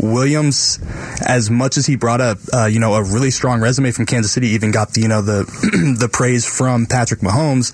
Williams, 0.00 0.78
as 1.24 1.50
much 1.50 1.76
as 1.76 1.86
he 1.86 1.96
brought 1.96 2.20
up, 2.20 2.38
uh, 2.52 2.66
you 2.66 2.80
know, 2.80 2.94
a 2.94 3.02
really 3.02 3.30
strong 3.30 3.60
resume 3.60 3.90
from 3.90 4.06
Kansas 4.06 4.32
City, 4.32 4.48
even 4.48 4.70
got 4.70 4.92
the, 4.92 5.02
you 5.02 5.08
know 5.08 5.20
the 5.20 5.44
the 5.98 6.08
praise 6.08 6.46
from 6.46 6.86
Patrick 6.86 7.20
Mahomes. 7.20 7.72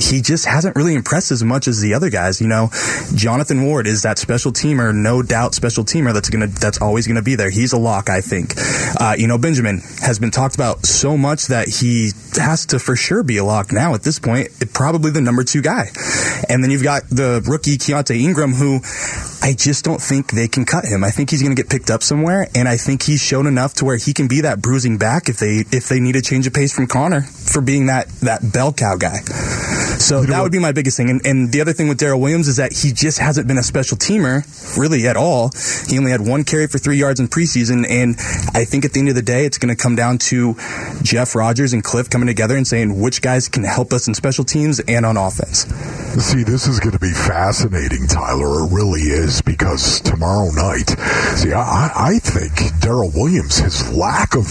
He 0.00 0.20
just 0.20 0.46
hasn't 0.46 0.76
really 0.76 0.94
impressed 0.94 1.32
as 1.32 1.42
much 1.42 1.66
as 1.66 1.80
the 1.80 1.94
other 1.94 2.10
guys. 2.10 2.40
You 2.40 2.48
know, 2.48 2.70
Jonathan 3.14 3.64
Ward 3.64 3.86
is 3.86 4.02
that 4.02 4.18
special 4.18 4.52
teamer, 4.52 4.94
no 4.94 5.22
doubt 5.22 5.54
special 5.54 5.84
teamer 5.84 6.14
that's 6.14 6.30
gonna 6.30 6.46
that's 6.46 6.80
always 6.80 7.06
gonna 7.06 7.22
be 7.22 7.34
there. 7.34 7.50
He's 7.50 7.72
a 7.72 7.78
lock, 7.78 8.08
I 8.08 8.20
think. 8.20 8.54
Uh, 9.00 9.16
you 9.18 9.26
know, 9.26 9.38
Benjamin 9.38 9.80
has 10.00 10.18
been 10.18 10.30
talked 10.30 10.54
about 10.54 10.86
so 10.86 11.16
much 11.16 11.48
that 11.48 11.68
he 11.68 12.12
has 12.36 12.66
to 12.66 12.78
for 12.78 12.96
sure 12.96 13.22
be 13.22 13.38
a 13.38 13.44
lock 13.44 13.72
now 13.72 13.94
at 13.94 14.02
this 14.02 14.18
point 14.18 14.51
probably 14.72 15.10
the 15.10 15.20
number 15.20 15.44
two 15.44 15.62
guy. 15.62 15.88
And 16.48 16.62
then 16.62 16.70
you've 16.70 16.82
got 16.82 17.08
the 17.08 17.42
rookie 17.46 17.78
Keaontay 17.78 18.20
Ingram, 18.20 18.52
who 18.52 18.80
I 19.42 19.54
just 19.56 19.84
don't 19.84 20.00
think 20.00 20.32
they 20.32 20.48
can 20.48 20.64
cut 20.64 20.84
him. 20.84 21.04
I 21.04 21.10
think 21.10 21.30
he's 21.30 21.42
going 21.42 21.54
to 21.54 21.60
get 21.60 21.70
picked 21.70 21.90
up 21.90 22.02
somewhere, 22.02 22.48
and 22.54 22.68
I 22.68 22.76
think 22.76 23.02
he's 23.02 23.22
shown 23.22 23.46
enough 23.46 23.74
to 23.74 23.84
where 23.84 23.96
he 23.96 24.12
can 24.12 24.28
be 24.28 24.42
that 24.42 24.60
bruising 24.60 24.98
back 24.98 25.28
if 25.28 25.38
they 25.38 25.64
if 25.72 25.88
they 25.88 26.00
need 26.00 26.16
a 26.16 26.22
change 26.22 26.46
of 26.46 26.52
pace 26.52 26.74
from 26.74 26.86
Conner 26.86 27.22
for 27.22 27.60
being 27.60 27.86
that 27.86 28.08
that 28.20 28.52
bell 28.52 28.72
cow 28.72 28.96
guy. 28.96 29.18
So 30.02 30.24
that 30.24 30.42
would 30.42 30.52
be 30.52 30.58
my 30.58 30.72
biggest 30.72 30.96
thing. 30.96 31.10
And, 31.10 31.24
and 31.24 31.52
the 31.52 31.60
other 31.60 31.72
thing 31.72 31.88
with 31.88 31.98
Darrel 31.98 32.20
Williams 32.20 32.48
is 32.48 32.56
that 32.56 32.72
he 32.72 32.92
just 32.92 33.18
hasn't 33.18 33.46
been 33.46 33.58
a 33.58 33.62
special 33.62 33.96
teamer 33.96 34.42
really 34.76 35.06
at 35.06 35.16
all. 35.16 35.50
He 35.88 35.98
only 35.98 36.10
had 36.10 36.20
one 36.20 36.44
carry 36.44 36.66
for 36.66 36.78
three 36.78 36.96
yards 36.96 37.20
in 37.20 37.28
preseason, 37.28 37.88
and 37.88 38.16
I 38.54 38.64
think 38.64 38.84
at 38.84 38.92
the 38.92 39.00
end 39.00 39.08
of 39.10 39.14
the 39.14 39.22
day, 39.22 39.46
it's 39.46 39.58
going 39.58 39.74
to 39.74 39.80
come 39.80 39.96
down 39.96 40.18
to 40.18 40.56
Jeff 41.02 41.34
Rodgers 41.34 41.72
and 41.72 41.84
Cliff 41.84 42.10
coming 42.10 42.26
together 42.26 42.56
and 42.56 42.66
saying 42.66 43.00
which 43.00 43.22
guys 43.22 43.48
can 43.48 43.64
help 43.64 43.92
us 43.92 44.08
in 44.08 44.14
special 44.14 44.44
teams 44.44 44.80
and 44.80 45.06
on 45.06 45.16
offense. 45.16 45.66
See, 46.22 46.42
this 46.42 46.66
is 46.66 46.78
going 46.78 46.92
to 46.92 46.98
be 46.98 47.12
fascinating, 47.12 48.06
Tyler. 48.06 48.64
It 48.64 48.72
really 48.72 49.00
is 49.00 49.40
because 49.40 50.00
tomorrow 50.00 50.50
night, 50.50 50.90
see, 51.36 51.52
I, 51.52 51.90
I 51.94 52.18
think 52.18 52.80
Darrel 52.80 53.10
Williams, 53.14 53.58
his 53.58 53.92
lack 53.94 54.34
of 54.34 54.46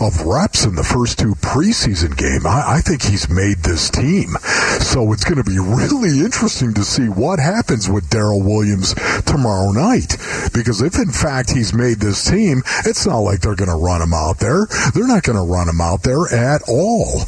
of 0.00 0.24
reps 0.24 0.64
in 0.64 0.74
the 0.74 0.84
first 0.84 1.18
two 1.18 1.34
preseason 1.36 2.16
game, 2.16 2.46
I, 2.46 2.76
I 2.76 2.80
think 2.80 3.02
he's 3.02 3.28
made 3.28 3.58
this 3.58 3.90
team. 3.90 4.36
So 4.84 5.12
it's 5.12 5.24
going 5.24 5.42
to 5.42 5.50
be 5.50 5.58
really 5.58 6.20
interesting 6.20 6.74
to 6.74 6.84
see 6.84 7.08
what 7.08 7.38
happens 7.38 7.88
with 7.88 8.10
Darrel 8.10 8.42
Williams 8.42 8.94
tomorrow 9.24 9.72
night. 9.72 10.16
Because 10.52 10.82
if 10.82 10.98
in 10.98 11.10
fact 11.10 11.50
he's 11.50 11.72
made 11.72 11.98
this 11.98 12.24
team, 12.30 12.62
it's 12.84 13.06
not 13.06 13.18
like 13.20 13.40
they're 13.40 13.56
going 13.56 13.70
to 13.70 13.76
run 13.76 14.02
him 14.02 14.12
out 14.12 14.38
there. 14.38 14.66
They're 14.94 15.08
not 15.08 15.22
going 15.22 15.38
to 15.38 15.52
run 15.52 15.68
him 15.68 15.80
out 15.80 16.02
there 16.02 16.28
at 16.32 16.62
all. 16.68 17.22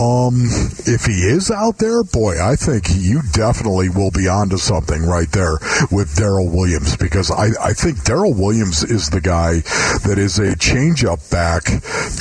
Um, 0.00 0.48
if 0.88 1.04
he 1.04 1.28
is 1.28 1.50
out 1.50 1.78
there, 1.78 2.02
boy, 2.02 2.42
I 2.42 2.56
think 2.56 2.88
you 2.90 3.20
definitely 3.32 3.90
will 3.90 4.10
be 4.10 4.26
onto 4.26 4.56
something 4.56 5.02
right 5.02 5.30
there 5.30 5.58
with 5.90 6.16
Darrel 6.16 6.48
Williams 6.48 6.96
because 6.96 7.30
I, 7.30 7.50
I 7.60 7.72
think 7.74 8.04
Darrel 8.04 8.34
Williams 8.34 8.82
is 8.82 9.10
the 9.10 9.20
guy 9.20 9.60
that 10.08 10.16
is 10.18 10.38
a 10.38 10.56
changeup 10.56 11.30
back 11.30 11.64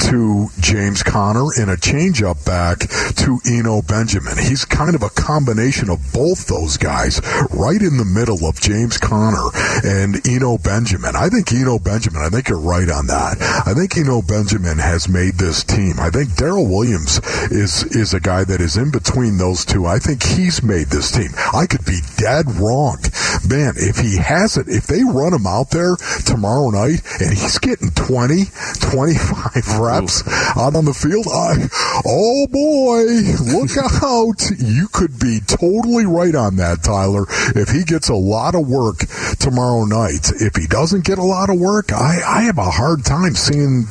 to 0.10 0.50
James 0.60 1.02
Conner 1.02 1.48
and 1.58 1.72
a 1.72 1.78
changeup 1.78 2.44
back 2.46 2.80
to 3.16 3.40
Eno 3.48 3.82
Benjamin. 3.82 4.38
He's 4.38 4.66
kind 4.66 4.81
of 4.90 5.04
a 5.04 5.10
combination 5.10 5.90
of 5.90 6.00
both 6.14 6.48
those 6.48 6.78
guys 6.78 7.22
right 7.52 7.82
in 7.82 7.98
the 7.98 8.06
middle 8.06 8.46
of 8.46 8.60
James 8.60 8.98
Conner 8.98 9.50
and 9.86 10.26
Eno 10.28 10.58
Benjamin. 10.58 11.16
I 11.16 11.30
think 11.30 11.52
Eno 11.54 11.78
Benjamin, 11.78 12.22
I 12.22 12.30
think 12.30 12.50
you're 12.50 12.60
right 12.60 12.90
on 12.90 13.08
that. 13.08 13.38
I 13.66 13.74
think 13.74 13.96
Eno 13.98 14.22
Benjamin 14.22 14.78
has 14.78 15.08
made 15.08 15.36
this 15.36 15.64
team. 15.64 16.00
I 16.00 16.10
think 16.10 16.36
Darrel 16.36 16.68
Williams 16.68 17.20
is 17.52 17.84
is 17.96 18.14
a 18.14 18.20
guy 18.20 18.44
that 18.44 18.62
is 18.62 18.78
in 18.78 18.92
between 18.92 19.38
those 19.38 19.66
two. 19.66 19.86
I 19.86 20.00
think 20.00 20.24
he's 20.24 20.64
made 20.64 20.88
this 20.88 21.12
team. 21.12 21.32
I 21.54 21.66
could 21.68 21.86
be 21.86 22.00
dead 22.18 22.50
wrong. 22.56 22.98
Man, 23.48 23.74
if 23.78 23.98
he 23.98 24.18
hasn't, 24.18 24.70
if 24.70 24.88
they 24.88 25.04
run 25.04 25.34
him 25.34 25.48
out 25.48 25.72
there 25.72 25.96
tomorrow 26.26 26.70
night 26.70 27.02
and 27.20 27.30
he's 27.30 27.58
getting 27.60 27.90
20, 27.92 28.46
25 28.82 29.80
reps 29.80 30.28
out 30.58 30.76
on 30.76 30.86
the 30.86 30.94
field, 30.94 31.28
I, 31.28 31.68
oh 32.06 32.48
boy, 32.48 33.04
look 33.52 33.72
out. 34.04 34.42
You 34.58 34.88
could 34.94 35.20
be 35.20 35.40
totally 35.46 36.06
right 36.06 36.36
on 36.36 36.58
that, 36.58 36.84
Tyler. 36.84 37.26
If 37.56 37.70
he 37.70 37.84
gets 37.84 38.10
a 38.10 38.16
lot 38.16 38.56
of 38.56 38.68
work 38.68 39.00
tomorrow 39.40 39.86
night, 39.86 40.32
if 40.40 40.56
he 40.56 40.68
doesn't 40.68 41.06
get 41.06 41.18
a 41.18 41.24
lot 41.24 41.50
of 41.50 41.60
work, 41.60 41.92
I, 41.92 42.22
I 42.26 42.42
have 42.44 42.58
a 42.58 42.70
hard 42.70 43.04
time 43.06 43.34
seeing 43.36 43.88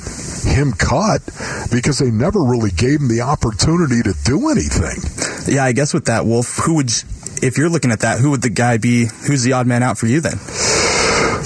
him 0.46 0.72
cut 0.72 1.22
because 1.72 1.98
they 1.98 2.10
never 2.10 2.42
really 2.42 2.70
gave 2.70 3.00
him 3.00 3.08
the 3.08 3.20
opportunity 3.22 4.02
to 4.02 4.14
do 4.24 4.48
anything. 4.48 5.02
Yeah, 5.52 5.64
I 5.64 5.72
guess 5.72 5.92
with 5.92 6.06
that, 6.06 6.24
Wolf, 6.26 6.58
who 6.64 6.76
would, 6.76 6.90
if 7.42 7.59
you're 7.59 7.70
looking 7.70 7.90
at 7.90 8.00
that, 8.00 8.18
who 8.20 8.31
would 8.31 8.42
the 8.42 8.50
guy 8.50 8.79
be? 8.79 9.07
Who's 9.26 9.42
the 9.42 9.53
odd 9.53 9.66
man 9.66 9.83
out 9.83 9.98
for 9.98 10.07
you 10.07 10.20
then? 10.20 10.38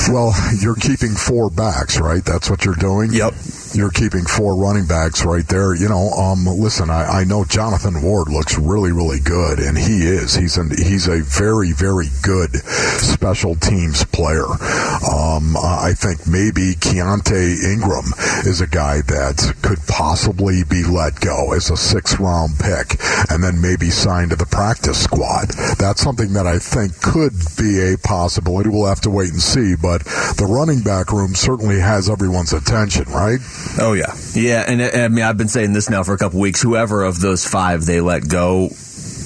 Well, 0.08 0.34
you're 0.60 0.74
keeping 0.74 1.14
four 1.14 1.50
backs, 1.50 1.98
right? 1.98 2.22
That's 2.24 2.50
what 2.50 2.64
you're 2.64 2.74
doing. 2.74 3.12
Yep. 3.12 3.32
You're 3.72 3.90
keeping 3.90 4.24
four 4.24 4.54
running 4.54 4.86
backs 4.86 5.24
right 5.24 5.46
there. 5.46 5.74
You 5.74 5.88
know, 5.88 6.10
um, 6.10 6.44
listen, 6.44 6.90
I, 6.90 7.20
I 7.20 7.24
know 7.24 7.44
Jonathan 7.44 8.02
Ward 8.02 8.28
looks 8.28 8.58
really, 8.58 8.92
really 8.92 9.18
good, 9.20 9.58
and 9.58 9.78
he 9.78 10.02
is. 10.02 10.34
He's 10.34 10.58
an, 10.58 10.70
he's 10.70 11.08
a 11.08 11.22
very, 11.22 11.72
very 11.72 12.08
good 12.22 12.54
special 12.54 13.54
teams 13.56 14.04
player. 14.04 14.44
Um, 14.44 15.56
I 15.56 15.94
think 15.96 16.26
maybe 16.26 16.74
Keaontay 16.74 17.64
Ingram 17.72 18.04
is 18.46 18.60
a 18.60 18.66
guy 18.66 19.00
that 19.02 19.53
could 19.64 19.80
possibly 19.88 20.62
be 20.64 20.84
let 20.84 21.18
go 21.20 21.54
as 21.54 21.70
a 21.70 21.76
six 21.76 22.20
round 22.20 22.52
pick, 22.60 23.00
and 23.30 23.42
then 23.42 23.60
maybe 23.62 23.88
signed 23.88 24.30
to 24.30 24.36
the 24.36 24.44
practice 24.46 25.02
squad. 25.02 25.48
That's 25.78 26.02
something 26.02 26.34
that 26.34 26.46
I 26.46 26.58
think 26.58 27.00
could 27.00 27.32
be 27.56 27.94
a 27.94 27.96
possibility. 27.96 28.68
We'll 28.68 28.86
have 28.86 29.00
to 29.02 29.10
wait 29.10 29.30
and 29.30 29.40
see, 29.40 29.74
but 29.74 30.04
the 30.36 30.46
running 30.46 30.82
back 30.82 31.12
room 31.12 31.34
certainly 31.34 31.80
has 31.80 32.10
everyone's 32.10 32.52
attention, 32.52 33.04
right? 33.04 33.40
Oh 33.80 33.94
yeah, 33.94 34.14
yeah, 34.34 34.64
and 34.68 34.82
I 34.82 35.08
mean 35.08 35.24
I've 35.24 35.38
been 35.38 35.48
saying 35.48 35.72
this 35.72 35.88
now 35.88 36.02
for 36.02 36.12
a 36.12 36.18
couple 36.18 36.40
weeks. 36.40 36.60
Whoever 36.60 37.02
of 37.02 37.20
those 37.20 37.46
five 37.46 37.86
they 37.86 38.00
let 38.02 38.28
go, 38.28 38.68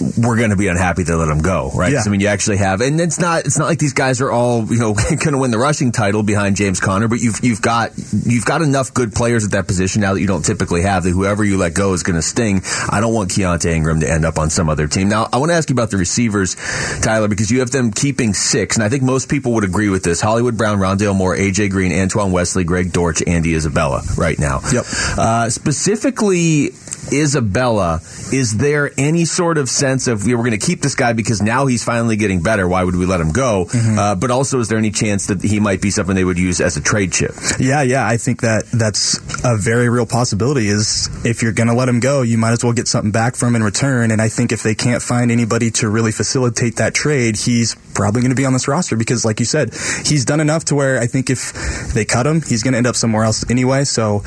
we're 0.01 0.37
going 0.37 0.51
to 0.51 0.57
be 0.57 0.69
unhappy 0.69 1.05
to 1.05 1.17
let 1.17 1.27
them 1.27 1.41
go, 1.41 1.71
right? 1.75 1.93
Yeah. 1.93 2.03
I 2.05 2.09
mean, 2.09 2.21
you 2.21 2.29
actually 2.29 2.59
have, 2.59 2.81
and 2.81 3.01
it's 3.01 3.19
not 3.19 3.47
it's 3.47 3.59
not 3.59 3.67
like 3.67 3.79
these 3.79 3.93
guys 3.93 4.21
are 4.21 4.31
all 4.31 4.65
you 4.65 4.79
know 4.79 4.95
going 5.09 5.33
to 5.33 5.39
win 5.39 5.51
the 5.51 5.59
rushing 5.59 5.93
title 5.93 6.23
behind 6.23 6.57
James 6.57 6.81
Conner, 6.81 7.09
but 7.09 7.21
you've 7.21 7.39
you've 7.43 7.63
got 7.63 7.93
you've 8.25 8.45
got 8.45 8.63
enough 8.63 8.95
good 8.95 9.13
players 9.13 9.45
at 9.45 9.53
that 9.53 9.67
position 9.67 10.03
now 10.03 10.15
that 10.15 10.21
you 10.21 10.27
don't 10.27 10.45
typically 10.45 10.83
have. 10.83 11.05
That 11.05 11.11
whoever 11.11 11.45
you 11.45 11.57
let 11.59 11.75
go 11.75 11.93
is 11.93 12.03
going 12.03 12.17
to 12.17 12.23
sting. 12.23 12.63
I 12.91 13.01
don't 13.01 13.15
want 13.15 13.31
Keaontay 13.31 13.73
Ingram 13.73 14.01
to 14.01 14.11
end 14.11 14.25
up 14.25 14.39
on 14.39 14.51
some 14.51 14.69
other 14.69 14.89
team. 14.89 15.09
Now, 15.09 15.29
I 15.33 15.39
want 15.39 15.51
to 15.51 15.55
ask 15.55 15.69
you 15.69 15.75
about 15.75 15.91
the 15.91 15.99
receivers, 15.99 16.57
Tyler, 17.01 17.29
because 17.29 17.51
you 17.51 17.61
have 17.61 17.71
them 17.71 17.93
keeping 17.93 18.35
six, 18.35 18.77
and 18.77 18.85
I 18.85 18.89
think 18.89 19.03
most 19.03 19.29
people 19.29 19.53
would 19.55 19.65
agree 19.65 19.89
with 19.89 20.03
this: 20.03 20.21
Hollywood 20.21 20.57
Brown, 20.57 20.79
Rondale 20.79 21.17
Moore, 21.17 21.37
AJ 21.37 21.71
Green, 21.71 21.93
Antoine 21.93 22.33
Wesley, 22.33 22.65
Greg 22.65 22.93
Dortch, 22.93 23.23
Andy 23.27 23.55
Isabella, 23.55 24.03
right 24.17 24.39
now. 24.39 24.61
Yep. 24.73 24.85
Uh, 25.17 25.51
specifically. 25.51 26.71
Isabella, 27.13 28.01
is 28.33 28.57
there 28.57 28.91
any 28.99 29.25
sort 29.25 29.59
of 29.59 29.69
sense 29.69 30.07
of 30.07 30.27
we 30.27 30.35
we're 30.35 30.43
going 30.43 30.59
to 30.59 30.67
keep 30.67 30.83
this 30.83 30.95
guy 30.95 31.13
because 31.13 31.43
now 31.43 31.67
he's 31.67 31.85
finally 31.85 32.17
getting 32.17 32.43
better? 32.43 32.69
Why 32.69 32.85
would 32.85 32.97
we 32.97 33.07
let 33.07 33.21
him 33.21 33.33
go? 33.33 33.67
Uh, 33.75 34.15
but 34.15 34.31
also, 34.31 34.61
is 34.61 34.69
there 34.69 34.79
any 34.79 34.91
chance 34.91 35.27
that 35.27 35.43
he 35.43 35.61
might 35.61 35.81
be 35.81 35.91
something 35.91 36.15
they 36.15 36.25
would 36.25 36.39
use 36.39 36.61
as 36.61 36.77
a 36.77 36.81
trade 36.81 37.13
chip? 37.13 37.33
Yeah, 37.59 37.83
yeah, 37.83 38.07
I 38.07 38.17
think 38.17 38.43
that 38.43 38.67
that's 38.73 39.19
a 39.45 39.57
very 39.57 39.89
real 39.89 40.07
possibility. 40.07 40.69
Is 40.69 41.09
if 41.25 41.43
you're 41.43 41.53
going 41.53 41.69
to 41.69 41.75
let 41.75 41.89
him 41.89 42.01
go, 42.01 42.23
you 42.23 42.39
might 42.39 42.53
as 42.53 42.63
well 42.63 42.73
get 42.73 42.89
something 42.89 43.11
back 43.11 43.37
from 43.37 43.49
him 43.49 43.57
in 43.57 43.63
return. 43.63 44.11
And 44.11 44.21
I 44.21 44.29
think 44.29 44.53
if 44.53 44.63
they 44.63 44.75
can't 44.75 45.03
find 45.03 45.31
anybody 45.31 45.71
to 45.73 45.89
really 45.89 46.13
facilitate 46.13 46.77
that 46.77 46.95
trade, 46.95 47.37
he's 47.37 47.75
probably 47.95 48.21
going 48.21 48.31
to 48.31 48.37
be 48.37 48.45
on 48.45 48.53
this 48.53 48.69
roster 48.69 48.97
because, 48.97 49.25
like 49.25 49.41
you 49.41 49.47
said, 49.47 49.75
he's 50.05 50.25
done 50.25 50.41
enough 50.41 50.67
to 50.67 50.75
where 50.75 51.01
I 51.01 51.07
think 51.07 51.31
if 51.31 51.53
they 51.95 52.05
cut 52.05 52.27
him, 52.27 52.43
he's 52.43 52.63
going 52.63 52.73
to 52.73 52.79
end 52.79 52.87
up 52.87 52.97
somewhere 52.97 53.25
else 53.25 53.49
anyway. 53.51 53.85
So 53.85 54.23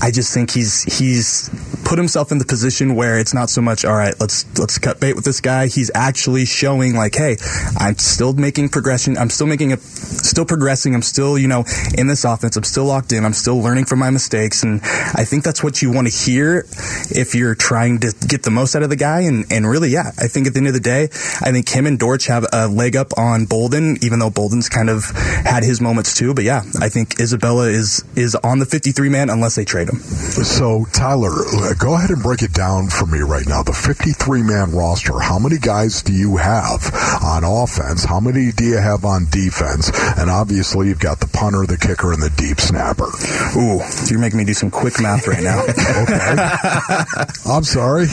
I 0.00 0.10
just 0.12 0.32
think 0.32 0.50
he's 0.50 0.82
he's 0.98 1.50
put 1.84 1.98
himself 1.98 2.25
in 2.32 2.38
the 2.38 2.44
position 2.44 2.94
where 2.94 3.18
it's 3.18 3.34
not 3.34 3.50
so 3.50 3.60
much 3.60 3.84
all 3.84 3.94
right. 3.94 4.14
Let's 4.18 4.46
let's 4.58 4.78
cut 4.78 5.00
bait 5.00 5.14
with 5.14 5.24
this 5.24 5.40
guy. 5.40 5.66
He's 5.66 5.90
actually 5.94 6.44
showing 6.46 6.94
like, 6.94 7.14
hey, 7.14 7.36
I'm 7.78 7.98
still 7.98 8.32
making 8.32 8.70
progression. 8.70 9.16
I'm 9.18 9.30
still 9.30 9.46
making 9.46 9.72
a 9.72 9.76
still 9.78 10.44
progressing. 10.44 10.94
I'm 10.94 11.02
still 11.02 11.38
you 11.38 11.48
know 11.48 11.64
in 11.96 12.06
this 12.06 12.24
offense. 12.24 12.56
I'm 12.56 12.64
still 12.64 12.84
locked 12.84 13.12
in. 13.12 13.24
I'm 13.24 13.32
still 13.32 13.58
learning 13.58 13.86
from 13.86 13.98
my 13.98 14.10
mistakes, 14.10 14.62
and 14.62 14.80
I 14.82 15.24
think 15.24 15.44
that's 15.44 15.62
what 15.62 15.82
you 15.82 15.92
want 15.92 16.08
to 16.08 16.12
hear 16.12 16.66
if 17.10 17.34
you're 17.34 17.54
trying 17.54 18.00
to 18.00 18.14
get 18.26 18.42
the 18.42 18.50
most 18.50 18.74
out 18.74 18.82
of 18.82 18.90
the 18.90 18.96
guy. 18.96 19.20
And 19.20 19.44
and 19.50 19.68
really, 19.68 19.90
yeah, 19.90 20.10
I 20.18 20.28
think 20.28 20.46
at 20.46 20.54
the 20.54 20.58
end 20.58 20.68
of 20.68 20.74
the 20.74 20.80
day, 20.80 21.04
I 21.04 21.52
think 21.52 21.68
him 21.68 21.86
and 21.86 21.98
Dortch 21.98 22.26
have 22.26 22.46
a 22.52 22.68
leg 22.68 22.96
up 22.96 23.12
on 23.16 23.46
Bolden, 23.46 23.98
even 24.02 24.18
though 24.18 24.30
Bolden's 24.30 24.68
kind 24.68 24.90
of 24.90 25.04
had 25.04 25.62
his 25.62 25.80
moments 25.80 26.16
too. 26.16 26.34
But 26.34 26.44
yeah, 26.44 26.62
I 26.80 26.88
think 26.88 27.20
Isabella 27.20 27.68
is 27.68 28.04
is 28.16 28.34
on 28.36 28.58
the 28.58 28.66
53 28.66 29.08
man 29.08 29.30
unless 29.30 29.54
they 29.54 29.64
trade 29.64 29.88
him. 29.88 29.98
So, 29.98 30.86
Tyler, 30.92 31.30
go 31.78 31.94
ahead 31.94 32.10
and 32.10 32.15
break 32.22 32.42
it 32.42 32.52
down 32.52 32.88
for 32.88 33.06
me 33.06 33.20
right 33.20 33.46
now. 33.46 33.62
The 33.62 33.72
53 33.72 34.42
man 34.42 34.72
roster, 34.72 35.18
how 35.18 35.38
many 35.38 35.58
guys 35.58 36.02
do 36.02 36.12
you 36.12 36.36
have 36.36 36.92
on 37.22 37.44
offense? 37.44 38.04
How 38.04 38.20
many 38.20 38.52
do 38.52 38.64
you 38.64 38.78
have 38.78 39.04
on 39.04 39.26
defense? 39.30 39.90
And 40.18 40.30
obviously, 40.30 40.88
you've 40.88 41.00
got 41.00 41.20
the 41.20 41.28
punter, 41.28 41.66
the 41.66 41.78
kicker, 41.78 42.12
and 42.12 42.22
the 42.22 42.30
deep 42.36 42.60
snapper. 42.60 43.08
Ooh, 43.56 43.80
you're 44.10 44.20
making 44.20 44.38
me 44.38 44.44
do 44.44 44.54
some 44.54 44.70
quick 44.70 45.00
math 45.00 45.26
right 45.26 45.42
now. 45.42 45.62
okay. 46.02 46.36
I'm 47.50 47.64
sorry. 47.64 48.06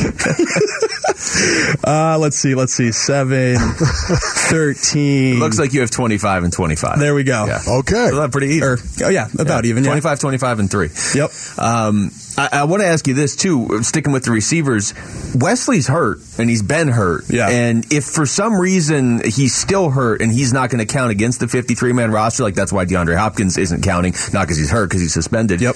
Uh, 1.83 2.17
let's 2.19 2.37
see, 2.37 2.55
let's 2.55 2.73
see. 2.73 2.91
Seven, 2.91 3.57
13. 3.57 5.39
Looks 5.39 5.59
like 5.59 5.73
you 5.73 5.81
have 5.81 5.91
25 5.91 6.43
and 6.43 6.53
25. 6.53 6.99
There 6.99 7.15
we 7.15 7.23
go. 7.23 7.45
Yeah. 7.45 7.59
Okay. 7.67 8.09
So 8.09 8.15
that's 8.15 8.31
pretty 8.31 8.55
even. 8.55 8.67
Or, 8.67 8.77
oh, 9.03 9.09
yeah, 9.09 9.27
about 9.37 9.65
even. 9.65 9.83
Yeah. 9.83 9.89
25, 9.91 10.19
25, 10.19 10.59
and 10.59 10.71
3. 10.71 10.89
Yep. 11.15 11.31
Um, 11.57 12.11
I, 12.37 12.49
I 12.51 12.63
want 12.65 12.81
to 12.81 12.87
ask 12.87 13.07
you 13.07 13.13
this 13.13 13.35
too. 13.35 13.83
Sticking 13.83 14.11
with 14.11 14.23
the 14.25 14.31
receivers, 14.31 14.93
Wesley's 15.35 15.87
hurt 15.87 16.19
and 16.37 16.49
he's 16.49 16.61
been 16.61 16.87
hurt. 16.87 17.25
Yeah. 17.29 17.49
And 17.49 17.91
if 17.91 18.05
for 18.05 18.25
some 18.25 18.59
reason 18.59 19.21
he's 19.23 19.55
still 19.55 19.89
hurt 19.89 20.21
and 20.21 20.31
he's 20.31 20.53
not 20.53 20.69
going 20.69 20.85
to 20.85 20.91
count 20.91 21.11
against 21.11 21.39
the 21.39 21.47
53 21.47 21.93
man 21.93 22.11
roster, 22.11 22.43
like 22.43 22.55
that's 22.55 22.73
why 22.73 22.85
DeAndre 22.85 23.17
Hopkins 23.17 23.57
isn't 23.57 23.83
counting, 23.83 24.13
not 24.33 24.43
because 24.43 24.57
he's 24.57 24.71
hurt, 24.71 24.89
because 24.89 25.01
he's 25.01 25.13
suspended. 25.13 25.61
Yep. 25.61 25.75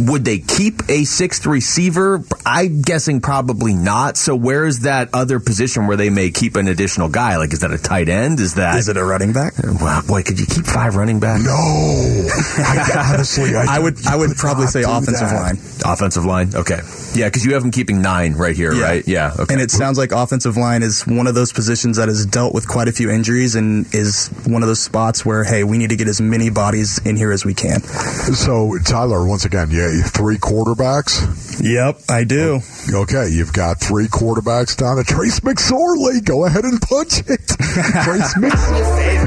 Would 0.00 0.24
they 0.24 0.38
keep 0.38 0.88
a 0.88 1.04
sixth 1.04 1.46
receiver? 1.46 2.22
I'm 2.46 2.82
guessing 2.82 3.20
probably 3.20 3.74
not. 3.74 4.16
So 4.16 4.36
where 4.36 4.66
is 4.66 4.80
that 4.80 5.10
other 5.12 5.40
position 5.40 5.86
where 5.86 5.96
they 5.96 6.10
may 6.10 6.30
keep 6.30 6.56
an 6.56 6.68
additional 6.68 7.08
guy? 7.08 7.36
Like, 7.36 7.52
is 7.52 7.60
that 7.60 7.72
a 7.72 7.78
tight 7.78 8.08
end? 8.08 8.40
Is 8.40 8.54
that 8.54 8.76
Is 8.78 8.88
it 8.88 8.96
a 8.96 9.04
running 9.04 9.32
back? 9.32 9.54
Uh, 9.58 9.74
wow, 9.80 10.02
boy, 10.06 10.22
could 10.22 10.38
you 10.38 10.46
keep 10.46 10.66
five 10.66 10.96
running 10.96 11.20
backs? 11.20 11.44
No. 11.44 11.52
I, 11.52 13.12
honestly, 13.14 13.56
I, 13.56 13.66
I 13.76 13.78
would 13.78 14.06
I 14.06 14.16
would 14.16 14.36
probably 14.36 14.66
say 14.66 14.82
offensive 14.82 15.32
line. 15.32 15.56
Offensive 15.84 16.24
line, 16.24 16.50
okay, 16.54 16.80
yeah, 17.14 17.26
because 17.28 17.44
you 17.44 17.54
have 17.54 17.62
them 17.62 17.70
keeping 17.72 18.02
nine 18.02 18.34
right 18.34 18.54
here, 18.56 18.72
Yeah. 18.72 18.82
right? 18.84 19.08
Yeah, 19.08 19.32
okay. 19.38 19.54
And 19.54 19.62
it 19.62 19.70
sounds 19.70 19.98
like 19.98 20.12
offensive 20.12 20.56
line 20.56 20.82
is 20.82 21.06
one 21.06 21.26
of 21.26 21.34
those 21.34 21.52
positions 21.52 21.96
that 21.96 22.08
has 22.08 22.26
dealt 22.26 22.54
with 22.54 22.68
quite 22.68 22.88
a 22.88 22.92
few 22.92 23.10
injuries 23.10 23.54
and 23.54 23.86
is 23.94 24.28
one 24.46 24.62
of 24.62 24.68
those 24.68 24.80
spots 24.80 25.24
where, 25.24 25.44
hey, 25.44 25.64
we 25.64 25.78
need 25.78 25.90
to 25.90 25.96
get 25.96 26.08
as 26.08 26.20
many 26.20 26.50
bodies 26.50 27.00
in 27.04 27.16
here 27.16 27.32
as 27.32 27.44
we 27.44 27.54
can. 27.54 27.80
So, 27.82 28.78
Tyler, 28.84 29.26
once 29.26 29.44
again, 29.44 29.70
yeah, 29.70 30.02
three 30.04 30.38
quarterbacks. 30.38 31.60
Yep, 31.62 32.00
I 32.08 32.24
do. 32.24 32.60
Okay, 32.92 33.28
you've 33.28 33.52
got 33.52 33.80
three 33.80 34.06
quarterbacks 34.08 34.76
down 34.76 34.98
at 34.98 35.06
Trace 35.06 35.40
McSorley. 35.40 36.24
Go 36.24 36.44
ahead 36.46 36.64
and 36.64 36.80
punch 36.80 37.20
it. 37.20 37.46
Trace 38.04 38.34
McSorley. 38.34 39.22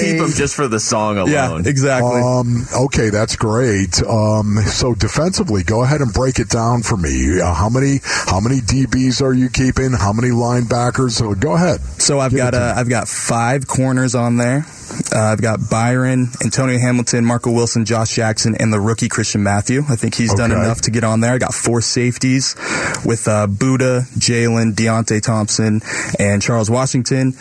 keep 0.00 0.18
them 0.18 0.30
just 0.32 0.54
for 0.54 0.68
the 0.68 0.80
song 0.80 1.18
alone. 1.18 1.64
Yeah, 1.64 1.70
exactly. 1.70 2.20
Um, 2.20 2.64
okay, 2.84 3.10
that's 3.10 3.36
great. 3.36 3.57
Um, 4.02 4.58
so 4.66 4.94
defensively, 4.94 5.62
go 5.62 5.82
ahead 5.82 6.00
and 6.00 6.12
break 6.12 6.38
it 6.38 6.48
down 6.48 6.82
for 6.82 6.96
me. 6.96 7.40
Uh, 7.40 7.52
how 7.54 7.68
many 7.68 8.00
how 8.02 8.40
many 8.40 8.60
DBs 8.60 9.22
are 9.22 9.32
you 9.32 9.48
keeping? 9.48 9.92
How 9.92 10.12
many 10.12 10.28
linebackers? 10.28 11.12
So 11.12 11.34
go 11.34 11.54
ahead. 11.54 11.80
So 12.00 12.20
I've 12.20 12.30
Give 12.30 12.38
got 12.38 12.54
uh, 12.54 12.74
I've 12.76 12.88
got 12.88 13.08
five 13.08 13.66
corners 13.66 14.14
on 14.14 14.36
there. 14.36 14.64
Uh, 15.14 15.18
I've 15.20 15.40
got 15.42 15.58
Byron, 15.70 16.28
Antonio 16.42 16.78
Hamilton, 16.78 17.24
Marco 17.24 17.50
Wilson, 17.50 17.84
Josh 17.84 18.14
Jackson, 18.14 18.54
and 18.58 18.72
the 18.72 18.80
rookie 18.80 19.08
Christian 19.08 19.42
Matthew. 19.42 19.82
I 19.88 19.96
think 19.96 20.14
he's 20.14 20.32
done 20.34 20.50
enough 20.52 20.82
to 20.82 20.90
get 20.90 21.04
on 21.04 21.20
there. 21.20 21.32
I 21.34 21.38
got 21.38 21.54
four 21.54 21.80
safeties 21.80 22.54
with 23.04 23.26
uh, 23.28 23.46
Budda, 23.46 24.02
Jalen, 24.18 24.74
Deionte 24.74 25.20
Thompson, 25.22 25.80
and 26.18 26.40
Charles 26.42 26.70
Washington. 26.70 27.34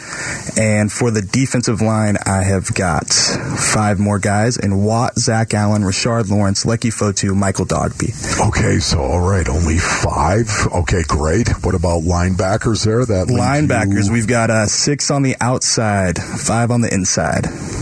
And 0.57 0.91
for 0.91 1.11
the 1.11 1.21
defensive 1.21 1.81
line, 1.81 2.17
I 2.25 2.43
have 2.43 2.73
got 2.73 3.07
five 3.13 3.99
more 3.99 4.19
guys: 4.19 4.57
and 4.57 4.83
Watt, 4.85 5.17
Zach 5.17 5.53
Allen, 5.53 5.83
Rashard 5.83 6.29
Lawrence, 6.29 6.65
Leki 6.65 6.91
Fotu, 6.91 7.35
Michael 7.35 7.65
Dogbe. 7.65 8.11
Okay, 8.47 8.79
so 8.79 8.99
all 9.01 9.19
right, 9.27 9.47
only 9.47 9.77
five. 9.77 10.49
Okay, 10.73 11.03
great. 11.07 11.49
What 11.63 11.75
about 11.75 12.03
linebackers 12.03 12.85
there? 12.85 13.05
That 13.05 13.27
Linebackers, 13.27 14.07
you- 14.07 14.13
we've 14.13 14.27
got 14.27 14.49
uh, 14.49 14.65
six 14.65 15.11
on 15.11 15.21
the 15.21 15.35
outside, 15.41 16.17
five 16.17 16.71
on 16.71 16.81
the 16.81 16.93
inside. 16.93 17.36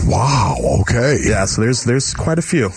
Wow. 0.06 0.56
Okay. 0.82 1.18
Yeah, 1.22 1.44
so 1.46 1.62
there's 1.62 1.84
there's 1.84 2.14
quite 2.14 2.38
a 2.38 2.42
few. 2.42 2.70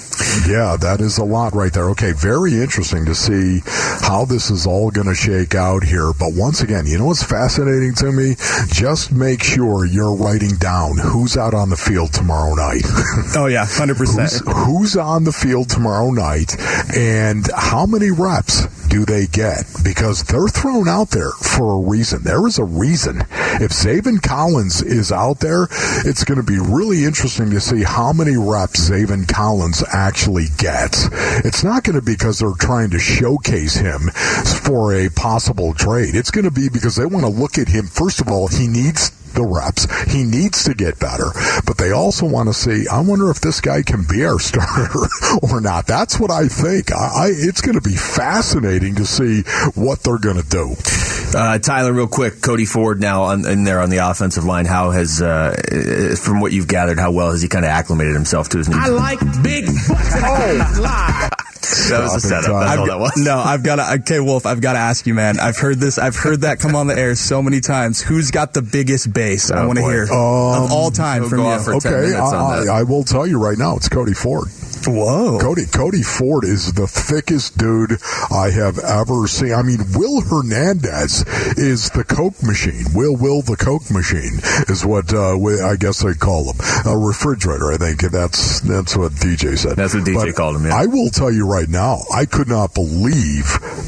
Yeah, 0.48 0.78
that 0.80 0.98
is 1.00 1.18
a 1.18 1.24
lot 1.24 1.54
right 1.54 1.72
there. 1.72 1.90
Okay, 1.92 2.12
very 2.12 2.54
interesting 2.62 3.06
to 3.06 3.14
see 3.16 3.62
how 4.02 4.26
this 4.26 4.50
is 4.50 4.66
all 4.66 4.90
going 4.90 5.08
to 5.08 5.14
shake 5.16 5.54
out 5.56 5.84
here. 5.84 6.12
But 6.14 6.34
once 6.34 6.62
again, 6.62 6.86
you 6.88 6.98
know 6.98 7.06
what's 7.06 7.24
fascinating 7.24 7.94
to 7.96 8.12
me? 8.12 8.36
Just 8.72 9.12
make 9.12 9.44
sure 9.44 9.86
you're 9.86 10.16
writing 10.16 10.56
down 10.58 10.98
who's 10.98 11.38
out 11.38 11.54
on 11.54 11.70
the 11.70 11.78
field 11.78 12.14
tomorrow 12.14 12.56
night. 12.56 12.84
Oh 13.36 13.46
yeah, 13.46 13.66
hundred 13.66 13.98
percent. 13.98 14.32
who's 14.48 14.98
on 14.98 15.24
the 15.24 15.32
field 15.32 15.70
tomorrow 15.70 16.10
night 16.10 16.56
and 16.96 17.46
how 17.56 17.86
many 17.86 18.10
reps 18.12 18.66
do 18.88 19.06
they 19.06 19.28
get? 19.28 19.66
Because 19.84 20.24
they're 20.24 20.48
thrown 20.48 20.88
out 20.88 21.12
there 21.12 21.30
for 21.32 21.76
a 21.76 21.88
reason. 21.90 22.24
There 22.24 22.48
is 22.48 22.58
a 22.58 22.64
reason. 22.64 23.20
If 23.62 23.72
Zaven 23.72 24.22
Collins 24.22 24.82
is 24.82 25.12
out 25.12 25.40
there, 25.42 25.68
it's 26.06 26.24
going 26.24 26.38
to 26.40 26.44
be 26.46 26.58
really 26.70 27.06
interesting 27.06 27.50
to 27.52 27.60
see 27.60 27.84
how 27.84 28.14
many 28.14 28.38
reps 28.38 28.90
Zaven 28.90 29.28
Collins 29.28 29.84
actually 29.92 30.46
gets. 30.58 31.10
It's 31.46 31.64
not 31.64 31.84
going 31.84 31.96
to 31.96 32.02
be 32.02 32.14
because 32.14 32.40
they're 32.40 32.52
trying 32.60 32.92
to 32.92 33.00
showcase 33.00 33.76
him 33.76 34.10
for 34.64 34.94
a 34.94 35.10
possible 35.10 35.74
trade. 35.74 36.16
It's 36.16 36.32
going 36.32 36.46
to 36.46 36.52
be 36.52 36.70
because 36.70 36.96
they 36.96 37.06
want 37.06 37.26
to 37.26 37.32
look 37.32 37.58
at 37.58 37.68
him. 37.68 37.88
First 37.88 38.22
of 38.22 38.30
all, 38.30 38.48
he 38.48 38.68
needs 38.68 39.12
the 39.34 39.46
reps. 39.46 39.88
He 40.12 40.24
needs 40.24 40.64
to 40.66 40.74
get 40.74 41.00
better, 41.00 41.32
but 41.66 41.78
they 41.78 41.92
also 41.92 42.26
want 42.26 42.50
to 42.50 42.54
see. 42.54 42.88
I 42.88 43.02
wonder 43.02 43.30
if 43.30 43.42
this 43.42 43.62
guy 43.62 43.84
can 43.84 44.06
be 44.10 44.26
our 44.26 44.40
starter 44.40 45.08
or 45.42 45.62
not. 45.62 45.88
That's 45.88 46.20
what 46.20 46.32
I 46.32 46.48
think. 46.48 46.92
I, 46.92 46.96
I 46.96 47.28
it's 47.32 47.62
going 47.62 47.76
to 47.76 47.82
be 47.82 47.96
fascinating 47.96 48.96
to 48.96 49.06
see 49.06 49.42
what 49.76 50.02
they're 50.02 50.20
going 50.20 50.42
to 50.42 50.50
do. 50.50 50.76
Uh, 51.36 51.60
Tyler, 51.60 51.94
real 51.94 52.08
quick, 52.08 52.42
Cody 52.42 52.66
Ford 52.66 53.00
now 53.00 53.24
on, 53.24 53.46
in 53.48 53.64
there 53.64 53.82
on 53.82 53.90
the 53.90 53.98
offensive 53.98 54.46
line. 54.46 54.66
How 54.66 54.90
has, 54.92 55.22
uh, 55.22 55.56
from 56.22 56.42
what 56.42 56.52
you've 56.52 56.68
gathered, 56.68 56.98
how 56.98 57.12
well 57.12 57.32
has 57.32 57.42
he 57.42 57.48
kind 57.48 57.66
of 57.66 57.70
acclimated 57.70 58.14
himself 58.16 58.50
to 58.50 58.58
his 58.58 58.68
new? 58.68 58.76
I 58.78 58.88
like 58.88 59.20
big 59.44 59.66
butts 59.66 59.88
oh. 59.90 60.80
live. 60.82 61.30
That 61.90 62.00
was 62.02 62.16
a 62.16 62.20
setup. 62.28 62.50
That's 62.66 62.78
all 62.80 62.88
that 62.88 63.00
was. 63.00 63.14
No, 63.18 63.38
I've 63.38 63.64
got 63.64 63.76
to. 63.76 63.94
Okay, 64.02 64.20
Wolf, 64.20 64.46
I've 64.48 64.60
got 64.62 64.74
to 64.74 64.80
ask 64.80 65.06
you, 65.06 65.14
man. 65.14 65.40
I've 65.40 65.58
heard 65.58 65.78
this. 65.80 66.00
I've 66.00 66.16
heard 66.16 66.42
that 66.42 66.60
come 66.60 66.76
on 66.76 66.88
the 66.88 66.98
air 66.98 67.14
so 67.16 67.44
many 67.44 67.60
times. 67.60 68.02
Who's 68.02 68.32
got 68.32 68.54
the 68.54 68.62
biggest 68.64 69.14
bass? 69.14 69.52
I 69.52 69.62
Oh, 69.64 69.68
want 69.68 69.78
to 69.78 69.84
hear 69.86 70.04
Um, 70.06 70.10
of 70.64 70.72
all 70.72 70.90
time 70.90 71.30
from 71.30 71.40
you. 71.40 71.46
off 71.46 71.66
for 71.66 71.80
10 71.80 71.94
Okay, 71.94 72.16
I. 72.16 72.20
I, 72.22 72.80
I 72.80 72.84
will 72.84 73.04
tell 73.04 73.28
you 73.28 73.40
right 73.40 73.58
now, 73.58 73.76
it's 73.76 73.88
Cody 73.88 74.14
Ford. 74.14 74.48
Whoa. 74.88 75.40
Cody 75.40 75.66
Cody 75.66 76.04
Ford 76.04 76.44
is 76.44 76.74
the 76.74 76.88
thickest 76.88 77.58
dude 77.58 77.98
I 78.32 78.52
have 78.52 78.80
ever 78.80 79.28
seen. 79.28 79.54
I 79.54 79.62
mean, 79.64 79.80
Will 79.96 80.22
Hernandez 80.22 81.26
is 81.58 81.90
the 81.92 82.04
Coke 82.04 82.42
machine. 82.44 82.86
Will 82.94 83.16
Will 83.16 83.42
the 83.42 83.58
Coke 83.58 83.90
machine 83.92 84.40
is 84.68 84.86
what 84.86 85.14
uh, 85.14 85.38
we, 85.40 85.62
I 85.62 85.76
guess 85.76 86.04
they 86.04 86.14
call 86.14 86.52
him. 86.52 86.60
A 86.86 86.98
refrigerator, 86.98 87.72
I 87.72 87.78
think 87.78 88.02
that's 88.02 88.62
that's 88.62 88.96
what 88.96 89.12
DJ 89.14 89.58
said. 89.58 89.76
That's 89.76 89.94
what 89.94 90.04
DJ 90.04 90.28
But 90.28 90.36
called 90.36 90.56
him, 90.58 90.66
yeah. 90.66 90.76
I 90.76 90.86
will 90.86 91.10
tell 91.10 91.32
you 91.32 91.48
right 91.48 91.70
now, 91.70 92.00
I 92.14 92.26
could 92.26 92.48
not 92.48 92.74
believe 92.74 93.46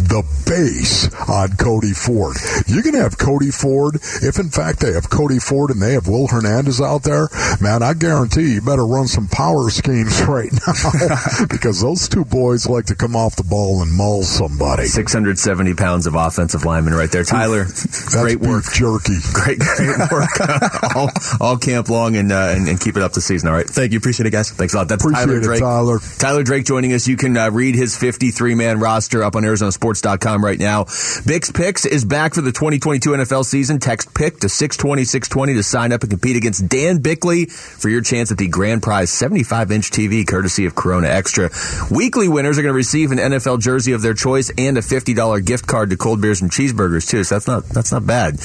the 0.08 0.24
bass 0.46 1.14
on 1.30 1.56
Cody 1.58 1.94
Ford. 1.94 2.38
You're 2.68 2.84
going 2.84 2.96
to 2.96 3.02
have 3.02 3.18
Cody 3.18 3.52
Ford. 3.52 3.96
If 4.22 4.40
in 4.40 4.50
fact 4.50 4.80
they 4.80 4.94
have 4.94 5.10
Cody 5.10 5.40
Ford 5.40 5.72
and 5.72 5.82
they 5.82 5.94
have 5.94 6.08
Will 6.08 6.28
Hernandez 6.28 6.82
out 6.82 7.04
there, 7.04 7.30
man, 7.60 7.84
I 7.84 7.94
guarantee 7.94 8.54
you 8.56 8.62
better 8.62 8.86
run 8.86 9.08
some 9.08 9.28
power 9.28 9.70
schemes 9.70 10.22
right 10.28 10.52
now 10.52 10.74
because 11.50 11.82
those 11.82 12.10
two 12.10 12.26
boys 12.26 12.68
like 12.68 12.86
to 12.86 12.96
come 12.96 13.16
off 13.16 13.36
the 13.36 13.44
ball 13.44 13.82
and 13.82 13.92
maul 13.92 14.24
somebody. 14.24 14.86
670 14.86 15.74
pounds 15.76 16.08
of 16.08 16.16
offensive 16.16 16.66
lineman 16.66 16.94
right 16.94 17.12
there. 17.12 17.24
Tyler, 17.24 17.66
great 18.08 18.40
work. 18.40 18.66
jerky. 18.74 19.18
Great, 19.34 19.60
great 19.60 20.12
work 20.12 20.30
all, 20.96 21.10
all 21.40 21.58
camp 21.58 21.90
long 21.90 22.16
and, 22.16 22.32
uh, 22.32 22.54
and 22.56 22.68
and 22.68 22.80
keep 22.80 22.96
it 22.96 23.04
up 23.04 23.14
this 23.14 23.26
season. 23.26 23.50
All 23.50 23.56
right. 23.56 23.68
Thank 23.68 23.92
you. 23.92 23.98
Appreciate 23.98 24.26
it, 24.28 24.32
guys. 24.32 24.52
Thanks 24.52 24.74
a 24.74 24.78
lot. 24.78 24.88
That's 24.88 25.04
Appreciate 25.04 25.26
Tyler 25.26 25.38
it, 25.38 25.44
Drake. 25.44 25.60
Tyler. 25.60 26.00
Tyler 26.20 26.44
Drake 26.44 26.66
joining 26.66 26.94
us. 26.94 27.08
You 27.08 27.18
can 27.18 27.36
uh, 27.38 27.50
read 27.52 27.76
his 27.76 27.98
53 27.98 28.56
man 28.56 28.80
roster 28.80 29.24
up 29.24 29.36
on 29.36 29.44
ArizonaSports.com 29.44 30.44
right 30.44 30.60
now. 30.60 30.84
Bix 30.86 31.54
Picks 31.54 31.86
is 31.86 32.06
back 32.06 32.34
for 32.34 32.42
the 32.42 32.52
2022 32.52 33.12
NFL 33.12 33.46
season. 33.46 33.80
Text 33.80 34.14
pick 34.14 34.40
to 34.40 34.50
620 34.50 35.04
620 35.06 35.54
to 35.56 35.64
sign 35.64 35.92
up 35.92 36.02
and 36.02 36.10
compete 36.10 36.36
against 36.36 36.68
Dan 36.68 37.00
Bickley 37.00 37.46
for 37.46 37.90
your 37.90 38.02
chance 38.02 38.32
at 38.32 38.38
the 38.38 38.48
grand 38.48 38.84
prize 38.84 39.10
75 39.10 39.72
inch 39.72 39.92
TV 39.92 40.28
courtesy 40.28 40.66
of 40.66 40.71
Corona 40.76 41.08
Extra. 41.08 41.50
Weekly 41.90 42.28
winners 42.28 42.58
are 42.58 42.62
going 42.62 42.74
to 42.74 42.76
receive 42.76 43.12
an 43.12 43.18
NFL 43.18 43.60
jersey 43.60 43.94
of 43.94 44.02
their 44.02 44.14
choice 44.14 44.52
and 44.58 44.78
a 44.78 44.82
$50 44.82 45.46
gift 45.46 45.68
card 45.68 45.90
to 45.92 45.98
cold 45.98 46.22
beers 46.22 46.42
and 46.42 46.52
cheeseburgers 46.52 47.10
too. 47.10 47.24
So 47.24 47.36
that's 47.36 47.48
not 47.48 47.66
that's 47.66 47.92
not 47.92 48.06
bad. 48.06 48.40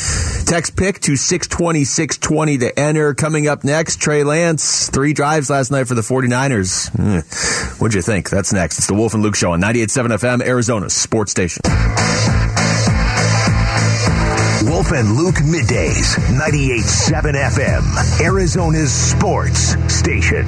Text 0.47 0.77
pick 0.77 1.01
to 1.01 1.17
620 1.17 1.85
620 1.85 2.59
to 2.59 2.79
enter. 2.79 3.15
Coming 3.15 3.49
up 3.49 3.65
next, 3.65 4.01
Trey 4.01 4.25
Lance, 4.25 4.89
three 4.91 5.13
drives 5.13 5.51
last 5.51 5.71
night 5.71 5.89
for 5.89 5.95
the 5.95 6.03
49ers. 6.03 6.91
Hmm. 6.91 7.79
What'd 7.81 7.95
you 7.95 8.03
think? 8.03 8.31
That's 8.31 8.53
next. 8.53 8.79
It's 8.79 8.87
the 8.87 8.95
Wolf 8.95 9.15
and 9.15 9.23
Luke 9.23 9.37
Show 9.37 9.53
on 9.53 9.61
98.7 9.61 10.19
FM, 10.19 10.47
Arizona 10.47 10.91
Sports 10.91 11.31
Station. 11.31 11.63
Wolf 14.65 14.91
and 14.93 15.17
Luke 15.17 15.37
middays, 15.37 16.17
98.7 16.37 17.35
FM, 17.35 18.21
Arizona's 18.21 18.93
sports 18.93 19.77
station. 19.93 20.45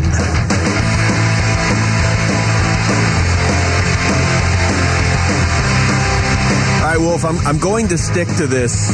Right, 6.98 7.06
Wolf, 7.06 7.24
I'm, 7.24 7.38
I'm 7.46 7.58
going 7.58 7.88
to 7.88 7.98
stick 7.98 8.28
to 8.38 8.46
this 8.46 8.90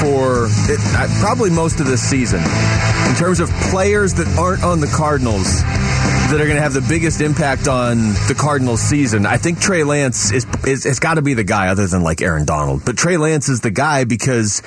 for 0.00 0.46
it, 0.70 0.80
uh, 0.96 1.08
probably 1.20 1.50
most 1.50 1.80
of 1.80 1.86
this 1.86 2.02
season. 2.02 2.40
In 2.40 3.14
terms 3.16 3.40
of 3.40 3.48
players 3.70 4.14
that 4.14 4.26
aren't 4.38 4.64
on 4.64 4.80
the 4.80 4.86
Cardinals 4.86 5.62
that 5.62 6.40
are 6.40 6.44
going 6.44 6.56
to 6.56 6.62
have 6.62 6.72
the 6.72 6.84
biggest 6.88 7.20
impact 7.20 7.68
on 7.68 7.98
the 8.28 8.34
Cardinals 8.36 8.80
season, 8.80 9.26
I 9.26 9.36
think 9.36 9.60
Trey 9.60 9.84
Lance 9.84 10.32
is, 10.32 10.46
is 10.66 10.84
has 10.84 10.98
got 10.98 11.14
to 11.14 11.22
be 11.22 11.34
the 11.34 11.44
guy 11.44 11.68
other 11.68 11.86
than 11.86 12.02
like 12.02 12.22
Aaron 12.22 12.44
Donald. 12.44 12.84
But 12.84 12.96
Trey 12.96 13.16
Lance 13.16 13.48
is 13.48 13.60
the 13.60 13.70
guy 13.70 14.04
because 14.04 14.62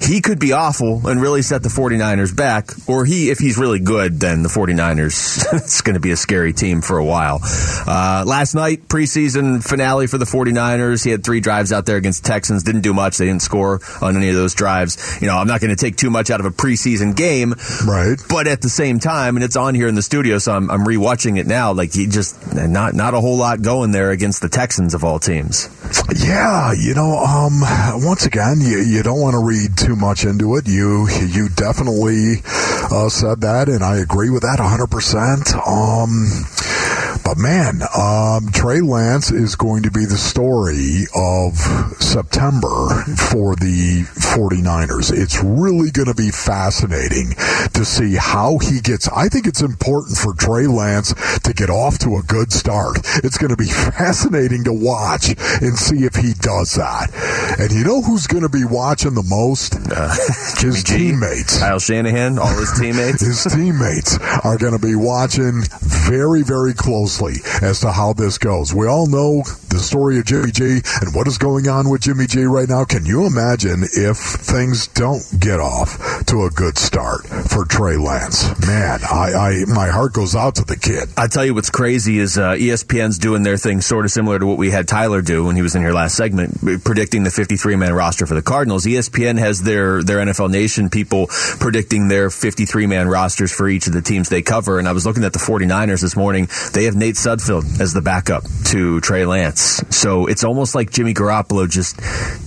he 0.00 0.20
could 0.20 0.38
be 0.38 0.52
awful 0.52 1.06
and 1.06 1.20
really 1.20 1.42
set 1.42 1.62
the 1.62 1.68
49ers 1.68 2.34
back, 2.34 2.70
or 2.88 3.04
he, 3.04 3.30
if 3.30 3.38
he's 3.38 3.58
really 3.58 3.80
good, 3.80 4.18
then 4.20 4.42
the 4.42 4.48
49ers, 4.48 5.46
it's 5.52 5.80
going 5.82 5.94
to 5.94 6.00
be 6.00 6.10
a 6.10 6.16
scary 6.16 6.52
team 6.52 6.80
for 6.80 6.98
a 6.98 7.04
while. 7.04 7.40
Uh, 7.42 8.24
last 8.26 8.54
night, 8.54 8.88
preseason 8.88 9.62
finale 9.62 10.06
for 10.06 10.18
the 10.18 10.24
49ers, 10.24 11.04
he 11.04 11.10
had 11.10 11.22
three 11.24 11.40
drives 11.40 11.72
out 11.72 11.86
there 11.86 11.96
against 11.96 12.24
Texans, 12.24 12.62
didn't 12.62 12.80
do 12.80 12.94
much. 12.94 13.18
They 13.18 13.26
didn't 13.26 13.42
score 13.42 13.80
on 14.00 14.16
any 14.16 14.30
of 14.30 14.34
those 14.34 14.54
drives. 14.54 15.18
You 15.20 15.26
know, 15.26 15.36
I'm 15.36 15.46
not 15.46 15.60
going 15.60 15.74
to 15.74 15.76
take 15.76 15.96
too 15.96 16.10
much 16.10 16.30
out 16.30 16.40
of 16.40 16.46
a 16.46 16.50
preseason 16.50 17.14
game. 17.14 17.54
Right. 17.86 18.18
But 18.28 18.46
at 18.46 18.62
the 18.62 18.68
same 18.68 18.98
time, 18.98 19.36
and 19.36 19.44
it's 19.44 19.56
on 19.56 19.74
here 19.74 19.88
in 19.88 19.94
the 19.94 20.02
studio, 20.02 20.38
so 20.38 20.52
I'm, 20.52 20.70
I'm 20.70 20.84
rewatching 20.84 21.38
it 21.38 21.46
now. 21.46 21.72
Like 21.72 21.92
he 21.92 22.06
just 22.06 22.54
not 22.54 22.94
not 22.94 23.14
a 23.14 23.20
whole 23.20 23.36
lot 23.36 23.62
going 23.62 23.92
there 23.92 24.10
against 24.10 24.42
the 24.42 24.48
Texans 24.48 24.94
of 24.94 25.04
all 25.04 25.18
teams. 25.18 25.68
Yeah, 26.16 26.72
you 26.72 26.94
know, 26.94 27.18
um, 27.18 27.60
once 28.04 28.26
again, 28.26 28.60
you, 28.60 28.78
you 28.78 29.02
don't 29.02 29.20
want 29.20 29.34
to 29.34 29.44
read 29.44 29.76
too 29.76 29.89
much 29.96 30.24
into 30.24 30.56
it. 30.56 30.68
You 30.68 31.08
you 31.08 31.48
definitely 31.48 32.42
uh, 32.90 33.08
said 33.08 33.40
that, 33.42 33.68
and 33.68 33.82
I 33.82 33.98
agree 33.98 34.30
with 34.30 34.42
that 34.42 34.58
100%. 34.58 35.54
Um, 35.66 36.46
but 37.30 37.38
man, 37.38 37.82
um, 37.96 38.50
Trey 38.50 38.80
Lance 38.80 39.30
is 39.30 39.54
going 39.54 39.84
to 39.84 39.90
be 39.92 40.04
the 40.04 40.18
story 40.18 41.06
of 41.14 41.54
September 42.02 42.90
for 43.30 43.54
the 43.54 44.02
49ers. 44.34 45.16
It's 45.16 45.38
really 45.40 45.92
going 45.92 46.08
to 46.08 46.14
be 46.14 46.32
fascinating 46.32 47.34
to 47.74 47.84
see 47.84 48.16
how 48.16 48.58
he 48.58 48.80
gets. 48.80 49.06
I 49.06 49.28
think 49.28 49.46
it's 49.46 49.62
important 49.62 50.18
for 50.18 50.34
Trey 50.34 50.66
Lance 50.66 51.14
to 51.44 51.52
get 51.52 51.70
off 51.70 51.98
to 52.00 52.16
a 52.16 52.22
good 52.22 52.52
start. 52.52 52.98
It's 53.22 53.38
going 53.38 53.50
to 53.50 53.56
be 53.56 53.66
fascinating 53.94 54.64
to 54.64 54.72
watch 54.72 55.28
and 55.62 55.78
see 55.78 56.02
if 56.02 56.16
he 56.16 56.32
does 56.34 56.72
that. 56.72 57.14
And 57.60 57.70
you 57.70 57.84
know 57.84 58.02
who's 58.02 58.26
going 58.26 58.42
to 58.42 58.48
be 58.48 58.64
watching 58.64 59.14
the 59.14 59.22
most? 59.22 59.74
his 60.58 60.82
G. 60.82 60.98
teammates. 60.98 61.60
Kyle 61.60 61.78
Shanahan, 61.78 62.40
all 62.40 62.58
his 62.58 62.72
teammates. 62.76 63.20
His 63.30 63.44
teammates 63.44 64.18
are 64.18 64.58
going 64.58 64.72
to 64.72 64.84
be 64.84 64.96
watching 64.96 65.62
very, 65.80 66.42
very 66.42 66.74
closely 66.74 67.19
as 67.62 67.80
to 67.80 67.92
how 67.92 68.12
this 68.14 68.38
goes. 68.38 68.74
We 68.74 68.86
all 68.86 69.06
know 69.06 69.44
the 69.70 69.78
story 69.78 70.18
of 70.18 70.26
Jimmy 70.26 70.50
G 70.50 70.82
and 71.00 71.14
what 71.14 71.26
is 71.26 71.38
going 71.38 71.68
on 71.68 71.88
with 71.88 72.02
Jimmy 72.02 72.26
G 72.26 72.44
right 72.44 72.68
now. 72.68 72.84
Can 72.84 73.06
you 73.06 73.26
imagine 73.26 73.84
if 73.84 74.16
things 74.18 74.88
don't 74.88 75.22
get 75.38 75.60
off 75.60 76.26
to 76.26 76.44
a 76.44 76.50
good 76.50 76.76
start 76.76 77.24
for 77.26 77.64
Trey 77.64 77.96
Lance? 77.96 78.44
Man, 78.66 79.00
I, 79.02 79.32
I 79.32 79.64
my 79.66 79.88
heart 79.88 80.12
goes 80.12 80.34
out 80.34 80.56
to 80.56 80.64
the 80.64 80.76
kid. 80.76 81.08
I 81.16 81.28
tell 81.28 81.44
you 81.44 81.54
what's 81.54 81.70
crazy 81.70 82.18
is 82.18 82.36
uh, 82.36 82.52
ESPN's 82.52 83.18
doing 83.18 83.42
their 83.42 83.56
thing 83.56 83.80
sort 83.80 84.04
of 84.04 84.10
similar 84.10 84.38
to 84.38 84.46
what 84.46 84.58
we 84.58 84.70
had 84.70 84.88
Tyler 84.88 85.22
do 85.22 85.44
when 85.44 85.56
he 85.56 85.62
was 85.62 85.74
in 85.74 85.82
here 85.82 85.92
last 85.92 86.16
segment, 86.16 86.84
predicting 86.84 87.22
the 87.22 87.30
53 87.30 87.76
man 87.76 87.94
roster 87.94 88.26
for 88.26 88.34
the 88.34 88.42
Cardinals. 88.42 88.84
ESPN 88.84 89.38
has 89.38 89.62
their 89.62 90.02
their 90.02 90.18
NFL 90.18 90.50
Nation 90.50 90.90
people 90.90 91.28
predicting 91.60 92.08
their 92.08 92.28
53 92.28 92.86
man 92.86 93.08
rosters 93.08 93.52
for 93.52 93.68
each 93.68 93.86
of 93.86 93.92
the 93.92 94.02
teams 94.02 94.28
they 94.28 94.42
cover. 94.42 94.78
And 94.78 94.88
I 94.88 94.92
was 94.92 95.06
looking 95.06 95.24
at 95.24 95.32
the 95.32 95.38
49ers 95.38 96.00
this 96.00 96.16
morning. 96.16 96.48
They 96.72 96.84
have 96.84 96.96
Nate 96.96 97.14
Sudfeld 97.14 97.80
as 97.80 97.92
the 97.92 98.02
backup 98.02 98.44
to 98.66 99.00
Trey 99.00 99.24
Lance. 99.24 99.59
So 99.60 100.26
it's 100.26 100.44
almost 100.44 100.74
like 100.74 100.90
Jimmy 100.90 101.14
Garoppolo 101.14 101.68
just 101.68 101.98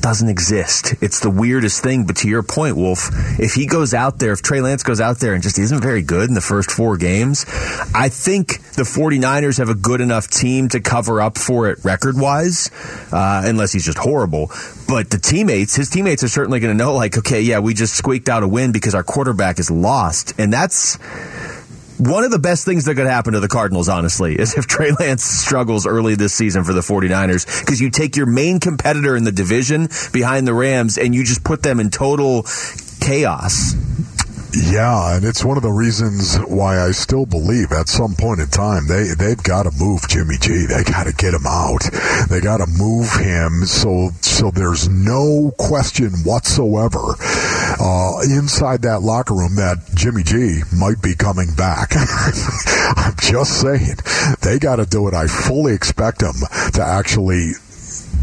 doesn't 0.01 0.29
exist. 0.29 0.95
It's 1.01 1.19
the 1.19 1.29
weirdest 1.29 1.83
thing. 1.83 2.05
But 2.05 2.17
to 2.17 2.27
your 2.27 2.43
point, 2.43 2.75
Wolf, 2.75 3.09
if 3.39 3.53
he 3.53 3.65
goes 3.65 3.93
out 3.93 4.19
there, 4.19 4.33
if 4.33 4.41
Trey 4.41 4.61
Lance 4.61 4.83
goes 4.83 4.99
out 4.99 5.19
there 5.19 5.33
and 5.33 5.43
just 5.43 5.59
isn't 5.59 5.81
very 5.81 6.01
good 6.01 6.27
in 6.29 6.35
the 6.35 6.41
first 6.41 6.71
four 6.71 6.97
games, 6.97 7.45
I 7.93 8.09
think 8.09 8.61
the 8.73 8.83
49ers 8.83 9.57
have 9.57 9.69
a 9.69 9.75
good 9.75 10.01
enough 10.01 10.27
team 10.27 10.69
to 10.69 10.79
cover 10.79 11.21
up 11.21 11.37
for 11.37 11.69
it 11.69 11.83
record 11.83 12.17
wise, 12.17 12.71
uh, 13.11 13.43
unless 13.45 13.71
he's 13.71 13.85
just 13.85 13.97
horrible. 13.97 14.51
But 14.87 15.09
the 15.09 15.19
teammates, 15.19 15.75
his 15.75 15.89
teammates 15.89 16.23
are 16.23 16.29
certainly 16.29 16.59
going 16.59 16.77
to 16.77 16.83
know, 16.83 16.93
like, 16.93 17.17
okay, 17.17 17.41
yeah, 17.41 17.59
we 17.59 17.73
just 17.73 17.95
squeaked 17.95 18.29
out 18.29 18.43
a 18.43 18.47
win 18.47 18.71
because 18.71 18.95
our 18.95 19.03
quarterback 19.03 19.59
is 19.59 19.71
lost. 19.71 20.33
And 20.39 20.51
that's 20.51 20.97
one 21.97 22.23
of 22.23 22.31
the 22.31 22.39
best 22.39 22.65
things 22.65 22.85
that 22.85 22.95
could 22.95 23.07
happen 23.07 23.33
to 23.33 23.39
the 23.39 23.47
Cardinals, 23.47 23.89
honestly, 23.89 24.37
is 24.37 24.57
if 24.57 24.67
Trey 24.67 24.91
Lance 24.91 25.23
struggles 25.23 25.85
early 25.85 26.15
this 26.15 26.33
season 26.33 26.63
for 26.63 26.73
the 26.73 26.81
49ers 26.81 27.61
because 27.61 27.79
you 27.79 27.89
take 27.89 28.15
your 28.15 28.25
main 28.25 28.59
competitor 28.59 29.15
in 29.15 29.23
the 29.23 29.31
division 29.31 29.89
behind 30.11 30.47
the 30.47 30.53
Rams 30.53 30.97
and 30.97 31.13
you 31.13 31.23
just 31.23 31.43
put 31.43 31.61
them 31.63 31.79
in 31.79 31.89
total 31.89 32.45
chaos. 32.99 33.75
Yeah, 34.55 35.15
and 35.15 35.25
it's 35.25 35.43
one 35.43 35.57
of 35.57 35.63
the 35.63 35.71
reasons 35.71 36.37
why 36.37 36.79
I 36.79 36.91
still 36.91 37.25
believe 37.25 37.71
at 37.71 37.89
some 37.89 38.13
point 38.13 38.39
in 38.39 38.47
time 38.49 38.85
they 38.85 39.15
they've 39.17 39.41
got 39.41 39.63
to 39.63 39.71
move 39.79 40.07
Jimmy 40.07 40.37
G. 40.39 40.67
They 40.67 40.83
got 40.83 41.05
to 41.05 41.13
get 41.13 41.33
him 41.33 41.47
out. 41.47 41.81
They 42.29 42.39
got 42.39 42.57
to 42.57 42.67
move 42.67 43.09
him 43.13 43.65
so 43.65 44.11
so 44.21 44.51
there's 44.51 44.87
no 44.87 45.51
question 45.57 46.11
whatsoever 46.23 47.15
uh, 47.79 48.21
inside 48.29 48.83
that 48.83 49.01
locker 49.01 49.33
room 49.33 49.55
that 49.55 49.77
Jimmy 49.95 50.21
G 50.21 50.61
might 50.71 51.01
be 51.01 51.15
coming 51.15 51.55
back. 51.55 51.93
I'm 52.95 53.15
just 53.19 53.59
saying 53.59 53.97
they 54.41 54.59
got 54.59 54.75
to 54.75 54.85
do 54.85 55.07
it. 55.07 55.15
I 55.15 55.25
fully 55.25 55.73
expect 55.73 56.19
them 56.19 56.35
to 56.73 56.83
actually 56.83 57.53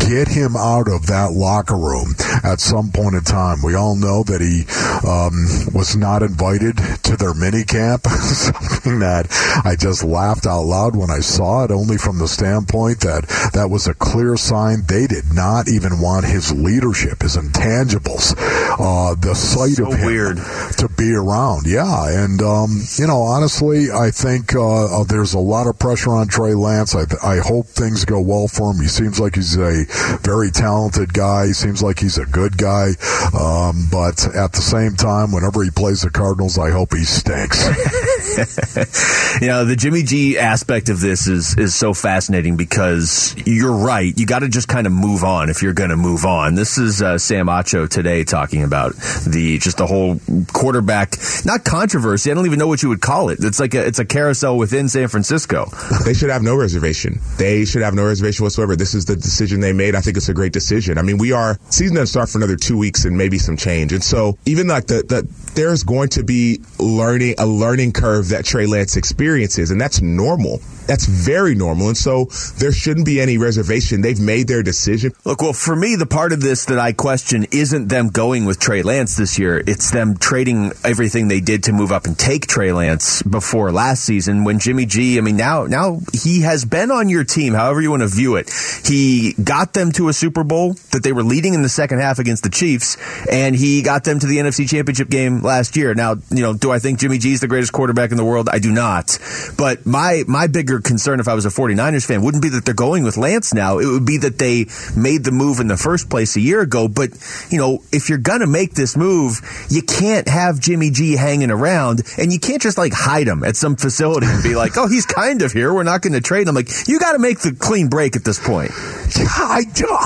get 0.00 0.28
him 0.28 0.56
out 0.56 0.88
of 0.88 1.06
that 1.06 1.32
locker 1.32 1.76
room 1.76 2.14
at 2.42 2.60
some 2.60 2.90
point 2.90 3.14
in 3.14 3.22
time. 3.22 3.62
We 3.62 3.74
all 3.74 3.96
know 3.96 4.22
that 4.24 4.40
he 4.40 4.64
um, 5.06 5.34
was 5.74 5.96
not 5.96 6.22
invited 6.22 6.76
to 7.04 7.16
their 7.16 7.34
mini 7.34 7.64
camp, 7.64 8.02
something 8.06 8.98
that 9.00 9.28
I 9.64 9.76
just 9.76 10.02
laughed 10.04 10.46
out 10.46 10.62
loud 10.62 10.96
when 10.96 11.10
I 11.10 11.20
saw 11.20 11.64
it, 11.64 11.70
only 11.70 11.96
from 11.98 12.18
the 12.18 12.28
standpoint 12.28 13.00
that 13.00 13.28
that 13.54 13.70
was 13.70 13.86
a 13.86 13.94
clear 13.94 14.36
sign 14.36 14.82
they 14.86 15.06
did 15.06 15.32
not 15.32 15.68
even 15.68 16.00
want 16.00 16.24
his 16.26 16.52
leadership, 16.52 17.22
his 17.22 17.36
intangibles, 17.36 18.34
uh, 18.78 19.14
the 19.14 19.34
sight 19.34 19.74
So 19.76 19.86
of 19.92 19.98
him 19.98 20.06
weird. 20.06 20.36
to 20.78 20.88
be 20.96 21.12
around. 21.14 21.66
Yeah, 21.66 22.08
and 22.24 22.40
um, 22.42 22.80
you 22.96 23.06
know, 23.06 23.22
honestly, 23.22 23.90
I 23.90 24.10
think 24.10 24.54
uh, 24.54 25.00
uh, 25.00 25.04
there's 25.04 25.34
a 25.34 25.38
lot 25.38 25.66
of 25.66 25.78
pressure 25.78 26.10
on 26.10 26.28
Trey 26.28 26.54
Lance. 26.54 26.94
I, 26.94 27.04
I 27.22 27.38
hope 27.38 27.66
things 27.66 28.04
go 28.04 28.20
well 28.20 28.48
for 28.48 28.72
him. 28.72 28.80
He 28.80 28.88
seems 28.88 29.20
like 29.20 29.34
he's 29.36 29.56
a 29.56 29.84
very 30.22 30.50
talented 30.50 31.12
guy. 31.12 31.48
He 31.48 31.52
seems 31.52 31.82
like 31.82 31.98
he's 31.98 32.18
a 32.18 32.26
good 32.26 32.56
guy. 32.56 32.90
Um, 33.38 33.88
but 33.90 34.26
at 34.34 34.52
the 34.52 34.62
same 34.62 34.96
time, 34.96 35.32
whenever 35.32 35.62
he 35.62 35.70
plays 35.70 36.02
the 36.02 36.10
Cardinals, 36.10 36.58
I 36.58 36.70
hope 36.70 36.92
he 36.92 37.04
stinks. 37.04 37.64
you 39.40 39.48
know, 39.48 39.64
the 39.64 39.76
Jimmy 39.76 40.02
G 40.02 40.38
aspect 40.38 40.88
of 40.88 41.00
this 41.00 41.26
is 41.26 41.56
is 41.56 41.74
so 41.74 41.94
fascinating 41.94 42.56
because 42.56 43.34
you're 43.46 43.76
right. 43.76 44.16
You 44.16 44.26
got 44.26 44.40
to 44.40 44.48
just 44.48 44.68
kind 44.68 44.86
of 44.86 44.92
move 44.92 45.24
on 45.24 45.50
if 45.50 45.62
you're 45.62 45.72
going 45.72 45.90
to 45.90 45.96
move 45.96 46.24
on. 46.24 46.54
This 46.54 46.78
is 46.78 47.02
uh, 47.02 47.18
Sam 47.18 47.46
Acho 47.46 47.88
today 47.88 48.24
talking 48.24 48.62
about 48.62 48.94
the 49.26 49.58
just 49.60 49.78
the 49.78 49.86
whole 49.86 50.20
quarterback 50.52 51.16
not 51.44 51.64
controversy. 51.64 52.30
I 52.30 52.34
don't 52.34 52.46
even 52.46 52.58
know 52.58 52.68
what 52.68 52.82
you 52.82 52.88
would 52.88 53.00
call 53.00 53.28
it. 53.28 53.38
It's 53.42 53.60
like 53.60 53.74
a, 53.74 53.86
it's 53.86 53.98
a 53.98 54.04
carousel 54.04 54.56
within 54.56 54.88
San 54.88 55.08
Francisco. 55.08 55.66
They 56.04 56.14
should 56.14 56.30
have 56.30 56.42
no 56.42 56.56
reservation. 56.56 57.20
They 57.38 57.64
should 57.64 57.82
have 57.82 57.94
no 57.94 58.04
reservation 58.04 58.44
whatsoever. 58.44 58.76
This 58.76 58.94
is 58.94 59.04
the 59.04 59.16
decision 59.16 59.60
they 59.60 59.69
made. 59.72 59.94
I 59.94 60.00
think 60.00 60.16
it's 60.16 60.28
a 60.28 60.34
great 60.34 60.52
decision. 60.52 60.98
I 60.98 61.02
mean, 61.02 61.18
we 61.18 61.32
are 61.32 61.58
season 61.70 61.96
doesn't 61.96 62.08
start 62.08 62.28
for 62.28 62.38
another 62.38 62.56
two 62.56 62.76
weeks 62.76 63.04
and 63.04 63.16
maybe 63.16 63.38
some 63.38 63.56
change. 63.56 63.92
And 63.92 64.02
so 64.02 64.38
even 64.46 64.66
like 64.68 64.86
the, 64.86 65.02
the 65.02 65.28
there's 65.54 65.82
going 65.82 66.08
to 66.10 66.22
be 66.22 66.60
learning 66.78 67.34
a 67.38 67.46
learning 67.46 67.92
curve 67.92 68.28
that 68.28 68.44
Trey 68.44 68.66
Lance 68.66 68.96
experiences, 68.96 69.70
and 69.70 69.80
that's 69.80 70.00
normal. 70.00 70.60
That's 70.90 71.06
very 71.06 71.54
normal. 71.54 71.86
And 71.86 71.96
so 71.96 72.24
there 72.58 72.72
shouldn't 72.72 73.06
be 73.06 73.20
any 73.20 73.38
reservation. 73.38 74.00
They've 74.00 74.18
made 74.18 74.48
their 74.48 74.64
decision. 74.64 75.12
Look, 75.24 75.40
well, 75.40 75.52
for 75.52 75.76
me, 75.76 75.94
the 75.94 76.04
part 76.04 76.32
of 76.32 76.40
this 76.40 76.64
that 76.64 76.80
I 76.80 76.94
question 76.94 77.46
isn't 77.52 77.86
them 77.86 78.08
going 78.08 78.44
with 78.44 78.58
Trey 78.58 78.82
Lance 78.82 79.16
this 79.16 79.38
year. 79.38 79.62
It's 79.64 79.92
them 79.92 80.16
trading 80.16 80.72
everything 80.82 81.28
they 81.28 81.38
did 81.38 81.62
to 81.64 81.72
move 81.72 81.92
up 81.92 82.06
and 82.06 82.18
take 82.18 82.48
Trey 82.48 82.72
Lance 82.72 83.22
before 83.22 83.70
last 83.70 84.04
season 84.04 84.42
when 84.42 84.58
Jimmy 84.58 84.84
G, 84.84 85.16
I 85.16 85.20
mean, 85.20 85.36
now, 85.36 85.66
now 85.66 86.00
he 86.12 86.40
has 86.40 86.64
been 86.64 86.90
on 86.90 87.08
your 87.08 87.22
team, 87.22 87.54
however 87.54 87.80
you 87.80 87.90
want 87.90 88.02
to 88.02 88.08
view 88.08 88.34
it. 88.34 88.50
He 88.84 89.34
got 89.34 89.74
them 89.74 89.92
to 89.92 90.08
a 90.08 90.12
Super 90.12 90.42
Bowl 90.42 90.72
that 90.90 91.04
they 91.04 91.12
were 91.12 91.22
leading 91.22 91.54
in 91.54 91.62
the 91.62 91.68
second 91.68 92.00
half 92.00 92.18
against 92.18 92.42
the 92.42 92.50
Chiefs, 92.50 92.96
and 93.30 93.54
he 93.54 93.82
got 93.82 94.02
them 94.02 94.18
to 94.18 94.26
the 94.26 94.38
NFC 94.38 94.68
Championship 94.68 95.08
game 95.08 95.40
last 95.40 95.76
year. 95.76 95.94
Now, 95.94 96.16
you 96.30 96.42
know, 96.42 96.54
do 96.54 96.72
I 96.72 96.80
think 96.80 96.98
Jimmy 96.98 97.18
G 97.18 97.32
is 97.32 97.40
the 97.40 97.46
greatest 97.46 97.72
quarterback 97.72 98.10
in 98.10 98.16
the 98.16 98.24
world? 98.24 98.48
I 98.48 98.58
do 98.58 98.72
not. 98.72 99.20
But 99.56 99.86
my, 99.86 100.24
my 100.26 100.48
bigger 100.48 100.79
concern 100.84 101.20
if 101.20 101.28
I 101.28 101.34
was 101.34 101.46
a 101.46 101.50
49ers 101.50 102.06
fan 102.06 102.22
wouldn't 102.22 102.42
be 102.42 102.48
that 102.50 102.64
they're 102.64 102.74
going 102.74 103.04
with 103.04 103.16
Lance 103.16 103.54
now. 103.54 103.78
It 103.78 103.86
would 103.86 104.06
be 104.06 104.18
that 104.18 104.38
they 104.38 104.66
made 104.96 105.24
the 105.24 105.32
move 105.32 105.60
in 105.60 105.68
the 105.68 105.76
first 105.76 106.10
place 106.10 106.36
a 106.36 106.40
year 106.40 106.60
ago. 106.60 106.88
But, 106.88 107.10
you 107.50 107.58
know, 107.58 107.82
if 107.92 108.08
you're 108.08 108.18
going 108.18 108.40
to 108.40 108.46
make 108.46 108.74
this 108.74 108.96
move, 108.96 109.40
you 109.68 109.82
can't 109.82 110.28
have 110.28 110.60
Jimmy 110.60 110.90
G 110.90 111.16
hanging 111.16 111.50
around 111.50 112.02
and 112.18 112.32
you 112.32 112.38
can't 112.38 112.62
just 112.62 112.78
like 112.78 112.92
hide 112.92 113.26
him 113.26 113.44
at 113.44 113.56
some 113.56 113.76
facility 113.76 114.26
and 114.26 114.42
be 114.42 114.54
like, 114.54 114.72
oh, 114.76 114.88
he's 114.88 115.06
kind 115.06 115.42
of 115.42 115.52
here. 115.52 115.72
We're 115.72 115.82
not 115.82 116.02
going 116.02 116.14
to 116.14 116.20
trade 116.20 116.48
him. 116.48 116.54
Like, 116.54 116.68
you 116.88 116.98
got 116.98 117.12
to 117.12 117.18
make 117.18 117.40
the 117.40 117.52
clean 117.52 117.88
break 117.88 118.16
at 118.16 118.24
this 118.24 118.38
point. 118.38 118.70
Yeah, 119.18 119.26
I 119.28 119.64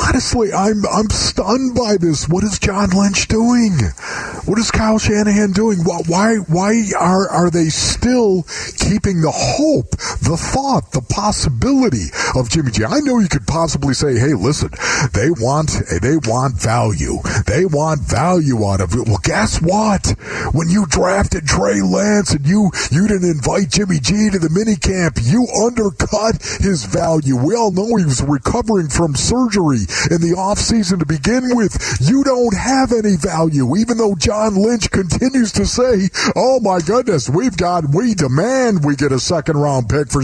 honestly, 0.09 0.53
I'm 0.53 0.83
I'm 0.87 1.11
stunned 1.11 1.75
by 1.75 1.97
this. 1.99 2.29
What 2.29 2.45
is 2.45 2.59
John 2.59 2.91
Lynch 2.91 3.29
doing? 3.29 3.73
What 4.47 4.59
is 4.59 4.71
Kyle 4.71 4.99
Shanahan 4.99 5.53
doing? 5.53 5.79
Why 5.85 6.01
why, 6.07 6.37
why 6.49 6.83
are 6.99 7.29
are 7.29 7.51
they 7.51 7.69
still 7.69 8.45
keeping 8.79 9.21
the 9.21 9.31
hope, 9.31 9.91
the 10.23 10.37
thought, 10.37 10.64
the 10.93 11.03
possibility 11.03 12.09
of 12.35 12.49
Jimmy 12.49 12.71
G? 12.71 12.85
I 12.85 13.01
know 13.01 13.19
you 13.19 13.29
could 13.29 13.47
possibly 13.47 13.95
say, 13.95 14.19
"Hey, 14.19 14.35
listen, 14.35 14.71
they 15.13 15.31
want 15.31 15.71
they 16.01 16.17
want 16.17 16.55
value. 16.55 17.19
They 17.47 17.67
want 17.67 18.01
value 18.01 18.65
out 18.65 18.81
of 18.81 18.95
it." 18.95 19.07
Well, 19.07 19.21
guess 19.23 19.61
what? 19.61 20.15
When 20.53 20.69
you 20.69 20.87
drafted 20.87 21.47
Trey 21.47 21.83
Lance 21.83 22.33
and 22.33 22.47
you 22.47 22.71
you 22.91 23.07
didn't 23.09 23.31
invite 23.31 23.71
Jimmy 23.71 24.01
G 24.01 24.31
to 24.31 24.39
the 24.39 24.49
minicamp, 24.49 25.21
you 25.23 25.47
undercut 25.65 26.41
his 26.61 26.85
value. 26.85 27.37
We 27.37 27.55
all 27.55 27.73
know 27.73 27.97
he 27.97 28.05
was 28.05 28.23
recovering 28.23 28.89
from 28.89 29.15
surgery 29.15 29.85
in 30.11 30.21
the 30.21 30.35
offseason 30.37 31.01
to 31.01 31.07
begin 31.07 31.55
with. 31.57 31.77
You 32.01 32.25
don't 32.25 32.57
have 32.57 32.93
any 32.93 33.17
value, 33.17 33.77
even 33.77 33.99
though 33.99 34.15
John 34.15 34.57
Lynch 34.57 34.91
continues 34.91 35.53
to 35.53 35.67
say, 35.67 36.09
oh 36.37 36.61
my 36.61 36.81
goodness, 36.81 37.29
we've 37.29 37.57
got, 37.57 37.85
we 37.95 38.15
demand 38.15 38.85
we 38.85 38.97
get 38.97 39.13
a 39.13 39.19
second 39.19 39.57
round 39.57 39.89
pick 39.89 40.11
for 40.11 40.23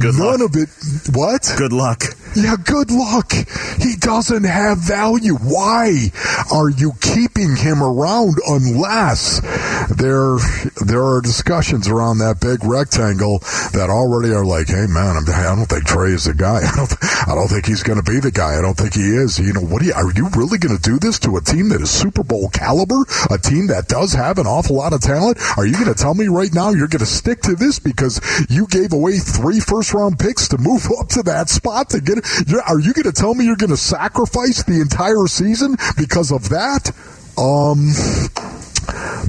Good 0.00 0.14
None 0.16 0.40
luck. 0.40 0.50
of 0.50 0.56
it. 0.56 0.68
What? 1.16 1.52
Good 1.56 1.72
luck. 1.72 2.02
Yeah, 2.36 2.56
good 2.62 2.90
luck. 2.90 3.32
He 3.78 3.94
doesn't 3.96 4.42
have 4.44 4.78
value. 4.78 5.34
Why 5.36 6.10
are 6.52 6.68
you 6.68 6.92
keeping 7.00 7.54
him 7.54 7.80
around 7.82 8.34
unless 8.48 9.40
there 9.88 10.36
there 10.84 11.04
are 11.04 11.20
discussions 11.20 11.86
around 11.88 12.18
that 12.18 12.40
big 12.40 12.64
rectangle 12.64 13.38
that 13.72 13.88
already 13.88 14.32
are 14.32 14.44
like, 14.44 14.66
hey 14.66 14.86
man, 14.88 15.16
I'm, 15.16 15.28
I 15.28 15.54
don't 15.54 15.66
think 15.66 15.84
Trey 15.84 16.10
is 16.10 16.24
the 16.24 16.34
guy. 16.34 16.60
I 16.64 16.74
don't 16.76 16.94
I 17.28 17.34
don't 17.34 17.48
think 17.48 17.66
he's 17.66 17.82
going 17.84 18.02
to 18.02 18.10
be 18.10 18.18
the 18.20 18.32
guy. 18.32 18.58
I 18.58 18.62
don't 18.62 18.76
think 18.76 18.94
he 18.94 19.14
is. 19.14 19.38
You 19.38 19.52
know, 19.52 19.60
what 19.60 19.80
do 19.82 19.86
you, 19.86 19.94
are 19.94 20.10
you 20.12 20.28
really 20.36 20.58
going 20.58 20.76
to 20.76 20.82
do 20.82 20.98
this 20.98 21.18
to 21.20 21.36
a 21.36 21.40
team 21.40 21.68
that 21.68 21.80
is 21.80 21.90
Super 21.90 22.24
Bowl 22.24 22.48
caliber, 22.50 23.02
a 23.30 23.38
team 23.38 23.68
that 23.68 23.86
does 23.86 24.12
have 24.12 24.38
an 24.38 24.46
awful 24.46 24.76
lot 24.76 24.92
of 24.92 25.00
talent? 25.00 25.38
Are 25.56 25.66
you 25.66 25.74
going 25.74 25.92
to 25.92 25.94
tell 25.94 26.14
me 26.14 26.26
right 26.26 26.52
now 26.52 26.70
you're 26.70 26.88
going 26.88 27.00
to 27.00 27.06
stick 27.06 27.42
to 27.42 27.54
this 27.54 27.78
because 27.78 28.20
you 28.50 28.66
gave 28.66 28.92
away 28.92 29.18
three 29.18 29.53
first 29.60 29.94
round 29.94 30.18
picks 30.18 30.48
to 30.48 30.58
move 30.58 30.86
up 30.98 31.08
to 31.10 31.22
that 31.24 31.48
spot 31.48 31.90
to 31.90 32.00
get? 32.00 32.18
You're, 32.46 32.62
you 32.80 32.92
going 32.92 33.04
to 33.04 33.12
tell 33.12 33.34
me 33.34 33.44
you're 33.44 33.56
going 33.56 33.70
to 33.70 33.76
sacrifice 33.76 34.62
the 34.64 34.80
entire 34.80 35.26
season 35.26 35.76
because 35.96 36.32
of 36.32 36.48
that? 36.50 36.90
Um, 37.36 37.90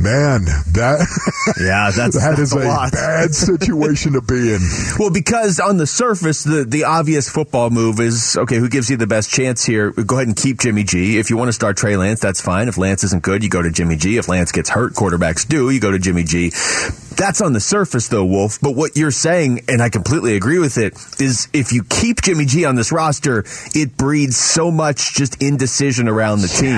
man, 0.01 0.45
that 0.73 1.07
Yeah, 1.59 1.91
that's, 1.91 2.15
that 2.15 2.35
that's 2.37 2.53
a 2.53 2.59
a 2.59 2.89
bad 2.91 3.33
situation 3.33 4.13
to 4.13 4.21
be 4.21 4.53
in. 4.53 4.61
Well, 4.99 5.09
because 5.09 5.59
on 5.59 5.77
the 5.77 5.87
surface, 5.87 6.43
the, 6.43 6.63
the 6.63 6.85
obvious 6.85 7.29
football 7.29 7.69
move 7.69 7.99
is 7.99 8.37
okay, 8.37 8.57
who 8.57 8.69
gives 8.69 8.89
you 8.89 8.97
the 8.97 9.07
best 9.07 9.29
chance 9.29 9.65
here? 9.65 9.91
Go 9.91 10.15
ahead 10.15 10.27
and 10.27 10.35
keep 10.37 10.59
Jimmy 10.59 10.83
G. 10.83 11.17
If 11.17 11.29
you 11.29 11.37
want 11.37 11.49
to 11.49 11.53
start 11.53 11.75
Trey 11.77 11.97
Lance, 11.97 12.19
that's 12.19 12.39
fine. 12.41 12.67
If 12.67 12.77
Lance 12.77 13.03
isn't 13.03 13.23
good, 13.23 13.43
you 13.43 13.49
go 13.49 13.61
to 13.61 13.71
Jimmy 13.71 13.97
G. 13.97 14.17
If 14.17 14.29
Lance 14.29 14.51
gets 14.51 14.69
hurt, 14.69 14.93
quarterbacks 14.93 15.47
do, 15.47 15.69
you 15.69 15.79
go 15.79 15.91
to 15.91 15.99
Jimmy 15.99 16.23
G. 16.23 16.51
That's 17.17 17.39
on 17.41 17.53
the 17.53 17.59
surface, 17.61 18.09
though, 18.09 18.25
Wolf. 18.25 18.59
But 18.61 18.75
what 18.75 18.97
you're 18.97 19.11
saying, 19.11 19.61
and 19.69 19.81
I 19.81 19.89
completely 19.89 20.35
agree 20.35 20.59
with 20.59 20.77
it, 20.77 20.93
is 21.21 21.47
if 21.53 21.71
you 21.71 21.83
keep 21.83 22.21
Jimmy 22.21 22.45
G 22.45 22.65
on 22.65 22.75
this 22.75 22.91
roster, 22.91 23.45
it 23.73 23.95
breeds 23.95 24.35
so 24.37 24.69
much 24.69 25.13
just 25.15 25.41
indecision 25.41 26.09
around 26.09 26.41
the 26.41 26.47
team. 26.49 26.75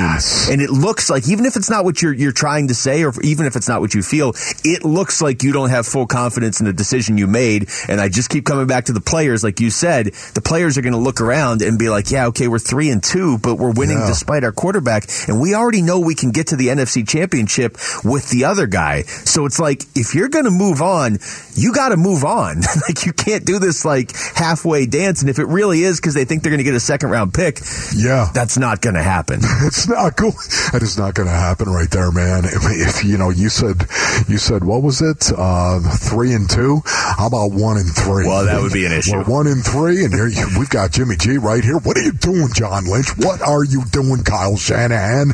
And 0.51 0.61
it 0.61 0.69
looks 0.69 1.09
like, 1.09 1.27
even 1.27 1.45
if 1.45 1.55
it's 1.55 1.69
not 1.69 1.85
what 1.85 2.01
you're, 2.01 2.13
you're 2.13 2.31
trying 2.31 2.67
to 2.67 2.75
say, 2.75 3.03
or 3.03 3.13
even 3.23 3.45
if 3.47 3.55
it's 3.55 3.67
not 3.67 3.81
what 3.81 3.95
you 3.95 4.03
feel, 4.03 4.33
it 4.63 4.85
looks 4.85 5.21
like 5.21 5.41
you 5.41 5.51
don't 5.51 5.69
have 5.69 5.87
full 5.87 6.05
confidence 6.05 6.59
in 6.59 6.67
the 6.67 6.73
decision 6.73 7.17
you 7.17 7.25
made. 7.25 7.69
And 7.87 7.99
I 7.99 8.07
just 8.09 8.29
keep 8.29 8.45
coming 8.45 8.67
back 8.67 8.85
to 8.85 8.93
the 8.93 9.01
players, 9.01 9.43
like 9.43 9.59
you 9.59 9.69
said, 9.71 10.07
the 10.35 10.41
players 10.41 10.77
are 10.77 10.81
going 10.81 10.93
to 10.93 10.99
look 10.99 11.19
around 11.19 11.61
and 11.63 11.79
be 11.79 11.89
like, 11.89 12.11
yeah, 12.11 12.27
okay, 12.27 12.47
we're 12.47 12.59
three 12.59 12.89
and 12.91 13.03
two, 13.03 13.39
but 13.39 13.55
we're 13.55 13.71
winning 13.71 13.97
Yeah. 13.97 14.07
despite 14.07 14.43
our 14.43 14.51
quarterback. 14.51 15.05
And 15.27 15.41
we 15.41 15.55
already 15.55 15.81
know 15.81 15.99
we 15.99 16.13
can 16.15 16.31
get 16.31 16.47
to 16.47 16.55
the 16.55 16.67
NFC 16.67 17.07
championship 17.07 17.73
with 18.03 18.29
the 18.29 18.45
other 18.45 18.67
guy. 18.67 19.01
So 19.01 19.45
it's 19.45 19.59
like, 19.59 19.83
if 19.95 20.13
you're 20.13 20.26
going 20.29 20.45
to 20.45 20.51
move 20.51 20.81
on, 20.81 21.17
you 21.55 21.73
got 21.73 21.89
to 21.89 21.97
move 21.97 22.23
on. 22.23 22.61
like 22.87 23.05
you 23.05 23.13
can't 23.13 23.45
do 23.45 23.59
this 23.59 23.85
like 23.85 24.15
halfway 24.35 24.85
dance. 24.85 25.21
And 25.21 25.29
if 25.29 25.39
it 25.39 25.45
really 25.47 25.83
is 25.83 25.99
because 25.99 26.13
they 26.13 26.25
think 26.25 26.43
they're 26.43 26.51
going 26.51 26.59
to 26.59 26.63
get 26.63 26.73
a 26.75 26.79
second 26.79 27.09
round 27.09 27.33
pick, 27.33 27.59
Yeah. 27.95 28.29
that's 28.33 28.57
not 28.57 28.81
going 28.81 28.95
to 28.95 29.03
happen. 29.03 29.39
It's 29.67 29.87
not 29.87 30.15
cool. 30.17 30.31
That 30.71 30.81
is 30.83 30.97
not 30.97 31.13
going 31.13 31.27
to 31.27 31.33
happen 31.35 31.67
right 31.69 31.89
there, 31.89 32.11
man. 32.11 32.45
If, 32.45 32.61
if 32.63 33.03
you 33.03 33.17
know, 33.17 33.29
you 33.31 33.49
said, 33.49 33.81
you 34.27 34.37
said, 34.37 34.63
what 34.63 34.81
was 34.83 35.01
it? 35.01 35.31
Uh, 35.35 35.79
three 35.97 36.33
and 36.33 36.49
two. 36.49 36.81
How 36.85 37.27
about 37.27 37.51
one 37.51 37.77
and 37.77 37.89
three? 37.89 38.25
Well, 38.27 38.45
that 38.45 38.61
would 38.61 38.71
be 38.73 38.85
an 38.85 38.91
issue. 38.93 39.17
We're 39.17 39.23
one 39.25 39.47
and 39.47 39.63
three, 39.63 40.05
and 40.05 40.13
here 40.13 40.27
you- 40.27 40.47
we've 40.57 40.69
got 40.69 40.91
Jimmy 40.91 41.15
G 41.17 41.37
right 41.37 41.63
here. 41.63 41.77
What 41.79 41.97
are 41.97 42.01
you 42.03 42.11
doing, 42.13 42.49
John 42.53 42.85
Lynch? 42.85 43.09
What 43.17 43.41
are 43.41 43.63
you 43.63 43.83
doing, 43.91 44.23
Kyle 44.23 44.57
Shanahan? 44.57 45.29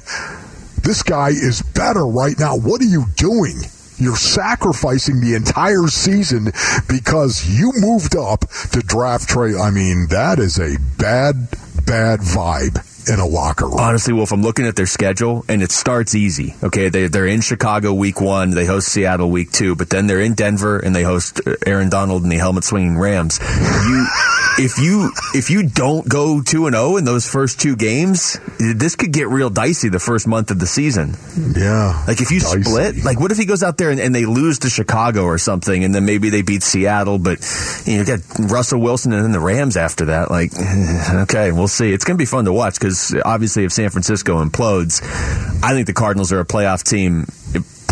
This 0.82 1.04
guy 1.04 1.30
is 1.30 1.62
better 1.62 2.06
right 2.06 2.38
now. 2.38 2.58
What 2.58 2.82
are 2.82 2.86
you 2.86 3.06
doing? 3.16 3.62
You're 3.98 4.16
sacrificing 4.16 5.22
the 5.22 5.36
entire 5.36 5.88
season 5.88 6.46
because 6.88 7.48
you 7.48 7.72
moved 7.76 8.16
up 8.16 8.42
to 8.72 8.80
draft 8.80 9.30
Trey. 9.30 9.56
I 9.56 9.72
mean, 9.72 10.08
that 10.10 10.40
is 10.40 10.60
a 10.60 10.78
bad, 10.98 11.50
bad 11.86 12.20
vibe 12.20 12.93
in 13.08 13.20
a 13.20 13.26
locker 13.26 13.66
room. 13.66 13.80
Honestly, 13.80 14.14
Wolf, 14.14 14.32
I'm 14.32 14.42
looking 14.42 14.66
at 14.66 14.76
their 14.76 14.86
schedule 14.86 15.46
and 15.48 15.62
it 15.62 15.72
starts 15.72 16.16
easy. 16.16 16.56
Okay, 16.64 16.90
they, 16.90 17.08
they're 17.08 17.28
in 17.28 17.42
Chicago 17.42 17.94
week 17.94 18.22
one, 18.22 18.52
they 18.52 18.66
host 18.66 18.88
Seattle 18.88 19.30
week 19.30 19.52
two, 19.52 19.76
but 19.76 19.90
then 19.90 20.08
they're 20.08 20.22
in 20.22 20.34
Denver 20.34 20.80
and 20.80 20.96
they 20.96 21.04
host 21.04 21.42
Aaron 21.66 21.90
Donald 21.90 22.24
and 22.24 22.32
the 22.32 22.38
helmet 22.38 22.64
swinging 22.64 22.98
Rams. 22.98 23.40
You, 23.42 24.08
if 24.58 24.78
you 24.78 25.12
if 25.34 25.50
you 25.50 25.64
don't 25.68 26.08
go 26.08 26.42
two 26.42 26.68
and 26.68 26.76
zero 26.76 26.98
in 26.98 27.06
those 27.06 27.28
first 27.28 27.60
two 27.60 27.76
games, 27.76 28.40
this 28.60 28.96
could 28.96 29.12
get 29.12 29.28
real 29.30 29.50
dicey 29.50 29.90
the 29.90 30.00
first 30.00 30.28
month 30.28 30.52
of 30.52 30.60
the 30.60 30.68
season. 30.68 31.16
Yeah, 31.56 32.04
like 32.08 32.22
if 32.22 32.32
you 32.32 32.40
dicey. 32.40 32.64
split, 32.64 33.04
like 33.04 33.20
what 33.20 33.32
if 33.32 33.38
he 33.38 33.46
goes 33.46 33.64
out 33.64 33.78
there 33.78 33.90
and, 33.90 34.00
and, 34.00 34.14
they 34.14 34.26
lose 34.26 34.60
to 34.60 34.70
Chicago 34.70 35.24
or 35.24 35.40
something, 35.40 35.84
and 35.84 35.94
then 35.94 36.06
maybe 36.06 36.30
they 36.30 36.44
beat 36.44 36.62
Seattle, 36.62 37.18
but 37.18 37.40
you, 37.86 37.94
know, 37.94 38.00
you 38.02 38.06
got 38.06 38.20
Russell 38.52 38.80
Wilson 38.80 39.12
and 39.12 39.24
then 39.24 39.32
the 39.32 39.40
Rams 39.40 39.76
after 39.76 40.06
that. 40.06 40.30
Like, 40.30 40.52
okay, 41.24 41.52
we'll 41.52 41.68
see. 41.68 41.92
It's 41.92 42.06
going 42.06 42.16
to 42.16 42.22
be 42.22 42.26
fun 42.26 42.46
to 42.46 42.54
watch 42.54 42.76
because 42.76 42.93
obviously 43.26 43.64
if 43.64 43.72
San 43.72 43.90
Francisco 43.90 44.44
implodes, 44.44 45.02
I 45.64 45.74
think 45.74 45.88
the 45.88 45.94
Cardinals 45.94 46.32
are 46.32 46.40
a 46.40 46.46
playoff 46.46 46.84
team 46.84 47.26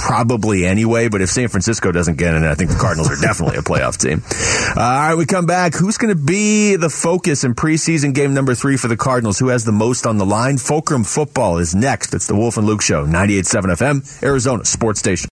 probably 0.02 0.66
anyway, 0.66 1.10
but 1.10 1.22
if 1.22 1.30
San 1.30 1.47
Francisco 1.47 1.91
doesn't 1.91 2.18
get 2.18 2.34
in, 2.34 2.43
I 2.43 2.56
think 2.56 2.72
the 2.72 2.76
Cardinals 2.76 3.10
are 3.12 3.22
definitely 3.22 3.58
a 3.58 3.62
playoff 3.62 3.97
team. 3.97 4.24
Uh, 4.76 4.82
all 4.82 5.10
right, 5.10 5.16
we 5.16 5.28
come 5.28 5.45
back. 5.45 5.76
Who's 5.76 5.97
going 5.97 6.16
to 6.16 6.22
be 6.22 6.76
the 6.76 6.89
focus 6.89 7.43
in 7.43 7.54
preseason 7.54 8.14
game 8.14 8.34
number 8.34 8.56
three 8.56 8.78
for 8.78 8.88
the 8.88 8.97
Cardinals? 8.97 9.38
Who 9.38 9.49
has 9.49 9.64
the 9.64 9.72
most 9.72 10.08
on 10.08 10.18
the 10.18 10.26
line? 10.26 10.58
Fulcrum 10.58 11.04
football 11.04 11.60
is 11.60 11.76
next. 11.76 12.16
It's 12.16 12.26
the 12.26 12.36
Wolf 12.36 12.58
and 12.58 12.66
Luke 12.66 12.82
Show, 12.82 13.06
98.7 13.06 13.62
FM, 13.76 14.24
Arizona 14.24 14.66
Sports 14.66 14.99
Station. 14.99 15.30